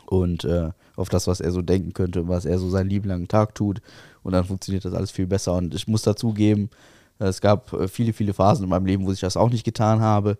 [0.05, 3.27] und äh, auf das, was er so denken könnte, was er so seinen lieben langen
[3.27, 3.81] Tag tut.
[4.21, 5.53] Und dann funktioniert das alles viel besser.
[5.53, 6.69] Und ich muss dazugeben,
[7.19, 10.01] es gab äh, viele, viele Phasen in meinem Leben, wo ich das auch nicht getan
[10.01, 10.37] habe.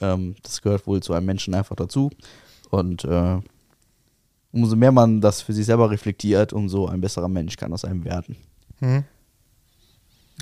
[0.00, 2.10] Ähm, das gehört wohl zu einem Menschen einfach dazu.
[2.70, 3.38] Und äh,
[4.52, 8.04] umso mehr man das für sich selber reflektiert, umso ein besserer Mensch kann aus einem
[8.04, 8.36] werden.
[8.78, 9.04] Hm?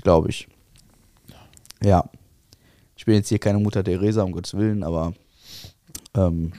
[0.03, 0.47] Glaube ich.
[1.83, 2.09] Ja.
[2.95, 5.13] Ich bin jetzt hier keine Mutter Teresa, um Gottes Willen, aber
[6.15, 6.53] ähm,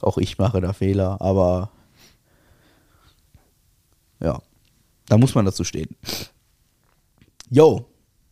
[0.00, 1.70] auch ich mache da Fehler, aber
[4.20, 4.40] ja,
[5.06, 5.96] da muss man dazu stehen.
[7.50, 7.86] Yo.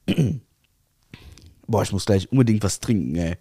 [1.66, 3.36] Boah, ich muss gleich unbedingt was trinken, ey.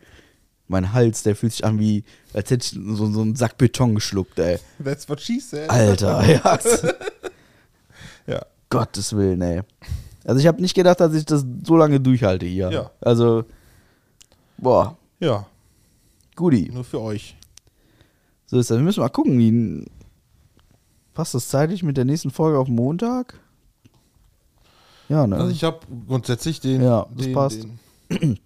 [0.68, 2.04] Mein Hals, der fühlt sich an wie,
[2.34, 4.58] als hätte ich so, so einen Sack Beton geschluckt, ey.
[4.84, 5.70] That's what she said.
[5.70, 6.60] Alter, ja.
[8.80, 9.62] Gottes Willen, ey.
[10.24, 12.72] Also ich habe nicht gedacht, dass ich das so lange durchhalte hier.
[12.72, 12.92] Ja.
[13.02, 13.46] Also,
[14.58, 15.46] boah, Ja,
[16.36, 16.70] Guti.
[16.74, 17.38] nur für euch.
[18.48, 18.78] So ist das.
[18.78, 19.86] Wir müssen mal gucken, wie
[21.16, 23.40] Passt das zeitlich mit der nächsten Folge auf Montag?
[25.08, 25.38] Ja, ne?
[25.38, 26.84] Also ich habe grundsätzlich den.
[26.84, 27.68] Ja, das den, passt.
[28.10, 28.40] Den,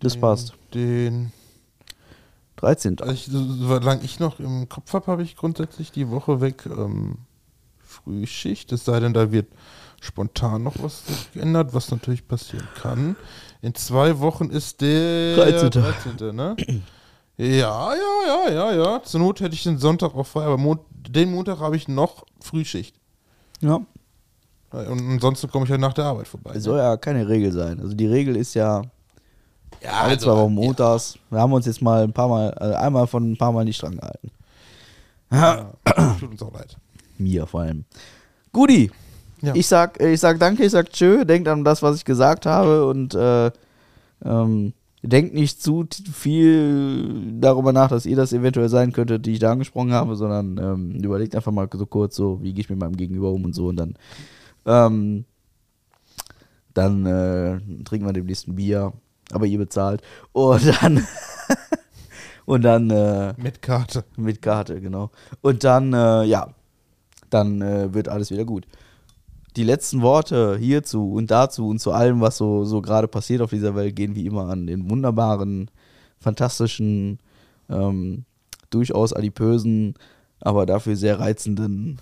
[0.00, 0.54] das passt.
[0.74, 1.32] Den.
[2.56, 3.00] 13.
[3.00, 7.18] Also ich, solange ich noch im Kopf habe, habe ich grundsätzlich die Woche weg ähm,
[8.04, 8.70] Frühschicht.
[8.72, 9.48] Es sei denn, da wird
[10.00, 11.02] spontan noch was
[11.32, 13.16] geändert, was natürlich passieren kann.
[13.62, 15.70] In zwei Wochen ist der 13..
[15.70, 16.36] 13.
[16.36, 16.56] ne?
[17.36, 17.94] Ja, ja,
[18.26, 19.02] ja, ja, ja.
[19.02, 20.78] Zur Not hätte ich den Sonntag auch frei, aber Mon
[21.08, 22.96] den Montag habe ich noch Frühschicht.
[23.60, 23.80] Ja.
[24.70, 26.52] Und ansonsten komme ich halt nach der Arbeit vorbei.
[26.54, 27.78] Es soll ja keine Regel sein.
[27.80, 28.82] Also die Regel ist ja
[29.82, 31.18] ja, alle zwei Wochen montags.
[31.30, 33.80] Wir haben uns jetzt mal ein paar Mal, äh, einmal von ein paar Mal nicht
[33.82, 34.30] dran gehalten.
[35.30, 35.72] Ja,
[36.20, 36.76] tut uns auch leid.
[37.18, 37.84] Mir vor allem.
[38.52, 38.90] Guti,
[39.42, 39.54] Ja.
[39.54, 42.86] ich sag, ich sag danke, ich sag tschö, denkt an das, was ich gesagt habe
[42.86, 43.50] und äh,
[44.24, 44.72] ähm,
[45.02, 49.52] denkt nicht zu viel darüber nach, dass ihr das eventuell sein könntet, die ich da
[49.52, 52.96] angesprochen habe, sondern ähm, überlegt einfach mal so kurz so, wie gehe ich mit meinem
[52.96, 53.94] Gegenüber um und so und dann
[54.66, 55.24] ähm,
[56.72, 58.92] dann äh, trinken wir demnächst ein Bier,
[59.30, 61.06] aber ihr bezahlt und dann
[62.46, 64.04] und dann äh, Mit Karte.
[64.16, 65.10] mit Karte, genau.
[65.40, 66.48] Und dann, äh, ja,
[67.34, 68.66] dann äh, wird alles wieder gut.
[69.56, 73.50] Die letzten Worte hierzu und dazu und zu allem, was so, so gerade passiert auf
[73.50, 75.70] dieser Welt, gehen wie immer an den wunderbaren,
[76.18, 77.18] fantastischen,
[77.68, 78.24] ähm,
[78.70, 79.94] durchaus adipösen,
[80.40, 82.00] aber dafür sehr reizenden.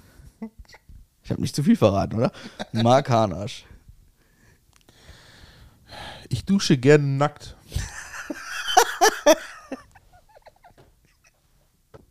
[1.25, 2.33] Ich habe nicht zu viel verraten, oder?
[2.73, 3.65] Mark Hanasch.
[6.29, 7.57] Ich dusche gerne nackt.